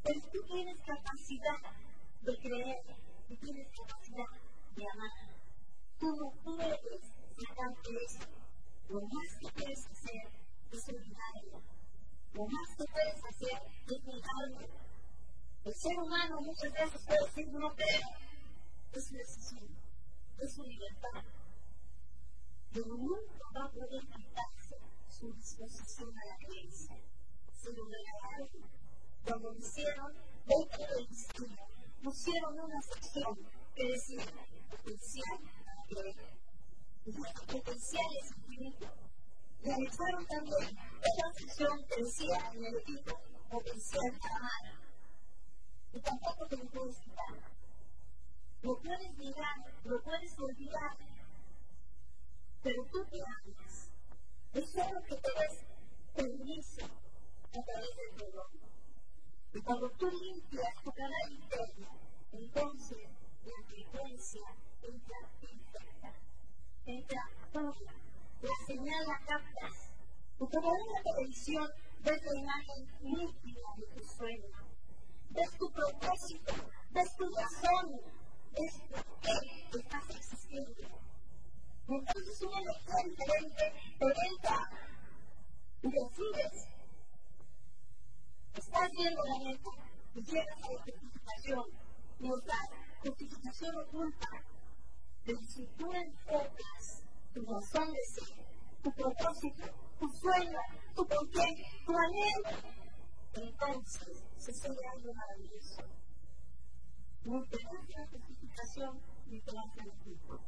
Pero 0.03 0.19
tú 0.31 0.39
tienes 0.51 0.77
capacidad 0.81 1.61
de 2.21 2.37
creer 2.37 2.81
y 3.29 3.37
tienes 3.37 3.67
capacidad 3.77 4.31
de 4.75 4.83
amar. 4.93 5.11
Tú 5.99 6.07
no 6.15 6.31
puedes 6.43 6.79
sacarte 7.37 7.89
eso. 8.05 8.25
Lo 8.89 8.99
más 8.99 9.29
que 9.39 9.47
puedes 9.53 9.85
hacer 9.85 10.25
es 10.71 10.89
olvidarlo. 10.89 11.61
Lo 12.33 12.45
más 12.47 12.67
que 12.77 12.85
puedes 12.91 13.21
hacer 13.29 13.61
es 13.85 14.01
olvidarlo. 14.07 14.82
El 15.65 15.73
ser 15.73 15.97
humano 15.97 16.41
muchas 16.41 16.71
veces 16.73 17.01
puede 17.05 17.25
decir 17.25 17.47
no 17.53 17.73
creo. 17.75 18.07
Es 18.91 19.05
su 19.07 19.15
decisión, 19.15 19.77
es 20.39 20.53
su 20.53 20.63
libertad. 20.63 21.23
Pero 22.73 22.87
nunca 22.87 23.45
va 23.55 23.65
a 23.65 23.71
poder 23.71 24.01
quitarse 24.01 24.75
su 25.09 25.33
disposición 25.33 26.09
a 26.17 26.25
la 26.25 26.37
creencia. 26.37 26.95
Se 27.53 27.71
lo 27.71 27.85
regalaron 27.85 28.49
cuando 29.25 29.53
hicieron 29.55 30.13
del 30.45 31.07
destino. 31.07 31.55
Pusieron 32.03 32.59
una 32.59 32.81
sección 32.81 33.37
que 33.75 33.87
decía 33.87 34.25
potencial 34.69 35.39
para 35.65 35.83
creer. 35.87 36.15
Y 37.05 37.09
ese 37.09 37.45
potencial 37.47 38.05
es 38.21 38.31
infinito 38.37 39.03
también 39.63 40.77
esta 41.01 41.33
sección 41.37 41.85
que 41.87 42.03
decía 42.03 42.51
en 42.53 42.65
el 42.65 42.75
equipo 42.75 43.17
potencial 43.49 44.19
para 44.19 44.35
amar. 44.35 44.82
Y 45.93 45.99
tampoco 46.01 46.47
te 46.47 46.57
quitar. 46.57 47.35
Lo 48.63 48.77
puedes 48.79 49.17
negar, 49.17 49.57
lo 49.83 50.01
puedes 50.01 50.39
olvidar, 50.39 50.97
pero 52.63 52.85
tú 52.85 53.05
te 53.05 53.21
amas. 53.21 53.91
Es 54.53 54.71
solo 54.71 55.03
que 55.03 55.15
te 55.15 55.31
des 55.39 55.65
permiso 56.15 56.85
a 56.85 57.63
través 57.63 57.95
del 57.95 58.17
dolor. 58.17 58.49
Y 59.53 59.61
cuando 59.61 59.89
tú 59.91 60.09
limpias 60.09 60.83
tu 60.83 60.91
canal 60.91 61.31
interno, 61.31 61.87
entonces 62.31 63.09
la 63.45 63.67
frecuencia 63.67 64.41
entra 64.81 65.17
perfecta, 65.41 66.13
entra 66.85 67.29
pura 67.51 67.93
la 68.43 68.65
señal 68.65 69.07
la 69.07 69.19
captas. 69.25 69.91
Y 70.39 70.47
como 70.47 70.75
en 70.75 70.93
la 70.93 71.03
televisión 71.03 71.69
ves 72.03 72.23
la 72.23 72.39
imagen 72.39 72.87
nítida 73.01 73.67
de 73.77 73.85
tu 73.95 74.03
sueño, 74.03 74.62
ves 75.33 75.51
tu 75.57 75.71
propósito, 75.71 76.53
ves 76.91 77.15
tu 77.17 77.25
razón, 77.35 77.85
ves 78.53 78.81
por 78.89 79.19
qué 79.21 79.79
estás 79.79 80.09
existiendo. 80.09 80.71
Entonces 81.87 82.41
una 82.41 82.59
energía 82.61 82.95
diferente 83.03 83.73
te 83.99 84.05
entra 84.29 84.69
y 85.81 85.87
decides. 85.89 86.67
Estás 88.53 88.89
viendo 88.91 89.21
la 89.23 89.39
meta 89.39 89.69
y 90.13 90.21
llegas 90.21 90.63
a 90.63 90.71
la 90.71 90.83
justificación 90.83 91.63
y 92.19 92.29
estás 92.29 92.69
justificación 93.01 93.75
oculta. 93.77 94.27
Pero 95.25 95.39
si 95.47 95.65
tú 95.77 95.91
enfocas 95.91 97.03
tu 97.33 97.41
razón 97.45 97.91
de 97.91 98.03
ser, 98.13 98.45
tu 98.83 98.91
propósito, 98.91 99.65
tu 99.99 100.07
sueño, 100.09 100.59
tu 100.95 101.07
porqué, 101.07 101.47
tu 101.85 101.93
anhelo, 101.97 102.73
entonces 103.33 104.23
sigue 104.51 104.87
algo 104.91 105.13
maravilloso. 105.13 105.83
No 107.23 107.41
te 107.43 107.57
das 107.63 107.89
la 107.95 108.07
justificación 108.07 108.99
ni 109.27 109.39
te 109.39 109.51
culpa. 110.03 110.43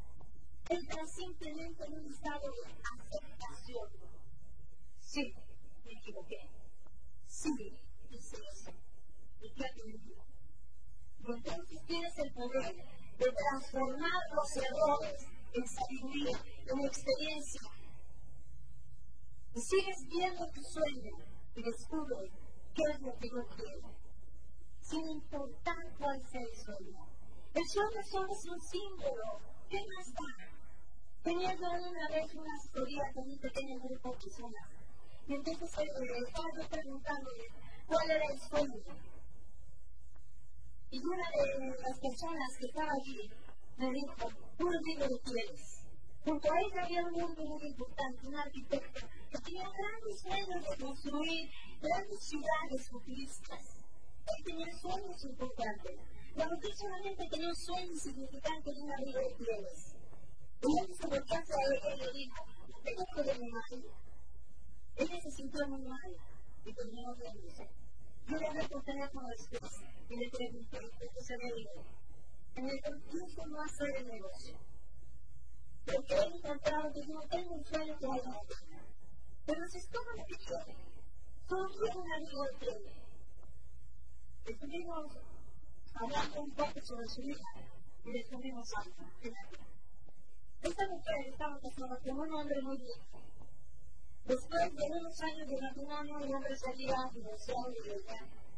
Entra 0.70 1.06
simplemente 1.06 1.86
en 1.86 1.94
un 1.94 2.06
estado 2.12 2.52
de 2.52 2.74
aceptación. 2.92 3.88
Sí, 5.00 5.34
me 5.86 5.92
equivoqué. 5.94 6.50
Sí, 7.28 7.50
hice 8.10 8.38
eso. 8.52 8.72
¿Y 9.42 9.54
qué 9.54 9.64
aprendí? 9.66 10.14
Y 11.20 11.32
entonces 11.32 11.86
tienes 11.88 12.18
el 12.18 12.34
poder 12.34 12.76
de 12.76 13.26
transformar 13.32 14.22
los 14.34 14.58
errores 14.58 15.28
en 15.54 15.64
sabiduría, 15.68 16.38
en 16.68 16.80
experiencia. 16.86 17.62
Y 19.54 19.62
sigues 19.62 19.98
viendo 20.10 20.46
tu 20.50 20.62
sueño 20.62 21.12
y 21.56 21.64
descubres 21.64 22.45
qué 22.76 22.84
es 22.92 23.02
lo 23.02 23.14
que 23.18 23.30
yo 23.30 23.44
quiero. 23.56 23.88
Sin 24.82 25.10
importar 25.10 25.82
cuál 25.98 26.20
sea 26.30 26.42
el 26.42 26.56
sueño. 26.56 27.00
El 27.54 27.66
sueño 27.66 28.02
solo 28.12 28.28
es 28.32 28.46
un 28.52 28.62
símbolo. 28.62 29.26
¿Qué 29.70 29.80
más 29.80 30.08
da? 30.14 30.56
Tenía 31.24 31.56
yo 31.56 31.68
una 31.72 32.08
vez 32.10 32.36
una 32.36 32.54
asesoría 32.54 33.04
con 33.16 33.24
un 33.24 33.40
pequeño 33.40 33.80
grupo 33.80 34.12
de 34.12 34.18
personas. 34.18 34.68
Y 35.28 35.34
entonces 35.34 35.70
eh, 35.80 36.20
estaba 36.28 36.50
yo 36.54 36.70
preguntándole 36.70 37.46
cuál 37.88 38.12
era 38.12 38.26
el 38.32 38.40
sueño. 38.40 38.84
Y 40.92 41.00
una 41.00 41.28
de 41.32 41.82
las 41.82 42.00
personas 42.00 42.50
que 42.60 42.66
estaba 42.68 42.92
allí 42.92 43.30
me 43.78 43.90
dijo, 43.92 44.30
un 44.60 44.74
libro 44.84 45.08
de 45.08 45.20
quieres. 45.22 45.86
Junto 46.24 46.52
a 46.52 46.60
ella 46.60 46.86
había 46.86 47.06
un 47.06 47.22
hombre 47.22 47.46
muy 47.46 47.68
importante, 47.68 48.28
un 48.28 48.36
arquitecto, 48.36 49.08
que 49.30 49.38
tenía 49.40 49.70
grandes 49.70 50.22
sueños 50.22 50.64
de 50.70 50.84
construir 50.84 51.50
grandes 51.86 52.20
ciudades 52.24 52.90
futuristas. 52.90 53.86
Él 54.26 54.44
tenía 54.44 54.74
sueños 54.80 55.24
importantes. 55.24 56.00
La 56.36 56.48
mujer 56.50 56.76
solamente 56.76 57.28
tenía 57.30 57.48
un 57.48 57.56
sueño 57.56 57.92
insignificante 57.94 58.74
de 58.74 58.82
un 58.82 58.92
abrigo 58.92 59.20
de 59.20 59.36
pieles. 59.36 59.96
Él 60.62 60.96
se 60.96 61.08
volvió 61.08 61.36
hacia 61.36 61.56
ella 61.72 61.96
y 61.96 62.00
le 62.00 62.12
dijo, 62.12 62.44
¿tengo 62.84 63.06
que 63.14 63.22
ver 63.22 63.40
mi 63.40 63.50
marido? 63.52 63.94
Ella 64.96 65.22
se 65.22 65.32
sintió 65.32 65.68
muy 65.68 65.82
mal 65.84 66.12
y 66.66 66.74
terminó 66.74 67.14
riéndose. 67.14 67.70
Yo 68.28 68.38
le 68.38 68.48
hablé 68.48 68.68
por 68.68 68.84
teléfono 68.84 69.28
después 69.30 69.72
y 70.10 70.16
le 70.16 70.30
pregunté 70.32 70.80
qué 71.14 71.22
se 71.22 71.34
había 71.36 71.58
ido. 71.58 71.86
En 72.56 72.70
el 72.70 72.82
concurso 72.82 73.46
no 73.46 73.62
hacer 73.62 73.96
el 73.98 74.08
negocio. 74.08 74.58
Porque 75.86 76.16
he 76.16 76.38
encontrado 76.38 76.92
que 76.92 77.02
yo 77.02 77.20
tengo 77.30 77.54
un 77.54 77.66
sueño 77.66 77.98
que 78.00 78.06
hay 78.06 78.20
una 78.26 78.40
Pero 79.46 79.68
si 79.68 79.78
es 79.78 79.90
todo 79.90 80.04
lo 80.18 80.26
que 80.26 80.36
quiero, 80.36 80.95
un 81.52 82.12
amigo 82.12 82.44
de 82.44 82.58
tiempo. 82.58 82.90
Estuvimos 84.46 85.06
hablando 85.94 86.42
un 86.42 86.52
poco 86.52 86.82
sobre 86.82 87.06
su 87.08 87.22
vida 87.22 87.44
y 88.04 88.12
descubrimos 88.12 88.68
algo. 88.78 88.96
Esta 90.62 90.88
mujer 90.88 91.28
estaba 91.30 91.60
casada 91.60 92.00
con 92.00 92.20
un 92.20 92.34
hombre 92.34 92.62
muy 92.64 92.78
viejo. 92.78 93.22
Después 94.26 94.74
de 94.74 94.84
unos 94.90 95.22
años 95.22 95.48
de 95.48 95.62
matrimonio, 95.62 96.20
el 96.20 96.34
hombre 96.34 96.56
se 96.56 96.70
había 96.70 96.96
divorciado 97.14 97.74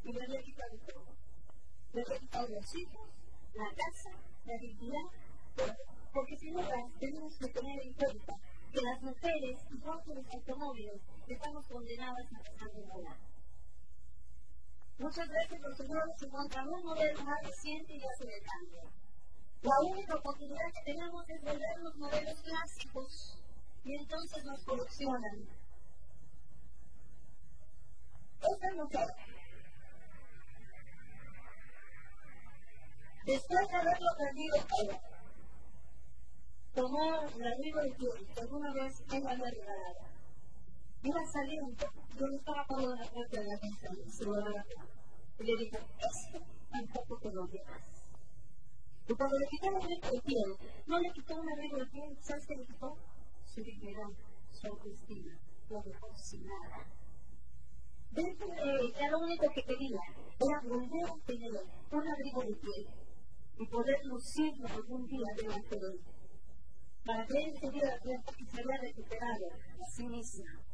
y 0.03 0.13
le 0.13 0.23
había 0.23 0.41
quitado 0.41 0.77
todo. 0.87 1.05
Le 1.91 2.01
había 2.01 2.19
quitado 2.19 2.47
los 2.47 2.75
hijos, 2.75 3.09
la 3.53 3.69
casa, 3.75 4.11
la 4.45 4.57
dignidad, 4.61 5.75
porque 6.13 6.37
si 6.37 6.51
no 6.51 6.61
tenemos 6.99 7.37
que 7.37 7.47
tener 7.49 7.81
en 7.83 7.93
cuenta 7.93 8.33
que 8.71 8.81
las 8.81 9.01
mujeres, 9.01 9.59
igual 9.71 9.99
que 10.05 10.13
los 10.13 10.25
automóviles, 10.33 11.01
estamos 11.33 11.67
condenadas 11.67 12.25
a 12.59 12.65
de 12.65 12.85
moda. 12.85 13.17
Muchas 14.99 15.27
veces 15.27 15.59
los 15.61 15.77
señores 15.77 16.23
encuentran 16.23 16.67
un 16.69 16.83
modelo 16.83 17.23
más 17.23 17.37
reciente 17.43 17.93
y 17.93 17.97
el 17.97 18.43
cambio. 18.43 18.81
La 19.61 19.79
única 19.91 20.15
oportunidad 20.15 20.71
que 20.73 20.91
tenemos 20.93 21.29
es 21.29 21.41
volver 21.41 21.77
los 21.81 21.95
modelos 21.97 22.41
clásicos 22.41 23.39
y 23.83 23.95
entonces 23.95 24.43
nos 24.45 24.63
coleccionan. 24.63 25.47
Esta 28.39 28.73
mujer, 28.75 29.07
después 33.25 33.67
de 33.67 33.75
haberlo 33.75 34.09
perdido 34.17 34.57
todo, 34.69 35.01
tomó 36.73 37.11
la 37.37 37.49
abrigo 37.51 37.81
de 37.81 37.91
que 37.97 38.41
alguna 38.41 38.73
vez 38.73 39.03
ella 39.11 39.31
había 39.31 39.49
regalado. 39.49 40.06
Iba 41.07 41.25
saliendo, 41.31 41.85
yo 42.19 42.27
no 42.27 42.35
estaba 42.35 42.65
la 42.81 43.59
casa, 43.59 43.89
se 44.11 44.25
lo 44.25 44.33
daba 44.33 44.65
Y 45.39 45.43
le 45.43 45.55
dijo, 45.55 45.77
esto 45.77 46.39
tampoco 46.69 47.17
te 47.21 47.31
lo 47.31 47.47
llevas. 47.47 48.03
Y 49.07 49.13
cuando 49.13 49.39
le 49.39 49.45
quitó 49.47 49.69
el 50.11 50.21
piel, 50.21 50.51
no 50.85 50.99
le 50.99 51.09
quitó 51.11 51.35
un 51.39 51.49
abrigo 51.49 51.77
de 51.77 51.85
piel, 51.85 52.17
¿sabes 52.19 52.45
qué 52.45 52.55
le 52.57 52.65
quitó? 52.65 52.97
Su 53.45 53.61
dignidad, 53.61 54.11
su 54.51 54.67
autoestima, 54.67 55.39
lo 55.69 55.81
dejó 55.81 56.13
sin 56.13 56.43
nada. 56.43 56.85
Dentro 58.11 58.47
de 58.49 58.87
ella 58.87 59.09
lo 59.09 59.19
único 59.19 59.45
que 59.55 59.63
quería 59.63 60.01
era 60.41 60.61
volver 60.67 61.05
a 61.05 61.25
tener 61.25 61.51
un 61.89 62.07
abrigo 62.07 62.41
de 62.41 62.55
piel 62.57 62.87
y 63.59 63.67
poder 63.67 63.99
lucirlo 64.03 64.67
algún 64.67 65.05
día 65.05 65.27
delante 65.37 65.79
de 65.79 65.87
él 65.87 66.17
para 67.07 67.25
que 67.25 67.37
él 67.37 67.53
se 67.57 67.71
diera 67.71 67.97
cuenta 67.99 68.33
que 68.33 68.45
se 68.45 68.61
había 68.61 68.77
recuperado 68.81 69.45
a 69.55 69.85
sí 69.95 70.05
misma. 70.05 70.66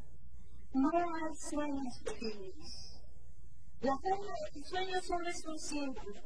No 0.74 0.90
hay 0.90 1.36
sueños 1.36 2.00
pequeños. 2.04 3.00
La 3.82 3.96
forma 3.98 4.34
de 4.34 4.52
tu 4.54 4.64
sueño 4.64 5.00
solo 5.02 5.30
es 5.30 5.46
un 5.46 5.60
símbolo. 5.60 6.22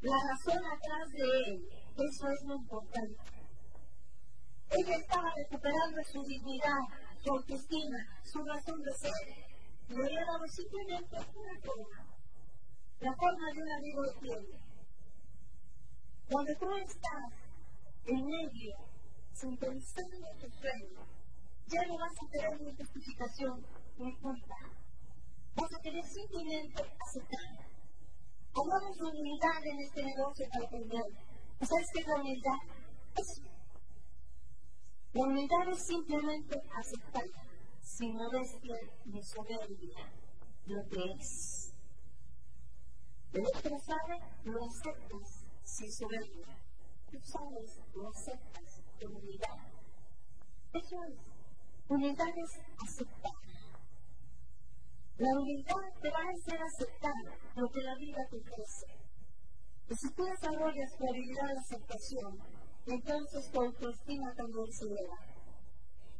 La 0.00 0.16
razón 0.16 0.62
atrás 0.64 1.10
de 1.10 1.22
él, 1.22 1.68
eso 1.96 2.28
es 2.28 2.44
lo 2.46 2.54
importante. 2.54 3.16
Ella 4.70 4.96
estaba 4.96 5.32
recuperando 5.34 6.02
su 6.04 6.22
dignidad, 6.22 6.82
su 7.18 7.32
autoestima, 7.32 7.98
su 8.22 8.44
razón 8.44 8.80
de 8.80 8.92
ser. 8.92 9.12
Le 9.88 10.04
había 10.04 10.24
dado 10.24 10.46
simplemente 10.46 11.16
una 11.16 11.60
forma. 11.60 12.14
La 13.00 13.12
forma 13.16 13.52
de 13.54 13.62
un 13.62 13.72
amigo 13.72 14.02
de 14.02 14.20
piel. 14.20 14.46
Cuando 16.30 16.52
tú 16.60 16.76
estás 16.76 17.32
en 18.06 18.24
medio 18.24 18.76
sintonizando 19.32 20.28
tu 20.40 20.48
sueño, 20.48 21.13
ya 21.66 21.86
no 21.86 21.98
vas 21.98 22.12
a 22.12 22.30
tener 22.30 22.60
ni 22.60 22.74
justificación 22.76 23.66
ni 23.98 24.14
culpa. 24.16 24.56
Vas 25.56 25.72
a 25.72 25.82
querer 25.82 26.04
simplemente 26.04 26.82
aceptar. 26.82 27.68
Hagamos 28.54 29.00
humildad 29.00 29.66
en 29.66 29.80
este 29.80 30.02
negocio 30.04 30.46
para 30.52 30.66
aprender. 30.66 31.04
¿Sabes 31.60 31.86
qué 31.92 32.00
es 32.00 32.06
la 32.06 32.16
humildad? 32.16 32.58
Eso. 33.16 33.42
La 35.12 35.22
humildad 35.22 35.68
es 35.70 35.86
simplemente 35.86 36.60
aceptar, 36.76 37.24
sin 37.82 38.14
modestia 38.14 38.76
ni 39.06 39.22
soberbia, 39.22 40.12
lo 40.66 40.88
que 40.88 41.04
es. 41.18 41.72
El 43.32 43.46
otro 43.46 43.78
sabe, 43.78 44.18
lo 44.44 44.64
aceptas 44.64 45.44
sin 45.62 45.92
soberbia. 45.92 46.58
Tú 47.10 47.18
sabes, 47.22 47.80
lo 47.94 48.08
aceptas 48.08 48.84
unidad. 49.06 49.58
Eso 50.72 50.96
es. 51.04 51.33
Unidad 51.88 52.32
es 52.36 52.50
aceptar. 52.82 53.32
La 55.18 55.30
unidad 55.38 55.84
te 56.00 56.10
va 56.10 56.18
a 56.18 56.32
hacer 56.32 56.60
aceptar 56.60 57.12
lo 57.56 57.68
que 57.68 57.82
la 57.82 57.94
vida 57.96 58.18
te 58.30 58.36
ofrece. 58.36 58.86
Y 59.88 59.94
si 59.94 60.14
tú 60.14 60.24
desarrollas 60.24 60.90
tu 60.96 61.04
habilidad 61.08 61.48
de 61.48 61.58
aceptación, 61.58 62.38
entonces 62.86 63.50
tu 63.50 63.60
autoestima 63.60 64.34
también 64.34 64.72
se 64.72 64.84
eleva. 64.86 65.18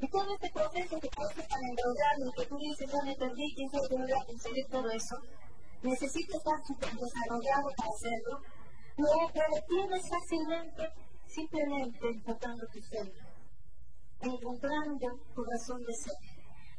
Y 0.01 0.09
todo 0.09 0.35
este 0.35 0.51
proceso 0.51 1.01
que 1.01 1.09
parece 1.17 1.49
tan 1.49 1.63
enrollado 1.65 2.29
y 2.29 2.33
que 2.37 2.47
tú 2.47 2.57
dices, 2.59 2.91
ya 2.93 3.03
me 3.05 3.15
perdí, 3.17 3.55
quién 3.57 3.71
sabe 3.71 3.89
cómo 3.89 4.05
voy 4.05 4.13
a 4.13 4.27
conseguir 4.27 4.67
todo 4.69 4.91
eso, 4.91 5.17
necesitas 5.83 6.37
estar 6.37 6.59
súper 6.67 6.93
desarrollado 6.93 7.69
para 7.77 7.91
hacerlo, 7.91 8.35
lo 8.97 9.09
tienes 9.67 10.03
fácilmente 10.09 10.93
simplemente 11.27 12.07
enfocando 12.07 12.67
tu 12.73 12.81
ser, 12.83 13.11
encontrando 14.21 15.07
tu 15.35 15.45
razón 15.45 15.83
de 15.83 15.95
ser. 15.95 16.15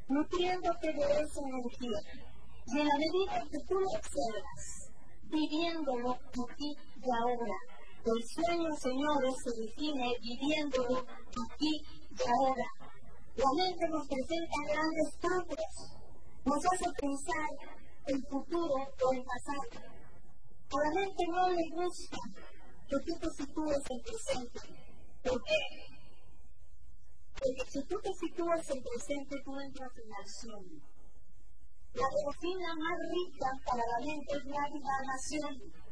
nutriéndote 0.08 0.94
de 0.94 1.02
esa 1.02 1.42
energía. 1.42 2.00
Y 2.68 2.80
en 2.80 2.88
la 2.88 2.98
medida 2.98 3.44
que 3.50 3.58
tú 3.68 3.80
lo 3.80 3.90
observas, 3.90 4.92
viviéndolo 5.24 6.12
aquí 6.14 6.78
y 7.02 7.10
ahora, 7.22 7.58
el 8.06 8.24
sueño, 8.24 8.70
señores, 8.78 9.34
se 9.44 9.62
define 9.62 10.14
viviéndolo 10.22 11.00
aquí 11.00 11.74
y 12.12 12.30
ahora. 12.30 12.68
La 13.36 13.50
mente 13.58 13.90
nos 13.90 14.08
presenta 14.08 14.58
grandes 14.68 15.18
cambios, 15.20 15.74
nos 16.46 16.66
hace 16.66 16.86
pensar 17.02 17.50
el 18.08 18.24
futuro 18.30 18.76
o 18.76 19.14
el 19.14 19.24
pasado. 19.24 19.96
A 20.72 20.78
la 20.84 20.92
mente 21.02 21.24
no 21.28 21.50
le 21.50 21.70
gusta 21.74 22.18
que 22.88 22.98
tú 23.06 23.20
te 23.20 23.30
sitúes 23.32 23.84
en 23.90 24.02
presente. 24.04 24.60
¿Por? 25.24 25.42
Porque 27.46 27.72
si 27.72 27.84
tú 27.84 28.00
te 28.02 28.14
sitúas 28.14 28.70
en 28.72 28.82
presente, 28.82 29.36
tú 29.46 29.60
entras 29.60 29.92
en 29.98 30.14
acción. 30.14 30.66
La 31.94 32.10
cocina 32.26 32.76
más 32.76 32.98
rica 33.14 33.50
para 33.66 33.84
la 33.86 34.06
mente 34.06 34.34
es 34.36 34.46
la 34.46 34.66
divagación 34.74 35.86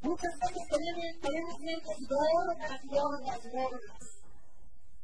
Muchas 0.00 0.38
veces 0.38 0.62
tenemos, 0.70 1.20
tenemos 1.20 1.58
mentes 1.60 1.98
gordas, 2.08 2.80
gordas, 2.84 3.40
gordas. 3.52 4.04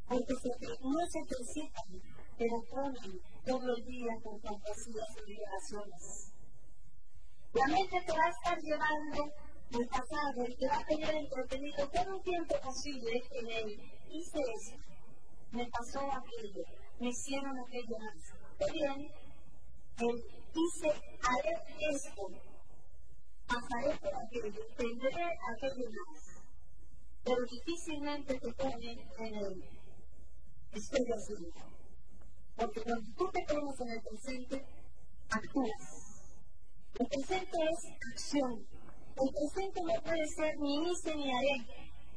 Porque 0.06 0.34
no 0.80 1.06
se 1.10 1.18
ejercitan, 1.18 2.02
pero 2.38 2.62
ponen 2.70 3.20
todo 3.44 3.76
el 3.76 3.84
día 3.84 4.12
con 4.22 4.40
fantasías 4.40 5.08
y 5.16 5.30
liberaciones. 5.30 6.32
La 7.54 7.66
mente 7.66 8.00
te 8.06 8.12
va 8.12 8.24
a 8.24 8.30
estar 8.30 8.58
llevando 8.60 9.24
al 9.74 9.88
pasado 9.88 10.46
y 10.46 10.56
te 10.56 10.68
va 10.68 10.78
a 10.78 10.86
tener 10.86 11.14
entretenido 11.14 11.88
todo 11.88 12.16
el 12.16 12.22
tiempo 12.22 12.54
posible 12.62 13.22
en 13.32 13.46
él. 13.50 13.80
Hice 14.10 14.38
esto, 14.38 14.91
me 15.52 15.66
pasó 15.66 16.00
aquello, 16.00 16.64
me 16.98 17.08
hicieron 17.08 17.58
aquello 17.58 17.98
más. 17.98 18.32
Pero 18.58 18.72
bien, 18.72 19.12
él 19.98 20.24
hice, 20.54 20.88
haré 20.88 21.54
esto, 21.90 22.28
pasaré 23.46 23.96
por 23.98 24.14
aquello, 24.14 24.66
tendré 24.76 25.24
aquello 25.54 25.90
más. 25.90 26.42
Pero 27.24 27.44
difícilmente 27.44 28.38
te 28.38 28.52
ponen 28.52 28.98
en 29.18 29.34
el 29.34 29.64
estoy 30.72 31.06
haciendo. 31.12 31.50
Porque 32.56 32.80
cuando 32.80 33.10
tú 33.16 33.30
te 33.30 33.44
pones 33.44 33.80
en 33.80 33.90
el 33.90 34.02
presente, 34.02 34.64
actúas. 35.28 36.22
El 36.98 37.06
presente 37.06 37.58
es 37.70 38.12
acción. 38.12 38.66
El 39.16 39.30
presente 39.34 39.80
no 39.82 40.02
puede 40.02 40.26
ser 40.28 40.56
ni 40.58 40.90
hice 40.90 41.14
ni 41.14 41.30
haré, 41.30 41.56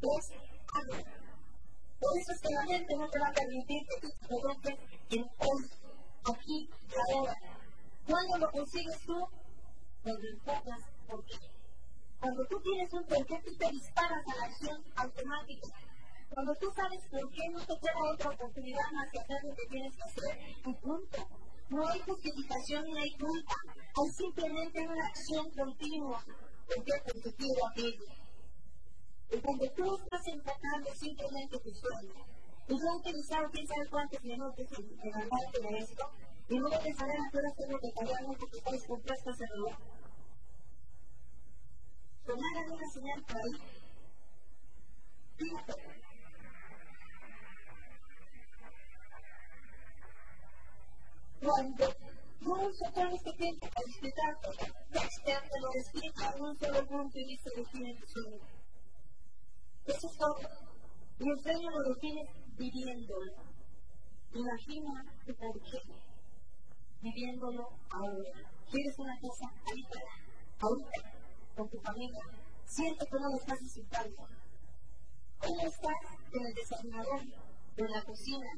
es 0.02 0.32
hago. 0.74 1.25
Por 2.06 2.20
eso 2.20 2.32
es 2.34 2.42
que 2.42 2.54
la 2.54 2.66
gente 2.66 2.96
no 2.98 3.10
te 3.10 3.20
va 3.20 3.28
a 3.28 3.34
permitir 3.34 3.82
que 3.88 4.00
tú 4.00 4.08
te 4.10 4.28
coloques 4.28 4.76
en 5.10 5.24
hoy, 5.24 5.64
aquí 6.24 6.70
y 6.70 7.14
ahora. 7.14 7.34
¿Cuándo 8.08 8.38
lo 8.38 8.52
consigues 8.52 9.00
tú? 9.08 9.28
Cuando 10.04 10.28
enfocas 10.28 10.82
por 11.08 11.26
qué. 11.26 11.36
Cuando 12.20 12.46
tú 12.46 12.62
tienes 12.62 12.94
un 12.94 13.06
por 13.06 13.26
qué, 13.26 13.42
tú 13.44 13.58
te 13.58 13.72
disparas 13.72 14.24
a 14.28 14.36
la 14.36 14.46
acción 14.46 14.84
automática. 14.96 15.68
Cuando 16.30 16.54
tú 16.56 16.72
sabes 16.76 17.02
por 17.10 17.28
qué, 17.32 17.50
no 17.52 17.60
te 17.66 17.74
queda 17.80 18.14
otra 18.14 18.30
oportunidad 18.30 18.92
más 18.94 19.10
que 19.12 19.20
hacer 19.20 19.38
lo 19.44 19.56
que 19.56 19.66
tienes 19.66 19.96
que 19.96 20.04
hacer 20.04 20.40
y 20.64 20.74
punto. 20.76 21.28
No 21.70 21.88
hay 21.88 22.00
justificación 22.02 22.86
ni 22.86 23.00
hay 23.00 23.12
culpa. 23.18 23.56
Hay 23.74 24.12
simplemente 24.12 24.88
una 24.88 25.08
acción 25.08 25.50
continua. 25.58 26.24
¿Por 26.68 26.84
qué? 26.84 26.94
Porque 27.04 27.34
quiero 27.34 27.68
aquello. 27.68 28.25
Y 29.32 29.38
cuando 29.40 29.66
tú 29.72 29.96
estás 29.96 30.28
enfocando 30.28 30.90
simplemente 30.94 31.60
tu 31.60 31.72
sueño, 31.72 32.14
y 32.68 32.74
yo 32.74 32.86
he 32.86 32.98
utilizado 32.98 33.50
quién 33.52 33.68
sabe 33.68 33.90
cuántos 33.90 34.24
minutos 34.24 34.66
en, 34.80 34.86
en 35.02 35.14
hablarte 35.16 35.62
de 35.62 35.78
esto, 35.78 36.10
y 36.50 36.58
luego 36.58 36.78
de 36.78 36.94
saber 36.94 37.18
a 37.20 37.30
qué 37.32 37.38
hora 37.38 37.52
tengo 37.58 37.80
que 37.80 37.92
callarme 37.92 38.38
porque 38.38 38.58
estoy 38.58 38.80
compuesta 38.88 39.32
ese 39.32 39.46
reloj 39.48 39.76
tomaran 42.26 42.72
una 42.72 42.90
señal 42.90 43.24
por 43.24 43.38
ahí. 43.38 43.52
Fíjate. 45.38 45.74
Cuando 51.42 51.86
yo 52.42 52.54
uso 52.54 52.92
todo 52.94 53.16
este 53.16 53.34
tiempo 53.34 53.68
para 53.68 53.88
explicarte, 53.88 54.50
Dexter 54.90 55.42
te 55.50 55.60
lo 55.62 55.70
explica 55.74 56.34
en 56.36 56.44
un 56.44 56.58
solo 56.58 56.88
punto 56.88 57.20
y 57.20 57.26
dice 57.26 57.50
define 57.56 57.96
tu 58.00 58.08
sueño. 58.08 58.55
Eso 59.86 60.08
es 60.08 60.18
todo. 60.18 60.38
Y 61.20 61.30
el 61.30 61.40
sueño 61.42 61.70
lo 61.70 61.94
defines 61.94 62.30
viviéndolo. 62.58 63.34
Imagina 64.34 65.06
tu 65.26 65.36
por 65.36 65.62
qué. 65.62 65.80
Viviéndolo 67.02 67.70
ahora. 67.90 68.32
¿Quieres 68.70 69.00
una 69.00 69.20
cosa 69.20 69.46
ahorita? 69.66 70.00
Ahorita 70.60 71.26
con 71.56 71.70
tu 71.70 71.80
familia, 71.80 72.24
siente 72.66 73.06
no 73.12 73.30
lo 73.30 73.38
estás 73.38 73.60
disfrutando. 73.60 74.28
¿Cómo 75.40 75.62
estás 75.62 76.00
en 76.34 76.46
el 76.46 76.54
desayunador, 76.54 77.22
en 77.78 77.92
la 77.92 78.02
cocina, 78.04 78.50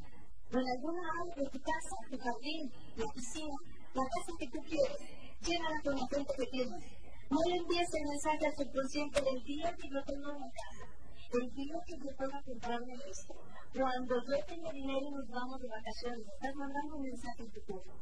en 0.49 0.65
alguna 0.65 1.01
área 1.21 1.36
de 1.36 1.49
tu 1.49 1.59
casa, 1.59 1.95
tu 2.09 2.17
jardín, 2.17 2.71
la 2.95 3.05
piscina, 3.13 3.57
la 3.93 4.03
casa 4.03 4.32
que 4.39 4.47
tú 4.47 4.59
quieres? 4.65 4.97
Llénala 5.41 5.82
con 5.84 5.95
la 5.95 6.07
gente 6.07 6.34
que 6.38 6.45
tienes. 6.47 6.84
No 7.30 7.38
le 7.49 7.57
envíes 7.57 7.89
el 7.93 8.05
mensaje 8.07 8.45
al 8.47 8.55
subconsciente 8.55 9.21
del 9.21 9.43
día 9.43 9.75
que 9.75 9.89
yo 9.89 10.01
tengo 10.05 10.32
en 10.32 10.49
casa, 10.49 10.86
el 11.34 11.53
día 11.53 11.75
que 11.86 11.95
yo 11.99 12.15
pueda 12.15 12.41
comprarme 12.43 12.93
esto. 13.09 13.34
Cuando 13.73 14.15
yo 14.15 14.45
tengo 14.47 14.71
dinero 14.71 15.05
y 15.07 15.11
nos 15.11 15.28
vamos 15.28 15.59
de 15.59 15.67
vacaciones, 15.67 16.25
estás 16.28 16.55
mandando 16.55 16.95
un 16.95 17.03
mensaje 17.03 17.43
en 17.43 17.51
tu 17.51 17.61
cuerpo. 17.63 17.93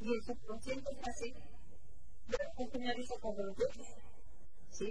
Y 0.00 0.12
el 0.14 0.22
subconsciente 0.22 0.90
está 0.92 1.10
así. 1.10 1.34
El 2.58 2.70
Señor 2.70 2.96
dice 2.96 3.14
cuando 3.20 3.42
lo 3.42 3.54
quieres. 3.54 3.88
¿sí? 4.70 4.86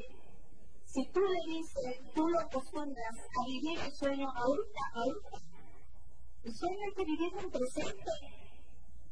Si 0.86 1.06
tú 1.14 1.22
le 1.22 1.54
dices, 1.54 2.14
tú 2.14 2.28
lo 2.28 2.40
acostumbras 2.40 3.16
a 3.16 3.46
vivir 3.46 3.80
el 3.80 3.94
sueño 3.94 4.28
ahorita, 4.28 4.82
ahorita, 4.94 5.38
el 6.44 6.54
sueño 6.54 6.94
que 6.96 7.06
vivir 7.06 7.32
en 7.40 7.52
presente. 7.52 8.12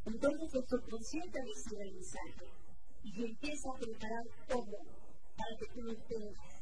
Entonces 0.05 0.53
el 0.53 0.67
subconsciente 0.67 1.39
recibe 1.39 1.83
el 1.83 1.93
mensaje 1.93 2.45
y 3.03 3.25
empieza 3.25 3.69
a 3.69 3.79
preparar 3.79 4.23
todo 4.47 4.77
para 5.37 5.57
que 5.59 5.65
tú 5.73 5.81
lo 5.81 5.95
tengas. 6.07 6.56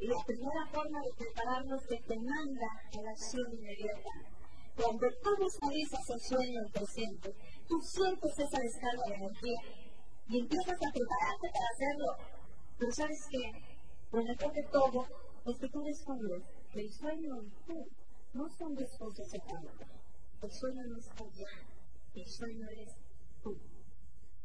La 0.00 0.24
primera 0.24 0.66
forma 0.72 0.98
de 1.00 1.12
prepararlo 1.16 1.76
es 1.76 1.86
que 1.86 2.00
te 2.08 2.16
manda 2.16 2.68
a 2.92 3.02
la 3.02 3.10
acción 3.10 3.46
inmediata. 3.52 4.12
Cuando 4.76 5.06
tú 5.22 5.30
visualizas 5.44 6.08
el 6.08 6.20
sueño 6.20 6.60
en 6.64 6.72
presente, 6.72 7.34
tú 7.68 7.76
sientes 7.82 8.32
esa 8.38 8.58
descarga 8.58 9.04
de 9.08 9.14
energía 9.14 9.60
y 10.28 10.38
empiezas 10.40 10.74
a 10.74 10.92
prepararte 10.92 11.48
para 11.52 11.68
hacerlo 11.74 12.40
pero 12.80 12.92
sabes 12.92 13.28
que, 13.30 13.52
lo 14.10 14.24
mejor 14.24 14.52
de 14.54 14.62
todo 14.72 15.04
es 15.44 15.58
que 15.60 15.68
tú 15.68 15.82
descubres 15.82 16.42
que 16.72 16.80
el 16.80 16.90
sueño 16.90 17.42
y 17.42 17.50
tú 17.66 17.74
no 18.32 18.48
son 18.48 18.74
dos 18.74 18.88
cosas 18.98 19.28
separadas. 19.28 19.90
El 20.40 20.50
sueño 20.50 20.82
no 20.88 20.96
está 20.96 21.22
allá, 21.22 21.68
el 22.14 22.26
sueño 22.26 22.66
eres 22.70 22.94
tú. 23.42 23.54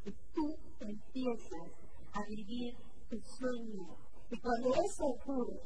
Y 0.03 0.12
tú 0.34 0.58
empiezas 0.82 1.72
a 2.12 2.26
vivir 2.28 2.76
tu 3.10 3.18
sueño. 3.22 4.05
Y 4.32 4.40
cuando 4.40 4.74
eso 4.74 5.06
ocurre, 5.06 5.60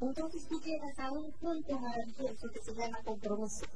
entonces 0.00 0.48
tú 0.48 0.60
llegas 0.60 0.98
a 0.98 1.12
un 1.12 1.30
punto 1.32 1.78
maravilloso 1.78 2.48
que 2.52 2.60
se 2.62 2.74
llama 2.74 2.98
compromiso. 3.04 3.66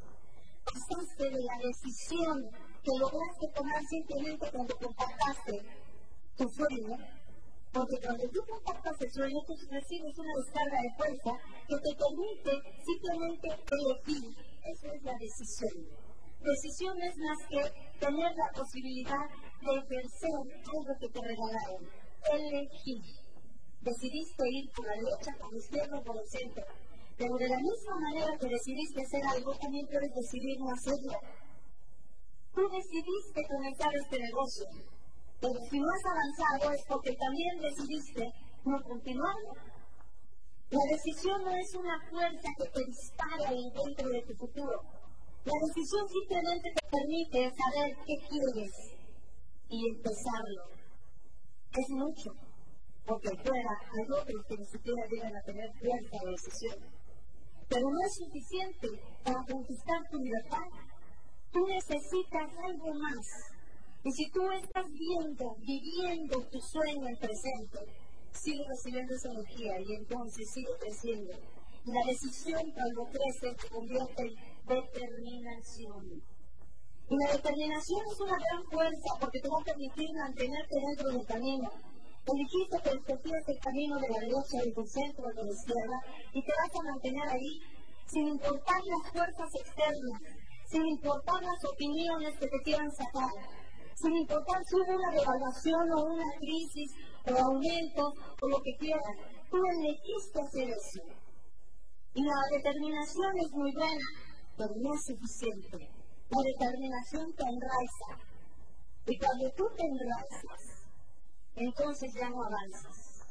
Pasaste 0.64 1.24
de 1.24 1.42
la 1.42 1.58
decisión 1.62 2.50
que 2.82 2.98
lograste 2.98 3.48
tomar 3.54 3.82
simplemente 3.84 4.50
cuando 4.50 4.76
compartaste 4.76 5.60
tu 6.36 6.48
sueño 6.48 6.96
porque 7.74 7.98
cuando 8.06 8.22
tú 8.28 8.40
compartas 8.48 8.94
el 9.00 9.10
sueño, 9.10 9.38
tú 9.46 9.54
recibes 9.68 10.16
una 10.16 10.32
descarga 10.38 10.78
de 10.80 10.94
fuerza 10.94 11.32
que 11.66 11.76
te 11.82 11.92
permite 11.98 12.52
simplemente 12.86 13.48
elegir. 13.50 14.30
Esa 14.62 14.94
es 14.94 15.02
la 15.02 15.14
decisión. 15.18 15.74
Decisión 16.38 17.02
es 17.02 17.16
más 17.18 17.38
que 17.50 17.62
tener 17.98 18.30
la 18.36 18.48
posibilidad 18.54 19.26
de 19.60 19.74
ejercer 19.74 20.38
algo 20.70 20.94
que 21.00 21.08
te 21.08 21.20
regalaron. 21.20 21.82
Elegir. 22.30 23.23
Decidiste 23.84 24.42
ir 24.48 24.64
por 24.72 24.86
la 24.86 24.96
derecha, 24.96 25.30
por 25.38 25.52
la 25.52 25.58
izquierda, 25.58 26.00
por 26.00 26.16
el 26.16 26.28
centro. 26.28 26.64
Pero 27.16 27.34
de 27.36 27.48
la 27.48 27.60
misma 27.60 27.94
manera 28.00 28.32
que 28.40 28.48
decidiste 28.48 29.02
hacer 29.04 29.22
algo, 29.36 29.52
también 29.60 29.86
puedes 29.86 30.12
decidir 30.14 30.56
no 30.58 30.72
hacerlo. 30.72 31.14
Tú 32.54 32.62
decidiste 32.72 33.40
comenzar 33.46 33.92
este 33.94 34.18
negocio 34.18 34.66
pero 35.44 35.60
si 35.68 35.78
no 35.78 35.86
has 35.92 36.04
avanzado 36.08 36.72
es 36.72 36.82
porque 36.88 37.12
también 37.16 37.60
decidiste 37.60 38.32
no 38.64 38.80
continuar. 38.82 39.36
La 40.70 40.84
decisión 40.88 41.44
no 41.44 41.52
es 41.52 41.74
una 41.74 42.00
fuerza 42.08 42.48
que 42.56 42.68
te 42.72 42.80
dispara 42.86 43.48
al 43.48 43.58
encuentro 43.58 44.08
de 44.08 44.22
tu 44.22 44.34
futuro. 44.36 44.80
La 45.44 45.52
decisión 45.68 46.08
simplemente 46.08 46.72
te 46.72 46.88
permite 46.88 47.52
saber 47.60 47.92
qué 48.06 48.16
quieres 48.26 48.72
y 49.68 49.88
empezarlo. 49.90 50.62
Es 51.76 51.90
mucho, 51.90 52.30
porque 53.06 53.28
fuera 53.36 53.70
hay 53.92 54.04
otros 54.10 54.44
que 54.48 54.56
ni 54.56 54.66
siquiera 54.66 55.02
llegan 55.10 55.36
a 55.36 55.42
tener 55.42 55.70
fuerza 55.78 56.16
de 56.24 56.30
decisión. 56.30 56.78
Pero 57.68 57.90
no 57.90 58.00
es 58.04 58.14
suficiente 58.14 58.88
para 59.24 59.44
conquistar 59.44 60.00
tu 60.10 60.18
libertad. 60.18 60.68
Tú 61.52 61.66
necesitas 61.66 62.48
algo 62.64 62.94
más. 62.94 63.26
Y 64.04 64.12
si 64.12 64.30
tú 64.30 64.40
estás 64.52 64.86
viendo, 64.92 65.56
viviendo 65.60 66.36
tu 66.48 66.60
sueño 66.60 67.08
en 67.08 67.16
presente, 67.16 67.78
sigue 68.32 68.64
recibiendo 68.68 69.14
esa 69.14 69.30
energía 69.30 69.80
y 69.80 69.94
entonces 69.94 70.50
sigue 70.52 70.72
creciendo. 70.78 71.32
La 71.86 72.00
decisión 72.06 72.62
cuando 72.72 73.04
crece 73.04 73.54
se 73.60 73.68
convierte 73.68 74.22
en 74.22 74.34
determinación. 74.66 76.22
Y 77.08 77.16
la 77.16 77.32
determinación 77.32 78.00
es 78.10 78.20
una 78.20 78.36
gran 78.36 78.64
fuerza 78.70 79.10
porque 79.20 79.40
te 79.40 79.48
va 79.48 79.60
a 79.60 79.64
permitir 79.64 80.08
mantenerte 80.14 80.76
dentro 80.80 81.08
del 81.10 81.26
camino. 81.26 81.70
Elegiste 82.24 82.76
que 82.82 82.90
escogías 82.96 83.44
el 83.48 83.58
camino 83.60 83.96
de 84.00 84.08
la 84.08 84.18
derecha 84.20 84.56
y 84.64 84.72
del 84.72 84.88
centro 84.88 85.24
de 85.28 85.44
la 85.44 85.52
izquierda 85.52 85.98
y 86.32 86.40
te 86.40 86.52
vas 86.56 86.72
a 86.72 86.88
mantener 86.88 87.28
ahí 87.28 87.60
sin 88.06 88.28
importar 88.28 88.80
las 88.80 89.12
fuerzas 89.12 89.50
externas, 89.60 90.20
sin 90.64 90.86
importar 90.86 91.42
las 91.42 91.60
opiniones 91.68 92.32
que 92.38 92.48
te 92.48 92.58
quieran 92.64 92.90
sacar, 92.92 93.28
sin 93.94 94.16
importar 94.16 94.56
si 94.64 94.74
hubo 94.76 94.96
una 94.96 95.10
devaluación 95.12 95.92
o 95.92 96.04
una 96.16 96.30
crisis 96.40 96.90
o 97.28 97.36
aumento 97.44 98.12
o 98.40 98.48
lo 98.48 98.58
que 98.62 98.72
quieras. 98.78 99.16
Tú 99.50 99.58
elegiste 99.60 100.40
hacer 100.40 100.68
eso. 100.70 101.02
Y 102.14 102.22
la 102.22 102.40
determinación 102.56 103.38
es 103.38 103.50
muy 103.52 103.72
buena, 103.74 104.06
pero 104.56 104.72
no 104.76 104.94
es 104.94 105.04
suficiente. 105.04 105.90
La 106.30 106.40
determinación 106.40 107.32
te 107.34 107.44
enraiza. 107.44 108.10
Y 109.06 109.18
cuando 109.18 109.50
tú 109.56 109.64
te 109.76 109.84
enraizas, 109.84 110.73
entonces 111.56 112.12
ya 112.14 112.28
no 112.30 112.42
avanzas. 112.44 113.24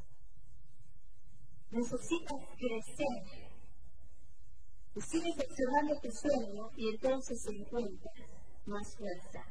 Necesitas 1.72 2.42
crecer. 2.58 3.44
Y 4.96 5.02
sigues 5.02 5.40
accionando 5.40 6.00
tu 6.02 6.12
sueño 6.12 6.70
y 6.78 6.90
entonces 6.90 7.46
encuentras 7.48 8.30
más 8.66 8.96
fuerza. 8.96 9.44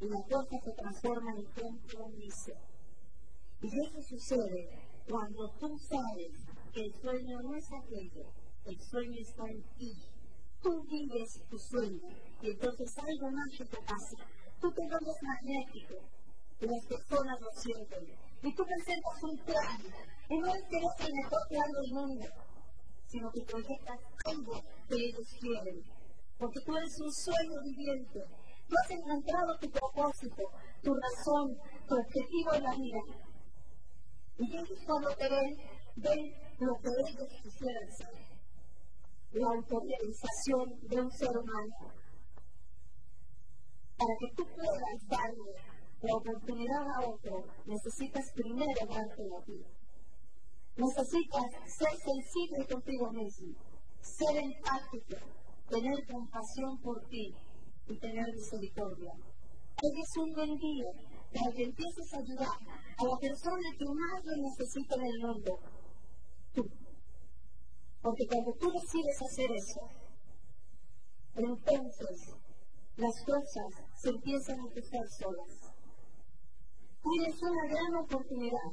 Y 0.00 0.08
la 0.08 0.20
fuerza 0.22 0.56
se 0.64 0.72
transforma 0.72 1.32
en 1.36 1.44
compromiso. 1.52 2.52
Y 3.62 3.66
eso 3.68 4.02
sucede 4.02 4.68
cuando 5.08 5.48
tú 5.60 5.78
sabes 5.78 6.32
que 6.72 6.80
el 6.86 6.94
sueño 6.94 7.40
no 7.42 7.54
es 7.54 7.66
aquello, 7.72 8.32
el 8.64 8.80
sueño 8.80 9.18
está 9.20 9.44
en 9.48 9.62
ti. 9.76 9.92
Tú 10.62 10.84
vives 10.84 11.40
tu 11.48 11.58
sueño 11.58 12.08
y 12.42 12.50
entonces 12.50 12.98
algo 12.98 13.30
mágico 13.30 13.78
pasa. 13.86 14.16
Tú 14.60 14.70
te 14.72 14.82
vuelves 14.88 15.22
magnético 15.22 16.19
las 16.66 16.86
personas 16.86 17.40
lo 17.40 17.50
sienten. 17.60 18.04
Y 18.42 18.54
tú 18.54 18.64
presentas 18.64 19.22
un 19.22 19.36
plan 19.44 19.78
y 20.28 20.38
no 20.38 20.46
es 20.46 20.62
que 20.68 20.76
eres 20.76 21.08
el 21.08 21.12
mejor 21.12 21.40
plan 21.48 21.70
del 21.72 21.92
mundo, 21.92 22.26
sino 23.06 23.30
que 23.32 23.42
proyectas 23.42 23.98
algo 24.24 24.52
que 24.88 24.96
ellos 24.96 25.28
quieren. 25.40 25.82
Porque 26.38 26.60
tú 26.60 26.76
eres 26.76 27.00
un 27.00 27.12
sueño 27.12 27.60
viviente. 27.62 28.20
Tú 28.68 28.74
has 28.82 28.90
encontrado 28.90 29.58
tu 29.58 29.70
propósito, 29.70 30.42
tu 30.82 30.94
razón, 30.94 31.58
tu 31.88 31.94
objetivo 31.96 32.54
en 32.54 32.62
la 32.62 32.74
vida. 32.76 33.00
Y 34.38 34.56
ellos 34.56 34.78
cuando 34.86 35.10
te 35.16 35.28
ven, 35.28 35.56
ven 35.96 36.32
lo 36.60 36.74
que 36.76 36.88
ellos 36.88 37.28
quisieran 37.42 37.90
ser. 37.90 38.14
La 39.32 39.48
autorización 39.48 40.88
de 40.88 41.00
un 41.00 41.10
ser 41.10 41.36
humano. 41.36 41.74
Para 43.98 44.14
que 44.20 44.34
tú 44.34 44.44
puedas 44.54 45.08
darle 45.08 45.69
la 46.02 46.16
oportunidad 46.16 46.84
a 46.96 47.08
otro, 47.08 47.44
necesitas 47.66 48.24
primero 48.34 48.86
darte 48.88 49.22
la 49.28 49.40
vida. 49.46 49.68
Necesitas 50.76 51.44
ser 51.66 51.92
sensible 51.98 52.66
contigo 52.66 53.12
mismo, 53.12 53.54
ser 54.00 54.36
empático, 54.36 55.16
tener 55.68 56.06
compasión 56.06 56.80
por 56.80 57.00
ti 57.08 57.34
y 57.88 57.98
tener 57.98 58.26
misericordia. 58.32 59.12
Hoy 59.82 60.00
es 60.00 60.16
un 60.16 60.32
buen 60.32 60.56
día 60.56 60.90
para 61.34 61.52
que 61.54 61.64
empieces 61.64 62.14
a 62.14 62.18
ayudar 62.18 62.56
a 62.96 63.04
la 63.04 63.16
persona 63.18 63.68
que 63.78 63.84
más 63.84 64.24
lo 64.24 64.36
necesita 64.42 64.94
en 64.96 65.04
el 65.04 65.18
mundo, 65.20 65.58
tú. 66.54 66.64
Porque 68.02 68.26
cuando 68.26 68.52
tú 68.54 68.70
decides 68.72 69.22
hacer 69.22 69.50
eso, 69.52 69.80
entonces 71.34 72.34
las 72.96 73.24
cosas 73.24 73.86
se 73.96 74.08
empiezan 74.10 74.60
a 74.60 74.64
empezar 74.64 75.08
solas. 75.08 75.69
Tienes 77.02 77.42
una 77.42 77.66
gran 77.66 77.94
oportunidad. 77.96 78.70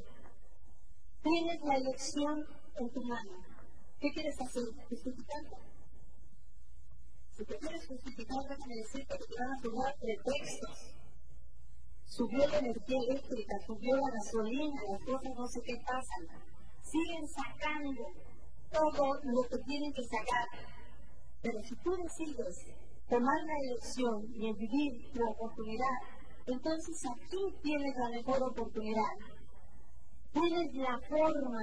Tienes 1.24 1.62
la 1.62 1.76
elección 1.76 2.46
en 2.76 2.90
tu 2.92 3.02
mano. 3.04 3.32
¿Qué 4.00 4.12
quieres 4.12 4.40
hacer? 4.40 4.64
Justificarte. 4.90 5.58
Si 7.32 7.46
te 7.46 7.58
quieres 7.58 7.88
justificar, 7.88 8.44
déjame 8.50 8.76
decirte 8.76 9.18
que 9.18 9.26
te 9.26 9.36
van 9.40 9.52
a 9.52 9.62
tomar 9.62 9.96
pretextos 10.00 10.98
subió 12.08 12.48
la 12.48 12.58
energía 12.58 13.00
eléctrica, 13.10 13.60
subió 13.66 13.96
la 13.96 14.12
gasolina, 14.12 14.82
las 14.90 15.02
cosas 15.04 15.32
no 15.36 15.48
sé 15.48 15.62
qué 15.62 15.76
pasan. 15.86 16.28
Siguen 16.82 17.28
sacando 17.28 18.02
todo 18.72 19.20
lo 19.24 19.44
que 19.44 19.58
tienen 19.66 19.94
que 19.94 20.04
sacar. 20.04 20.48
Pero 21.42 21.62
si 21.62 21.76
tú 21.76 21.96
decides 21.96 22.66
tomar 23.10 23.38
la 23.46 23.58
elección 23.66 24.26
y 24.34 24.54
vivir 24.54 25.12
tu 25.14 25.30
oportunidad, 25.30 25.98
entonces 26.48 27.06
aquí 27.06 27.38
tienes 27.62 27.96
la 27.98 28.10
mejor 28.10 28.44
oportunidad. 28.52 29.14
Tienes 30.32 30.74
la 30.76 31.00
forma 31.08 31.62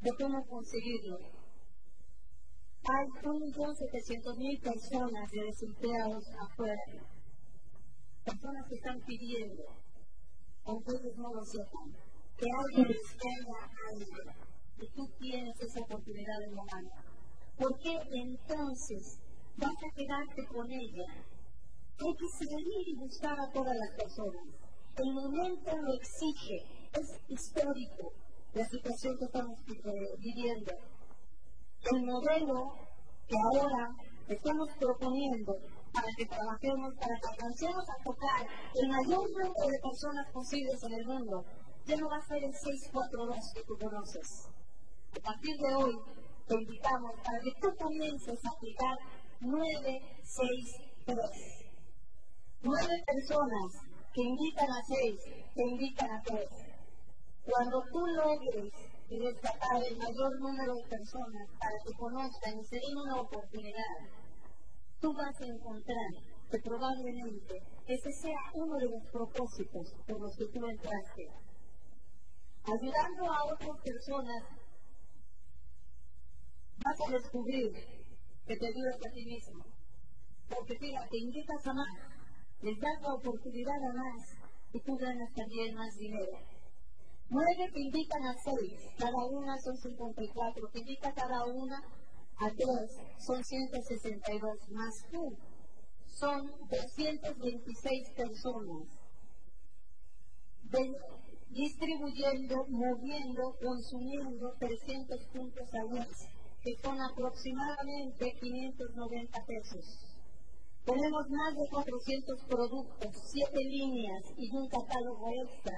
de 0.00 0.10
cómo 0.18 0.46
conseguirlo. 0.46 1.18
Hay 2.88 3.06
1.700.000 3.22 4.62
personas 4.62 5.30
de 5.30 5.44
desempleados 5.44 6.24
afuera 6.40 6.82
personas 8.26 8.66
que 8.68 8.74
están 8.74 9.00
pidiendo, 9.06 9.62
aunque 10.64 10.92
no 11.16 11.32
lo 11.32 11.44
sepan, 11.44 11.94
que 12.36 12.46
alguien 12.50 12.88
les 12.88 13.16
tenga 13.16 13.60
algo 13.88 14.46
y 14.78 14.88
tú 14.90 15.08
tienes 15.20 15.60
esa 15.60 15.80
oportunidad 15.80 16.42
en 16.42 16.54
la 16.56 16.64
mano. 16.64 16.90
¿Por 17.56 17.78
qué 17.78 17.96
entonces 18.12 19.20
vas 19.56 19.70
a 19.72 19.94
quedarte 19.94 20.46
con 20.48 20.70
ella? 20.70 21.25
Hay 21.98 22.14
que 22.14 22.28
salir 22.28 22.88
y 22.88 22.94
buscar 22.96 23.40
a 23.40 23.50
todas 23.52 23.74
las 23.74 23.90
personas. 23.96 24.44
El 24.96 25.12
momento 25.12 25.76
lo 25.76 25.94
exige, 25.94 26.62
es 26.92 27.20
histórico 27.28 28.12
la 28.52 28.66
situación 28.66 29.16
que 29.18 29.24
estamos 29.24 29.58
viviendo. 30.18 30.72
El 31.92 32.04
modelo 32.04 32.74
que 33.26 33.36
ahora 33.36 33.96
estamos 34.28 34.68
proponiendo 34.78 35.56
para 35.92 36.08
que 36.16 36.26
trabajemos, 36.26 36.94
para 36.96 37.16
que 37.16 37.28
alcancemos 37.32 37.88
a 37.88 37.96
tocar 38.04 38.46
el 38.74 38.88
mayor 38.88 39.30
número 39.30 39.68
de 39.68 39.80
personas 39.80 40.30
posibles 40.32 40.82
en 40.82 40.92
el 40.92 41.06
mundo, 41.06 41.46
ya 41.86 41.96
no 41.96 42.08
va 42.08 42.16
a 42.16 42.26
ser 42.26 42.44
el 42.44 42.52
642 42.52 43.52
que 43.54 43.62
tú 43.64 43.78
conoces. 43.78 44.48
A 45.16 45.20
partir 45.20 45.56
de 45.56 45.74
hoy, 45.74 45.98
te 46.46 46.54
invitamos 46.54 47.12
para 47.24 47.40
que 47.40 47.52
tú 47.60 47.74
comiences 47.76 48.44
a 48.44 48.50
aplicar 48.50 48.96
963. 49.40 51.55
Nueve 52.62 53.04
personas 53.06 53.72
que 54.12 54.22
invitan 54.22 54.70
a 54.70 54.82
seis, 54.84 55.20
que 55.54 55.62
invitan 55.62 56.10
a 56.10 56.22
tres. 56.22 56.48
Cuando 57.44 57.82
tú 57.92 58.06
logres 58.06 58.72
rescatar 59.08 59.82
el 59.82 59.96
mayor 59.96 60.40
número 60.40 60.74
de 60.74 60.88
personas 60.88 61.48
para 61.60 61.78
que 61.84 61.92
conozcan 61.92 62.58
y 62.58 62.64
se 62.64 62.76
den 62.76 62.96
una 62.96 63.20
oportunidad 63.20 64.26
tú 65.00 65.12
vas 65.14 65.40
a 65.40 65.46
encontrar 65.46 66.10
que 66.50 66.58
probablemente 66.58 67.62
ese 67.86 68.12
sea 68.12 68.40
uno 68.54 68.76
de 68.76 68.86
los 68.86 69.10
propósitos 69.12 69.94
por 70.06 70.20
los 70.20 70.36
que 70.36 70.46
tú 70.46 70.66
entraste. 70.66 71.28
Ayudando 72.64 73.32
a 73.32 73.44
otras 73.44 73.76
personas, 73.84 74.42
vas 76.84 77.00
a 77.08 77.12
descubrir 77.12 77.72
que 78.46 78.56
te 78.56 78.66
ayudas 78.66 78.96
a 78.96 79.12
ti 79.12 79.24
mismo. 79.26 79.64
Porque 80.48 80.78
fíjate, 80.78 81.08
te 81.08 81.18
invitas 81.18 81.66
a 81.66 81.74
más, 81.74 82.15
les 82.62 82.78
das 82.80 83.02
la 83.02 83.14
oportunidad 83.14 83.76
a 83.76 83.92
más 83.92 84.36
y 84.72 84.80
tú 84.80 84.96
ganas 84.96 85.32
también 85.34 85.74
más 85.74 85.96
dinero. 85.96 86.38
Nueve 87.28 87.70
te 87.72 87.80
invitan 87.80 88.22
a 88.24 88.34
seis, 88.34 88.80
cada 88.98 89.24
una 89.26 89.56
son 89.58 89.76
54, 89.76 90.68
te 90.68 90.78
invita 90.78 91.12
cada 91.12 91.44
una 91.46 91.82
a 92.38 92.50
dos 92.50 92.90
son 93.18 93.42
162 93.42 94.68
más 94.70 94.94
tú. 95.10 95.36
Son 96.06 96.46
226 96.70 98.10
personas 98.16 99.06
distribuyendo, 101.50 102.66
moviendo, 102.68 103.56
consumiendo 103.62 104.52
300 104.58 105.26
puntos 105.32 105.74
al 105.74 105.88
mes, 105.90 106.28
que 106.62 106.76
son 106.82 107.00
aproximadamente 107.00 108.32
590 108.40 109.44
pesos. 109.46 110.05
Tenemos 110.86 111.26
más 111.30 111.52
de 111.58 111.66
400 111.68 112.44
productos, 112.46 113.10
7 113.10 113.58
líneas 113.58 114.22
y 114.38 114.46
un 114.54 114.68
catálogo 114.68 115.26
extra. 115.42 115.74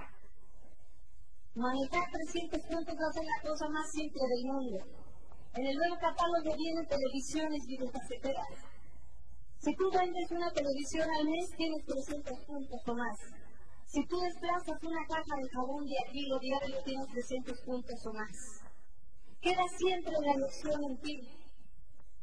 Manejar 1.54 2.04
300 2.12 2.60
puntos 2.68 2.92
a 2.92 3.12
ser 3.16 3.24
la 3.24 3.40
cosa 3.48 3.68
más 3.70 3.90
simple 3.90 4.20
del 4.20 4.44
mundo. 4.52 4.78
En 5.56 5.64
el 5.64 5.76
nuevo 5.80 5.96
catálogo 5.96 6.52
vienen 6.54 6.86
televisiones 6.86 7.64
videocaseteras. 7.66 8.52
Si 9.60 9.74
tú 9.76 9.90
vendes 9.90 10.30
una 10.30 10.52
televisión 10.52 11.08
al 11.08 11.24
mes, 11.24 11.56
tienes 11.56 11.86
300 11.86 12.44
puntos 12.44 12.80
o 12.86 12.94
más. 12.94 13.16
Si 13.86 14.04
tú 14.04 14.20
desplazas 14.20 14.76
una 14.84 15.06
caja 15.08 15.34
de 15.40 15.48
jabón 15.48 15.86
de 15.86 15.96
aquí 16.04 16.28
diario, 16.28 16.76
tienes 16.84 17.08
300 17.08 17.60
puntos 17.64 18.06
o 18.06 18.12
más. 18.12 18.36
Queda 19.40 19.64
siempre 19.78 20.12
la 20.20 20.32
elección 20.36 20.84
en 20.84 21.00
ti. 21.00 21.47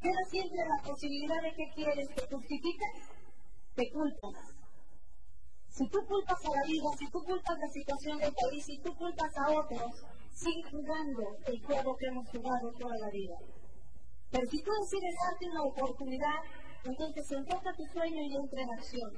Queda 0.06 0.22
siempre 0.30 0.62
la 0.62 0.78
posibilidad 0.86 1.42
de 1.42 1.50
que 1.58 1.66
quieres, 1.74 2.06
te 2.14 2.22
justificas, 2.30 3.10
te 3.74 3.90
culpas. 3.90 4.54
Si 5.68 5.82
tú 5.90 5.98
culpas 6.06 6.46
a 6.46 6.50
la 6.54 6.62
vida, 6.68 6.86
si 7.00 7.10
tú 7.10 7.24
culpas 7.26 7.58
la 7.58 7.68
situación 7.74 8.20
del 8.20 8.32
país, 8.32 8.66
si 8.66 8.78
tú 8.86 8.94
culpas 8.94 9.36
a 9.36 9.50
otros, 9.50 10.06
sigue 10.30 10.62
jugando 10.70 11.24
el 11.48 11.60
juego 11.66 11.98
que 11.98 12.06
hemos 12.06 12.30
jugado 12.30 12.72
toda 12.78 12.96
la 13.02 13.10
vida. 13.10 13.34
Pero 14.30 14.46
si 14.46 14.62
tú 14.62 14.70
decides 14.78 15.16
darte 15.26 15.50
una 15.50 15.64
oportunidad, 15.64 16.38
entonces 16.84 17.32
enfoca 17.32 17.74
tu 17.74 17.86
sueño 17.92 18.22
y 18.22 18.36
entra 18.36 18.62
en 18.62 18.70
acción. 18.78 19.12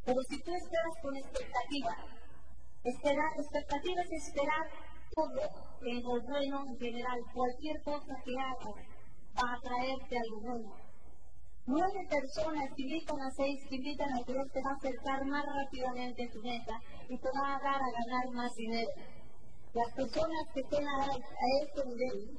pero 0.04 0.20
si 0.28 0.42
tú 0.42 0.52
esperas 0.54 0.94
con 1.02 1.16
expectativa, 1.16 1.96
esperar, 2.84 3.30
expectativa 3.38 4.02
es 4.02 4.28
esperar 4.28 4.66
todo 5.14 5.40
en 5.82 6.02
lo 6.02 6.22
bueno 6.22 6.64
en 6.68 6.78
general, 6.78 7.18
cualquier 7.34 7.82
cosa 7.82 8.14
que 8.24 8.34
hagas 8.38 8.76
va 9.36 9.54
a 9.54 9.60
traerte 9.60 10.18
algo 10.18 10.40
bueno 10.40 10.85
Nueve 11.68 12.06
personas 12.08 12.70
que 12.76 12.82
invitan 12.82 13.20
a 13.20 13.30
seis, 13.32 13.58
que 13.68 13.74
invitan 13.74 14.12
a 14.12 14.22
tres, 14.22 14.52
te 14.52 14.62
va 14.62 14.70
a 14.70 14.74
acercar 14.74 15.26
más 15.26 15.44
rápidamente 15.44 16.22
a 16.22 16.30
tu 16.30 16.40
meta 16.40 16.80
y 17.08 17.18
te 17.18 17.28
va 17.34 17.56
a 17.56 17.58
dar 17.58 17.82
a 17.82 17.90
ganar 17.90 18.34
más 18.34 18.54
dinero. 18.54 18.88
Las 19.74 19.92
personas 19.94 20.46
que 20.54 20.60
estén 20.60 20.86
a, 20.86 21.06
este 21.60 21.84
nivel 21.84 22.38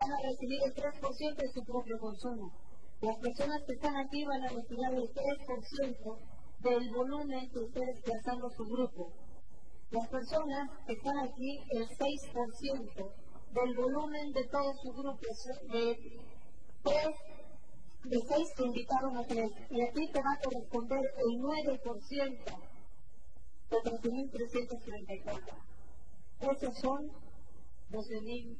van 0.00 0.12
a 0.12 0.20
recibir 0.20 0.60
el 0.64 0.74
3% 0.74 1.36
de 1.36 1.48
su 1.54 1.62
propio 1.62 1.96
consumo. 2.00 2.52
Las 3.02 3.16
personas 3.18 3.62
que 3.68 3.74
están 3.74 3.96
aquí 3.98 4.24
van 4.24 4.42
a 4.42 4.48
recibir 4.48 4.86
el 4.94 5.14
3% 5.14 6.18
del 6.58 6.90
volumen 6.90 7.48
que 7.48 7.58
ustedes 7.60 7.94
desplazando 7.94 8.50
su 8.50 8.64
grupo. 8.64 9.12
Las 9.92 10.08
personas 10.08 10.70
que 10.88 10.92
están 10.94 11.18
aquí, 11.20 11.60
el 11.70 11.88
6% 11.88 13.12
del 13.52 13.76
volumen 13.76 14.32
de 14.32 14.44
todo 14.48 14.74
su 14.82 14.92
grupo, 14.92 15.20
de 15.70 15.96
3 16.82 17.35
de 18.08 18.20
seis 18.28 18.48
que 18.56 18.64
invitaron 18.64 19.16
a 19.16 19.26
tres, 19.26 19.50
y 19.70 19.82
a 19.82 19.92
ti 19.92 20.08
te 20.12 20.22
va 20.22 20.32
a 20.32 20.40
corresponder 20.40 21.00
el 21.18 21.40
9% 21.40 22.66
de 23.70 23.76
13.334. 23.76 25.66
Esos 26.40 26.78
son 26.78 27.10
12.000 27.90 28.56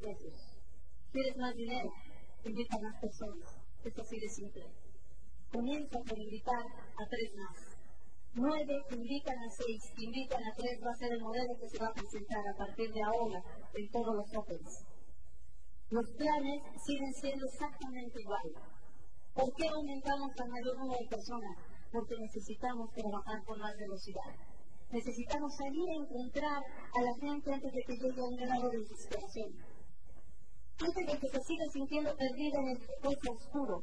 pesos. 0.00 0.56
¿Quieres 1.12 1.36
más 1.36 1.54
dinero? 1.54 1.90
Invita 2.44 2.76
a 2.76 2.80
más 2.80 3.00
personas. 3.00 3.56
Es 3.84 3.98
así 3.98 4.18
de 4.18 4.28
simple. 4.28 4.64
Comienza 5.52 5.98
por 6.00 6.18
invitar 6.18 6.62
a 6.62 7.08
tres 7.08 7.34
más. 7.34 7.76
Nueve 8.34 8.82
invitan 8.90 9.38
a 9.38 9.50
seis, 9.50 9.82
invitan 9.96 10.44
a 10.44 10.54
tres, 10.54 10.78
va 10.84 10.90
a 10.90 10.96
ser 10.96 11.12
el 11.12 11.20
modelo 11.20 11.56
que 11.58 11.68
se 11.68 11.78
va 11.78 11.88
a 11.88 11.94
presentar 11.94 12.46
a 12.46 12.56
partir 12.58 12.92
de 12.92 13.02
ahora 13.02 13.42
en 13.74 13.90
todos 13.90 14.14
los 14.14 14.36
Opens. 14.36 14.95
Los 15.88 16.04
planes 16.18 16.62
siguen 16.84 17.12
siendo 17.14 17.46
exactamente 17.46 18.20
iguales. 18.20 18.58
¿Por 19.34 19.54
qué 19.54 19.68
aumentamos 19.68 20.30
a 20.34 20.46
mayor 20.46 20.78
número 20.78 20.98
de 20.98 21.06
personas? 21.06 21.56
Porque 21.92 22.16
necesitamos 22.18 22.90
trabajar 22.90 23.44
con 23.44 23.60
más 23.60 23.76
velocidad. 23.78 24.34
Necesitamos 24.90 25.54
salir 25.54 25.86
a 25.88 26.02
encontrar 26.02 26.58
a 26.58 27.00
la 27.02 27.14
gente 27.20 27.52
antes 27.54 27.70
de 27.72 27.82
que 27.86 27.96
llegue 28.02 28.20
a 28.20 28.24
un 28.24 28.36
grado 28.36 28.68
de 28.68 28.78
desesperación. 28.78 29.50
Antes 30.80 31.06
de 31.06 31.18
que 31.20 31.28
se 31.28 31.40
siga 31.44 31.64
sintiendo 31.72 32.16
perdida 32.16 32.58
en 32.58 32.68
el 32.68 32.78
puesto 33.00 33.32
oscuro. 33.32 33.82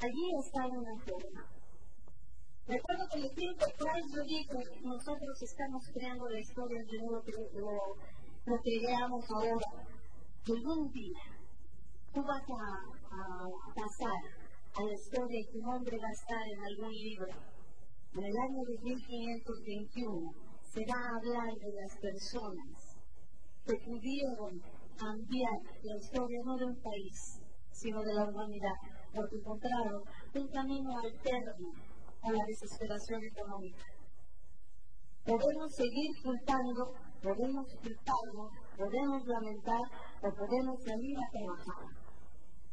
Allí 0.00 0.24
está 0.44 0.66
una 0.66 0.96
forma. 1.08 1.42
Recuerdo 2.66 3.04
que 3.08 3.20
el 3.20 3.34
tiempo 3.34 3.64
Price 3.64 4.08
yo 4.12 4.22
dijo, 4.28 4.58
nosotros 4.84 5.42
estamos 5.42 5.82
creando 5.94 6.28
la 6.28 6.38
historia 6.38 6.78
de 6.80 6.86
que 6.86 6.98
lo, 7.58 7.96
lo 8.44 8.60
que 8.60 8.80
creamos 8.84 9.24
ahora 9.30 9.88
algún 10.52 10.90
día 10.92 11.20
tú 12.12 12.22
vas 12.22 12.42
a, 12.42 12.78
pasar 13.74 14.22
a 14.74 14.82
la 14.82 14.92
historia 14.92 15.40
y 15.40 15.52
tu 15.52 15.58
nombre 15.60 15.96
va 15.98 16.08
a 16.08 16.12
estar 16.12 16.44
en 16.46 16.60
algún 16.64 16.92
libro. 16.92 17.32
En 18.14 18.24
el 18.24 18.36
año 18.36 18.62
de 18.64 18.78
1521 18.82 20.32
se 20.62 20.80
va 20.86 20.98
a 20.98 21.16
hablar 21.16 21.52
de 21.54 21.72
las 21.82 21.96
personas 21.96 22.96
que 23.66 23.74
pudieron 23.84 24.60
cambiar 24.96 25.58
la 25.82 25.96
historia 25.96 26.40
no 26.44 26.56
de 26.56 26.64
un 26.66 26.80
país, 26.80 27.40
sino 27.72 28.02
de 28.02 28.14
la 28.14 28.24
humanidad, 28.24 28.76
porque 29.14 29.36
encontraron 29.36 30.02
un 30.34 30.48
camino 30.48 30.90
alterno 30.98 31.72
a 32.22 32.32
la 32.32 32.44
desesperación 32.46 33.20
económica. 33.24 33.84
Podemos 35.24 35.74
seguir 35.74 36.10
culpando, 36.22 36.94
podemos 37.22 37.66
culparlo 37.82 38.50
podemos 38.78 39.26
lamentar 39.26 39.82
o 40.22 40.34
podemos 40.34 40.82
salir 40.84 41.16
a 41.16 41.30
trabajar. 41.30 41.86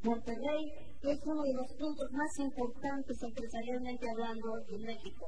Monterrey 0.03 0.63
es 1.01 1.19
uno 1.25 1.41
de 1.43 1.53
los 1.53 1.73
puntos 1.77 2.11
más 2.11 2.39
importantes 2.39 3.17
empresarialmente 3.21 4.05
hablando 4.09 4.49
en 4.69 4.81
México. 4.81 5.25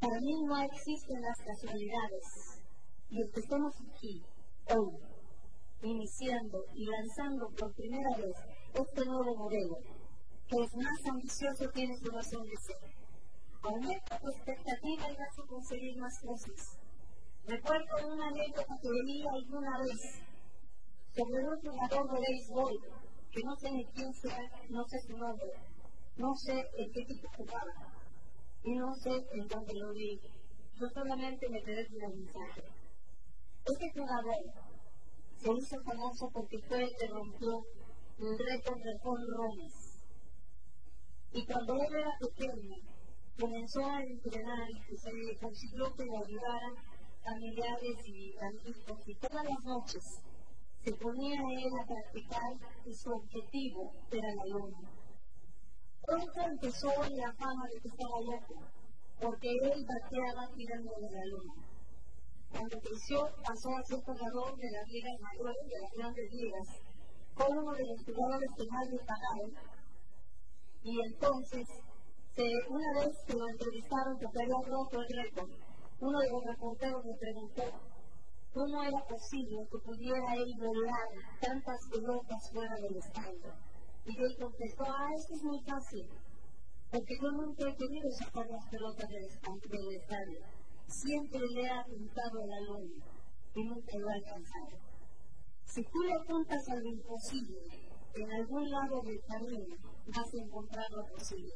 Para 0.00 0.20
mí 0.20 0.42
no 0.44 0.56
existen 0.62 1.20
las 1.20 1.36
casualidades. 1.38 2.62
Y 3.10 3.20
el 3.22 3.30
que 3.32 3.40
estamos 3.40 3.74
aquí 3.74 4.22
hoy, 4.74 4.96
iniciando 5.82 6.64
y 6.74 6.86
lanzando 6.86 7.48
por 7.58 7.74
primera 7.74 8.16
vez 8.16 8.36
este 8.72 9.04
nuevo 9.04 9.36
modelo, 9.36 9.76
que 10.46 10.56
es 10.62 10.76
más 10.76 11.00
ambicioso, 11.06 11.68
tiene 11.74 11.96
su 11.96 12.10
razón 12.10 12.42
de 12.42 12.56
ser. 12.56 12.90
Aumenta 13.62 14.18
tu 14.18 14.28
expectativa 14.28 15.10
y 15.10 15.16
vas 15.16 15.38
a 15.38 15.46
conseguir 15.46 15.96
más 15.98 16.18
cosas 16.24 16.78
Recuerdo 17.46 18.12
una 18.12 18.28
anécdota 18.28 18.74
que 18.80 18.88
leí 18.88 19.24
alguna 19.26 19.78
vez 19.78 20.22
sobre 21.20 21.44
un 21.44 21.60
jugador 21.60 22.10
de 22.12 22.20
béisbol, 22.20 22.80
que 23.30 23.42
no 23.44 23.54
sé 23.56 23.70
ni 23.70 23.84
quién 23.86 24.12
sea, 24.14 24.40
no 24.70 24.84
sé 24.84 24.98
su 25.00 25.18
nombre, 25.18 25.52
no 26.16 26.34
sé 26.34 26.66
en 26.78 26.92
qué 26.92 27.00
equipo 27.02 27.28
jugaba, 27.36 27.74
y 28.64 28.74
no 28.74 28.94
sé 28.94 29.10
en 29.32 29.46
dónde 29.48 29.74
lo 29.74 29.92
vi. 29.92 30.18
Yo 30.80 30.88
solamente 30.88 31.46
me 31.50 31.62
quedé 31.62 31.86
con 31.88 32.02
el 32.02 32.16
mensaje. 32.20 32.62
Este 33.66 33.90
jugador 33.92 34.34
se 35.36 35.52
hizo 35.52 35.82
famoso 35.82 36.30
porque 36.32 36.58
fue 36.60 36.84
el 36.84 36.96
que 36.96 37.06
rompió 37.08 37.66
el 38.18 38.38
récord 38.38 38.78
de 38.82 38.98
rones. 39.02 40.02
Y 41.32 41.44
cuando 41.44 41.74
él 41.74 41.94
era 41.94 42.12
pequeño, 42.18 42.76
comenzó 43.38 43.84
a 43.84 44.02
entrenar 44.02 44.68
y 44.70 44.96
se 44.96 45.38
consiguió 45.38 45.94
que 45.94 46.04
le 46.04 46.16
ayudaran 46.16 46.74
familiares 47.22 48.08
y 48.08 48.34
amigos 48.38 49.06
y 49.06 49.14
todas 49.16 49.44
las 49.44 49.64
noches 49.64 50.20
se 50.84 50.92
ponía 50.94 51.40
él 51.40 51.72
a 51.80 51.86
practicar 51.86 52.52
y 52.86 52.94
su 52.94 53.10
objetivo 53.10 53.92
era 54.10 54.34
la 54.34 54.46
luna. 54.46 54.78
Pronto 56.02 56.40
empezó 56.40 56.88
la 56.88 57.32
fama 57.34 57.64
de 57.72 57.80
que 57.80 57.88
estaba 57.88 58.20
loco, 58.20 58.54
porque 59.20 59.48
él 59.50 59.86
bateaba 59.86 60.48
tirando 60.56 60.90
de 61.00 61.10
la 61.10 61.24
luna. 61.26 61.54
Cuando 62.50 62.80
creció, 62.80 63.28
pasó 63.46 63.68
a 63.76 63.82
ser 63.84 64.00
jugador 64.00 64.56
de 64.56 64.70
las 64.70 64.88
ligas 64.88 65.20
mayores, 65.20 65.66
de 65.68 65.80
las 65.80 65.92
grandes 65.92 66.32
ligas. 66.32 66.66
Fue 67.34 67.46
uno 67.48 67.72
de 67.72 67.86
los 67.86 68.04
jugadores 68.04 68.50
que 68.56 68.66
más 68.66 68.88
le 68.90 68.98
pagaron. 68.98 69.52
Y 70.82 71.00
entonces 71.00 71.66
una 72.68 73.00
vez 73.00 73.16
que 73.26 73.34
lo 73.34 73.48
entrevistaron 73.48 74.18
porque 74.18 74.42
había 74.42 74.68
roto 74.68 75.00
el 75.00 75.24
récord, 75.24 75.50
uno 76.00 76.18
de 76.20 76.30
los 76.30 76.44
reporteros 76.44 77.04
me 77.04 77.14
preguntó 77.18 77.62
cómo 78.52 78.82
era 78.82 79.00
posible 79.06 79.66
que 79.70 79.78
pudiera 79.78 80.34
él 80.34 80.52
volar 80.58 81.08
tantas 81.40 81.78
pelotas 81.90 82.50
fuera 82.52 82.74
del 82.76 82.96
estadio. 82.96 83.52
Y 84.06 84.22
él 84.22 84.36
contestó, 84.38 84.84
ah, 84.86 85.08
eso 85.16 85.34
es 85.34 85.42
muy 85.42 85.60
fácil, 85.62 86.08
porque 86.90 87.14
yo 87.22 87.30
nunca 87.30 87.68
he 87.68 87.76
querido 87.76 88.10
sacar 88.10 88.46
las 88.48 88.68
pelotas 88.68 89.08
del 89.08 89.96
estadio. 89.96 90.40
Siempre 90.86 91.40
le 91.40 91.62
he 91.62 91.70
apuntado 91.70 92.42
a 92.42 92.46
la 92.46 92.60
luna 92.60 93.04
y 93.54 93.64
nunca 93.64 93.98
lo 93.98 94.10
he 94.10 94.14
alcanzado. 94.14 94.78
Si 95.64 95.82
tú 95.84 96.02
le 96.02 96.14
apuntas 96.14 96.68
a 96.68 96.74
lo 96.74 96.88
imposible, 96.88 97.60
en 98.14 98.32
algún 98.32 98.68
lado 98.68 99.00
del 99.02 99.20
camino 99.22 99.76
vas 100.06 100.34
a 100.34 100.44
encontrar 100.44 100.90
lo 100.90 101.06
posible. 101.14 101.52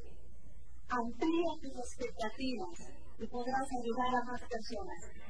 Amplía 0.88 1.50
tus 1.60 1.76
expectativas 1.76 2.92
y 3.18 3.26
podrás 3.26 3.66
ayudar 3.82 4.14
a 4.14 4.24
más 4.24 4.40
personas. 4.42 5.23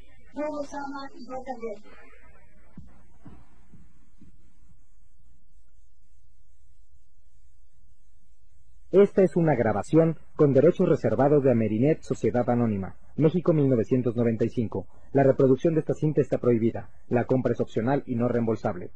Esta 8.90 9.22
es 9.22 9.36
una 9.36 9.54
grabación 9.54 10.18
con 10.34 10.52
derechos 10.52 10.88
reservados 10.88 11.42
de 11.44 11.52
Amerinet 11.52 12.02
Sociedad 12.02 12.48
Anónima, 12.50 12.96
México 13.16 13.52
1995. 13.52 14.86
La 15.12 15.22
reproducción 15.22 15.74
de 15.74 15.80
esta 15.80 15.94
cinta 15.94 16.20
está 16.20 16.38
prohibida. 16.38 16.90
La 17.08 17.24
compra 17.24 17.52
es 17.52 17.60
opcional 17.60 18.02
y 18.06 18.16
no 18.16 18.28
reembolsable. 18.28 18.90